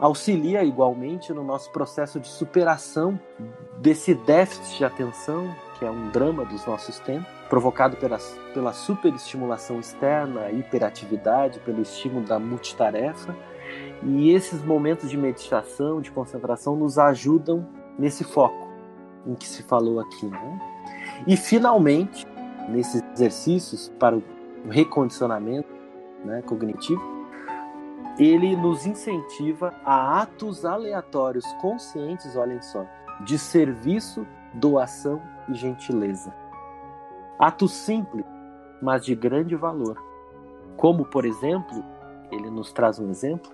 auxilia 0.00 0.64
igualmente 0.64 1.32
no 1.32 1.44
nosso 1.44 1.70
processo 1.70 2.18
de 2.18 2.26
superação 2.26 3.20
desse 3.78 4.14
déficit 4.14 4.78
de 4.78 4.84
atenção, 4.84 5.54
que 5.78 5.84
é 5.84 5.90
um 5.90 6.08
drama 6.10 6.44
dos 6.44 6.64
nossos 6.66 6.98
tempos, 7.00 7.28
provocado 7.48 7.96
pela, 7.96 8.18
pela 8.54 8.72
superestimulação 8.72 9.78
externa, 9.78 10.50
hiperatividade, 10.50 11.60
pelo 11.60 11.82
estímulo 11.82 12.24
da 12.24 12.38
multitarefa. 12.38 13.36
E 14.02 14.30
esses 14.32 14.62
momentos 14.64 15.10
de 15.10 15.16
meditação, 15.16 16.00
de 16.00 16.10
concentração, 16.10 16.76
nos 16.76 16.98
ajudam 16.98 17.66
nesse 17.98 18.24
foco 18.24 18.68
em 19.26 19.34
que 19.34 19.46
se 19.46 19.62
falou 19.62 20.00
aqui. 20.00 20.26
Né? 20.26 20.60
E, 21.26 21.36
finalmente, 21.36 22.26
nesses 22.68 23.02
exercícios 23.12 23.92
para 23.98 24.16
o 24.16 24.22
recondicionamento 24.68 25.68
né, 26.24 26.42
cognitivo, 26.42 27.19
ele 28.18 28.56
nos 28.56 28.86
incentiva 28.86 29.74
a 29.84 30.22
atos 30.22 30.64
aleatórios 30.64 31.44
conscientes, 31.60 32.36
olhem 32.36 32.60
só, 32.60 32.86
de 33.24 33.38
serviço, 33.38 34.26
doação 34.54 35.22
e 35.48 35.54
gentileza. 35.54 36.34
Atos 37.38 37.72
simples, 37.72 38.24
mas 38.82 39.04
de 39.04 39.14
grande 39.14 39.56
valor. 39.56 39.96
Como, 40.76 41.04
por 41.04 41.24
exemplo, 41.24 41.84
ele 42.30 42.50
nos 42.50 42.72
traz 42.72 42.98
um 42.98 43.10
exemplo, 43.10 43.50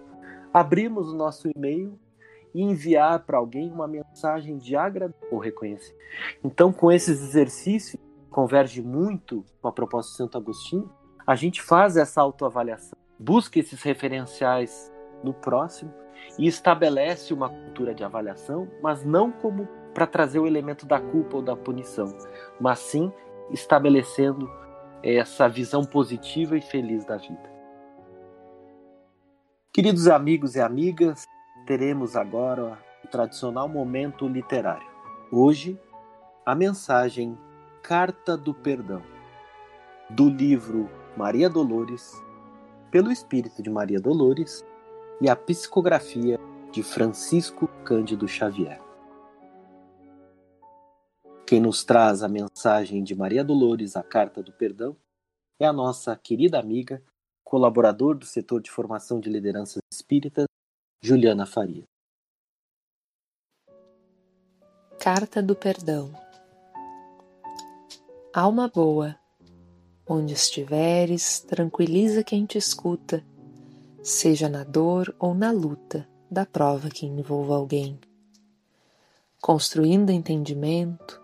abrimos 0.53 1.13
o 1.13 1.17
nosso 1.17 1.49
e-mail 1.55 1.99
e 2.55 2.63
enviar 2.63 3.21
para 3.21 3.39
alguém 3.39 3.71
uma 3.71 3.87
mensagem 3.87 4.57
de 4.57 4.75
agrado 4.75 5.15
ou 5.31 5.39
reconhecimento. 5.39 6.01
Então, 6.43 6.73
com 6.73 6.91
esses 6.91 7.21
exercícios, 7.23 8.01
converge 8.31 8.83
muito 8.83 9.45
com 9.61 9.69
a 9.69 9.73
proposta 9.73 10.13
de 10.13 10.17
Santo 10.17 10.39
Agostinho, 10.39 10.91
a 11.27 11.35
gente 11.35 11.61
faz 11.61 11.97
essa 11.97 12.21
autoavaliação, 12.21 12.99
busca 13.19 13.59
esses 13.59 13.83
referenciais 13.83 14.93
no 15.23 15.33
próximo 15.33 15.93
e 16.39 16.47
estabelece 16.47 17.33
uma 17.33 17.49
cultura 17.49 17.95
de 17.95 18.05
avaliação, 18.05 18.69
mas 18.83 19.05
não 19.05 19.31
como 19.31 19.67
para 19.95 20.07
trazer 20.07 20.39
o 20.39 20.47
elemento 20.47 20.85
da 20.87 21.01
culpa 21.01 21.37
ou 21.37 21.43
da 21.43 21.57
punição, 21.57 22.07
mas 22.61 22.79
sim 22.81 23.13
estabelecendo 23.51 24.51
essa 25.03 25.49
visão 25.49 25.85
positiva 25.85 26.57
e 26.57 26.61
feliz 26.61 27.05
da 27.05 27.17
vida. 27.17 27.57
Queridos 29.73 30.09
amigos 30.09 30.55
e 30.57 30.61
amigas, 30.61 31.25
teremos 31.67 32.17
agora 32.17 32.79
o 33.05 33.09
tradicional 33.09 33.69
momento 33.69 34.27
literário. 34.27 34.87
Hoje, 35.31 35.79
a 36.45 36.55
mensagem 36.55 37.39
Carta 37.83 38.37
do 38.37 38.53
Perdão, 38.53 39.03
do 40.11 40.29
livro 40.29 40.91
Maria 41.17 41.49
Dolores, 41.49 42.23
pelo 42.91 43.11
espírito 43.11 43.63
de 43.63 43.71
Maria 43.71 44.01
Dolores, 44.01 44.65
e 45.21 45.29
a 45.29 45.37
psicografia 45.37 46.39
de 46.71 46.83
Francisco 46.83 47.69
Cândido 47.85 48.29
Xavier. 48.29 48.81
Quem 51.47 51.61
nos 51.61 51.85
traz 51.85 52.23
a 52.23 52.29
mensagem 52.29 53.03
de 53.03 53.15
Maria 53.15 53.45
Dolores, 53.45 53.97
a 53.97 54.03
Carta 54.03 54.43
do 54.43 54.53
Perdão, 54.53 54.97
é 55.59 55.65
a 55.65 55.73
nossa 55.73 56.15
querida 56.17 56.59
amiga 56.59 57.03
colaborador 57.45 58.17
do 58.17 58.27
setor 58.27 58.61
de 58.61 58.71
formação 58.71 59.21
de 59.21 59.31
lideranças 59.31 59.81
espíritas, 59.91 60.47
Juliana 61.01 61.47
Faria. 61.47 61.85
Carta 64.99 65.41
do 65.41 65.55
Perdão 65.55 66.13
Alma 68.35 68.69
boa, 68.69 69.17
onde 70.09 70.33
estiveres, 70.33 71.41
tranquiliza 71.41 72.23
quem 72.23 72.47
te 72.47 72.57
escuta, 72.57 73.25
seja 74.03 74.49
na 74.49 74.63
dor 74.63 75.15
ou 75.19 75.35
na 75.35 75.51
luta 75.51 76.09
da 76.31 76.47
prova 76.47 76.89
que 76.89 77.05
envolva 77.05 77.57
alguém. 77.57 77.99
Construindo 79.41 80.11
entendimento, 80.11 81.21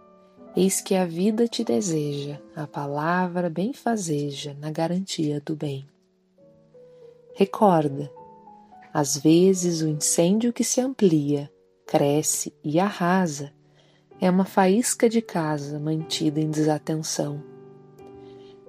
eis 0.57 0.80
que 0.80 0.95
a 0.95 1.07
vida 1.07 1.47
te 1.47 1.64
deseja 1.64 2.41
a 2.55 2.66
palavra 2.66 3.49
benfazeja 3.49 4.55
na 4.61 4.70
garantia 4.70 5.41
do 5.41 5.57
bem. 5.57 5.87
Recorda, 7.35 8.11
às 8.93 9.16
vezes 9.16 9.80
o 9.80 9.89
incêndio 9.89 10.53
que 10.53 10.62
se 10.62 10.80
amplia, 10.80 11.51
cresce 11.87 12.53
e 12.62 12.78
arrasa 12.78 13.53
é 14.20 14.30
uma 14.30 14.45
faísca 14.45 15.09
de 15.09 15.22
casa 15.22 15.78
mantida 15.78 16.41
em 16.41 16.51
desatenção. 16.51 17.51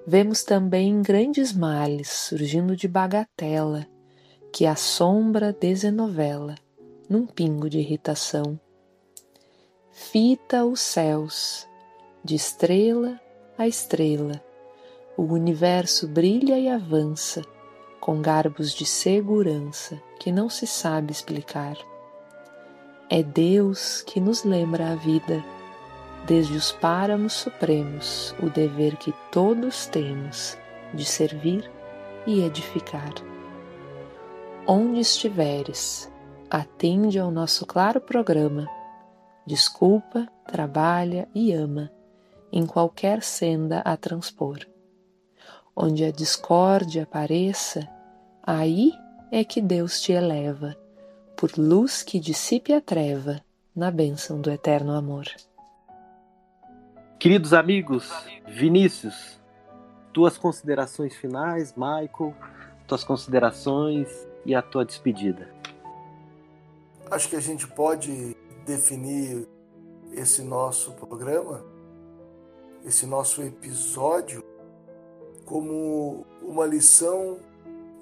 Vemos 0.06 0.44
também 0.44 1.02
grandes 1.02 1.54
males 1.54 2.10
surgindo 2.10 2.76
de 2.76 2.88
bagatela 2.88 3.88
que 4.52 4.66
a 4.66 4.76
sombra 4.76 5.54
desenovela 5.54 6.56
num 7.10 7.26
pingo 7.26 7.70
de 7.70 7.80
irritação. 7.80 8.60
Fita 9.92 10.66
os 10.66 10.82
céus, 10.82 11.68
de 12.24 12.36
estrela 12.36 13.20
a 13.58 13.68
estrela, 13.68 14.44
o 15.16 15.24
universo 15.24 16.08
brilha 16.08 16.58
e 16.58 16.68
avança 16.68 17.44
com 18.00 18.22
garbos 18.22 18.74
de 18.74 18.86
segurança 18.86 20.02
que 20.20 20.32
não 20.32 20.50
se 20.50 20.66
sabe 20.66 21.12
explicar. 21.12 21.78
É 23.10 23.22
Deus 23.22 24.02
que 24.02 24.20
nos 24.20 24.44
lembra 24.44 24.92
a 24.92 24.96
vida, 24.96 25.44
desde 26.26 26.56
os 26.56 26.72
páramos 26.72 27.34
supremos, 27.34 28.36
o 28.42 28.50
dever 28.50 28.98
que 28.98 29.14
todos 29.32 29.88
temos 29.88 30.58
de 30.94 31.06
servir 31.06 31.70
e 32.26 32.44
edificar. 32.44 33.14
Onde 34.66 35.00
estiveres, 35.00 36.12
atende 36.50 37.20
ao 37.20 37.32
nosso 37.32 37.66
claro 37.66 38.00
programa. 38.00 38.68
Desculpa, 39.46 40.28
trabalha 40.46 41.28
e 41.36 41.52
ama, 41.52 41.92
em 42.52 42.66
qualquer 42.66 43.22
senda 43.22 43.80
a 43.80 43.98
transpor. 43.98 44.60
Onde 45.76 46.06
a 46.06 46.12
discórdia 46.12 47.04
apareça, 47.04 47.90
Aí 48.46 48.92
é 49.32 49.46
que 49.46 49.62
Deus 49.62 50.02
te 50.02 50.12
eleva, 50.12 50.76
por 51.38 51.58
luz 51.58 52.04
que 52.04 52.20
dissipe 52.20 52.74
a 52.74 52.82
treva, 52.82 53.40
na 53.74 53.90
bênção 53.90 54.42
do 54.42 54.52
eterno 54.52 54.92
amor. 54.92 55.26
Queridos 57.24 57.54
amigos, 57.54 58.12
Vinícius, 58.50 59.40
tuas 60.12 60.38
considerações 60.38 61.16
finais, 61.16 61.74
Michael, 61.74 62.36
tuas 62.86 63.02
considerações 63.06 64.10
e 64.46 64.54
a 64.54 64.62
tua 64.62 64.84
despedida. 64.84 65.50
Acho 67.10 67.30
que 67.30 67.38
a 67.38 67.40
gente 67.40 67.66
pode 67.66 68.36
definir 68.66 69.48
esse 70.12 70.42
nosso 70.42 70.92
programa, 70.96 71.64
esse 72.84 73.06
nosso 73.06 73.42
episódio, 73.42 74.44
como 75.46 76.26
uma 76.42 76.66
lição 76.66 77.40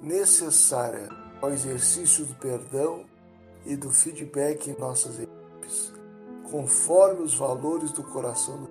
necessária 0.01 1.09
ao 1.39 1.51
exercício 1.51 2.26
do 2.26 2.34
perdão 2.34 3.05
e 3.67 3.76
do 3.76 3.91
feedback 3.91 4.67
em 4.67 4.80
nossas 4.80 5.19
equipes, 5.19 5.93
conforme 6.49 7.22
os 7.22 7.36
valores 7.36 7.91
do 7.91 8.01
coração 8.01 8.63
do 8.63 8.70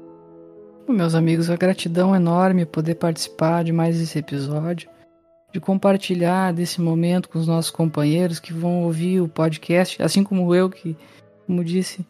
meus 0.93 1.14
amigos, 1.14 1.51
a 1.51 1.57
gratidão 1.57 2.14
enorme 2.14 2.66
poder 2.66 2.97
participar 2.97 3.64
de 3.64 3.72
mais 3.72 4.01
esse 4.01 4.18
episódio, 4.18 4.88
de 5.53 5.61
compartilhar 5.61 6.53
desse 6.53 6.80
momento 6.80 7.28
com 7.28 7.38
os 7.38 7.47
nossos 7.47 7.70
companheiros 7.70 8.38
que 8.38 8.53
vão 8.53 8.84
ouvir 8.84 9.20
o 9.20 9.28
podcast, 9.28 10.03
assim 10.03 10.22
como 10.22 10.55
eu, 10.55 10.68
que, 10.68 10.97
como 11.47 11.64
disse, 11.64 12.05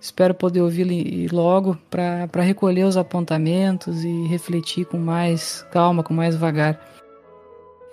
espero 0.00 0.34
poder 0.34 0.62
ouvi-lo 0.62 0.92
logo 1.32 1.78
para 1.90 2.42
recolher 2.42 2.84
os 2.84 2.96
apontamentos 2.96 4.04
e 4.04 4.26
refletir 4.26 4.86
com 4.86 4.98
mais 4.98 5.66
calma, 5.70 6.02
com 6.02 6.14
mais 6.14 6.36
vagar. 6.36 6.80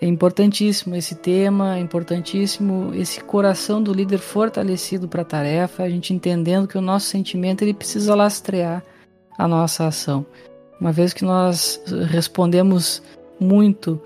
É 0.02 0.08
importantíssimo 0.08 0.96
esse 0.96 1.16
tema, 1.16 1.78
é 1.78 1.80
importantíssimo 1.80 2.92
esse 2.96 3.22
coração 3.22 3.82
do 3.82 3.94
líder 3.94 4.18
fortalecido 4.18 5.08
para 5.08 5.22
a 5.22 5.26
tarefa, 5.26 5.84
a 5.84 5.89
gente 5.89 6.14
entendendo 6.14 6.68
que 6.68 6.78
o 6.78 6.82
nosso 6.82 7.06
sentimento 7.06 7.62
ele 7.62 7.74
precisa 7.74 8.16
lastrear 8.16 8.84
a 9.38 9.48
nossa 9.48 9.88
ação. 9.88 10.26
Uma 10.80 10.92
vez 10.92 11.14
que 11.14 11.24
nós 11.24 11.82
respondemos 12.10 13.02
muito 13.40 14.02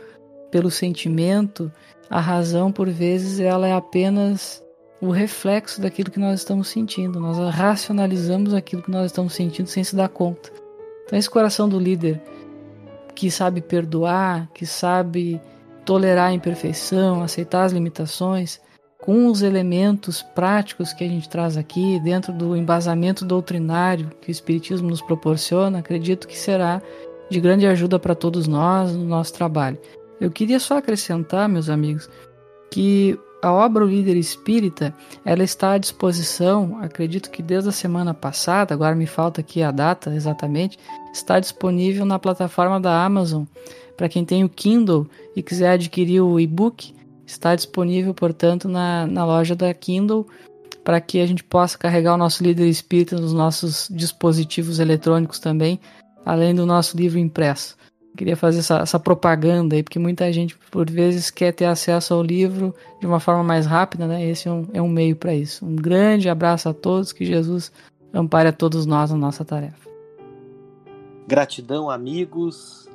pelo 0.52 0.70
sentimento, 0.70 1.72
a 2.10 2.20
razão 2.20 2.72
por 2.72 2.90
vezes 2.90 3.40
ela 3.40 3.68
é 3.68 3.74
apenas 3.74 4.64
o 5.02 5.10
reflexo 5.10 5.82
daquilo 5.82 6.12
que 6.12 6.20
nós 6.20 6.40
estamos 6.40 6.68
sentindo. 6.68 7.20
Nós 7.20 7.38
racionalizamos 7.54 8.54
aquilo 8.54 8.82
que 8.82 8.92
nós 8.92 9.08
estamos 9.08 9.34
sentindo 9.34 9.68
sem 9.68 9.84
se 9.84 9.96
dar 9.96 10.10
conta. 10.10 10.52
Então 11.06 11.18
esse 11.18 11.30
coração 11.30 11.70
do 11.70 11.80
líder 11.80 12.22
que 13.14 13.32
sabe 13.32 13.62
perdoar, 13.62 14.50
que 14.54 14.66
sabe 14.66 15.40
tolerar 15.86 16.30
a 16.30 16.34
imperfeição, 16.34 17.22
aceitar 17.22 17.64
as 17.64 17.72
limitações, 17.72 18.60
com 19.06 19.28
os 19.28 19.44
elementos 19.44 20.24
práticos 20.24 20.92
que 20.92 21.04
a 21.04 21.08
gente 21.08 21.30
traz 21.30 21.56
aqui, 21.58 22.00
dentro 22.00 22.34
do 22.34 22.56
embasamento 22.56 23.24
doutrinário 23.24 24.10
que 24.20 24.30
o 24.30 24.32
Espiritismo 24.32 24.90
nos 24.90 25.02
proporciona, 25.02 25.80
acredito 25.80 26.28
que 26.28 26.38
será 26.38 26.82
de 27.30 27.40
grande 27.40 27.68
ajuda 27.68 28.00
para 28.00 28.16
todos 28.16 28.48
nós 28.48 28.94
no 28.94 29.06
nosso 29.06 29.34
trabalho. 29.34 29.78
Eu 30.20 30.32
queria 30.32 30.60
só 30.60 30.78
acrescentar, 30.78 31.48
meus 31.48 31.70
amigos, 31.70 32.10
que 32.72 33.18
a 33.44 33.54
obra 33.54 33.86
O 33.86 33.88
Líder 33.88 34.18
Espírita, 34.18 34.92
ela 35.24 35.44
está 35.44 35.74
à 35.74 35.78
disposição, 35.78 36.80
acredito 36.82 37.30
que 37.30 37.44
desde 37.44 37.70
a 37.70 37.72
semana 37.72 38.12
passada, 38.12 38.74
agora 38.74 38.96
me 38.96 39.06
falta 39.06 39.42
aqui 39.42 39.62
a 39.62 39.70
data 39.70 40.16
exatamente, 40.16 40.80
está 41.14 41.40
disponível 41.40 42.06
na 42.06 42.18
plataforma 42.18 42.80
da 42.80 43.06
Amazon 43.06 43.44
para 43.96 44.10
quem 44.10 44.26
tem 44.26 44.44
o 44.44 44.50
Kindle 44.50 45.08
e 45.36 45.44
quiser 45.44 45.72
adquirir 45.72 46.22
o 46.22 46.40
e-book, 46.40 46.94
está 47.26 47.56
disponível, 47.56 48.14
portanto, 48.14 48.68
na, 48.68 49.08
na 49.08 49.26
loja 49.26 49.56
da 49.56 49.74
Kindle 49.74 50.28
para 50.86 51.02
que 51.02 51.20
a 51.20 51.26
gente 51.26 51.44
possa 51.44 51.78
carregar 51.78 52.14
o 52.14 52.18
nosso 52.18 52.44
líder 52.44 52.68
espírita 52.68 53.20
nos 53.20 53.34
nossos 53.34 53.88
dispositivos 53.90 54.78
eletrônicos 54.78 55.40
também, 55.40 55.80
além 56.24 56.54
do 56.54 56.64
nosso 56.64 56.96
livro 56.96 57.18
impresso. 57.18 57.76
Queria 58.16 58.38
fazer 58.38 58.60
essa, 58.60 58.78
essa, 58.78 59.00
propaganda 59.00 59.76
aí, 59.76 59.84
porque 59.84 60.00
muita 60.00 60.32
gente, 60.32 60.56
por 60.72 60.90
vezes, 60.90 61.32
quer 61.32 61.52
ter 61.52 61.66
acesso 61.66 62.14
ao 62.14 62.22
livro 62.22 62.74
de 63.02 63.08
uma 63.08 63.20
forma 63.20 63.44
mais 63.44 63.66
rápida, 63.66 64.08
né? 64.08 64.24
Esse 64.26 64.48
é 64.48 64.52
um, 64.52 64.68
é 64.74 64.82
um 64.82 64.88
meio 64.88 65.16
para 65.16 65.34
isso. 65.34 65.66
Um 65.66 65.76
grande 65.76 66.30
abraço 66.30 66.70
a 66.70 66.74
todos, 66.74 67.12
que 67.12 67.26
Jesus 67.26 67.72
ampare 68.14 68.48
a 68.48 68.54
todos 68.54 68.86
nós 68.86 69.12
na 69.12 69.18
nossa 69.18 69.44
tarefa. 69.44 69.90
Gratidão, 71.28 71.90
amigos 71.90 72.88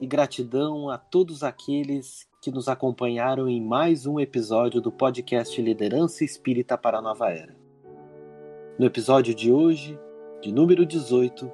e 0.00 0.06
gratidão 0.06 0.88
a 0.88 0.96
todos 0.98 1.44
aqueles 1.44 2.29
que 2.40 2.50
nos 2.50 2.68
acompanharam 2.68 3.48
em 3.48 3.60
mais 3.60 4.06
um 4.06 4.18
episódio 4.18 4.80
do 4.80 4.90
podcast 4.90 5.60
Liderança 5.60 6.24
Espírita 6.24 6.78
para 6.78 6.98
a 6.98 7.02
Nova 7.02 7.30
Era. 7.30 7.54
No 8.78 8.86
episódio 8.86 9.34
de 9.34 9.52
hoje, 9.52 9.98
de 10.40 10.50
número 10.50 10.86
18, 10.86 11.50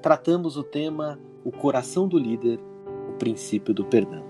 tratamos 0.00 0.56
o 0.56 0.62
tema 0.62 1.18
O 1.44 1.50
Coração 1.50 2.06
do 2.06 2.18
Líder, 2.18 2.60
o 3.10 3.18
Princípio 3.18 3.74
do 3.74 3.84
Perdão. 3.84 4.24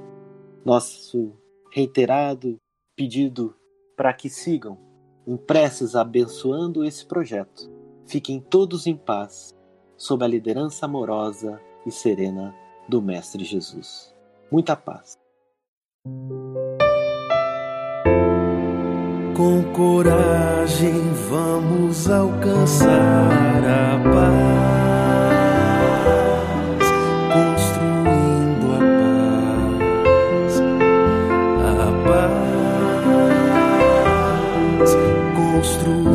Nosso 0.64 1.32
reiterado 1.72 2.56
pedido 2.96 3.54
para 3.96 4.12
que 4.12 4.30
sigam 4.30 4.78
em 5.26 5.36
preces 5.36 5.94
abençoando 5.94 6.84
esse 6.84 7.04
projeto 7.04 7.78
Fiquem 8.08 8.40
todos 8.40 8.86
em 8.86 8.96
paz, 8.96 9.54
sob 9.94 10.24
a 10.24 10.26
liderança 10.26 10.86
amorosa 10.86 11.60
e 11.84 11.90
serena 11.90 12.54
do 12.88 13.02
Mestre 13.02 13.44
Jesus. 13.44 14.14
Muita 14.50 14.74
paz. 14.74 15.17
Com 19.38 19.62
coragem 19.72 21.12
vamos 21.30 22.10
alcançar 22.10 22.88
a 22.88 23.98
paz, 24.12 24.48
construindo 27.32 28.66
a 28.74 28.78
paz, 30.44 30.52
a 31.78 31.90
paz, 34.78 34.90
construindo 35.36 36.07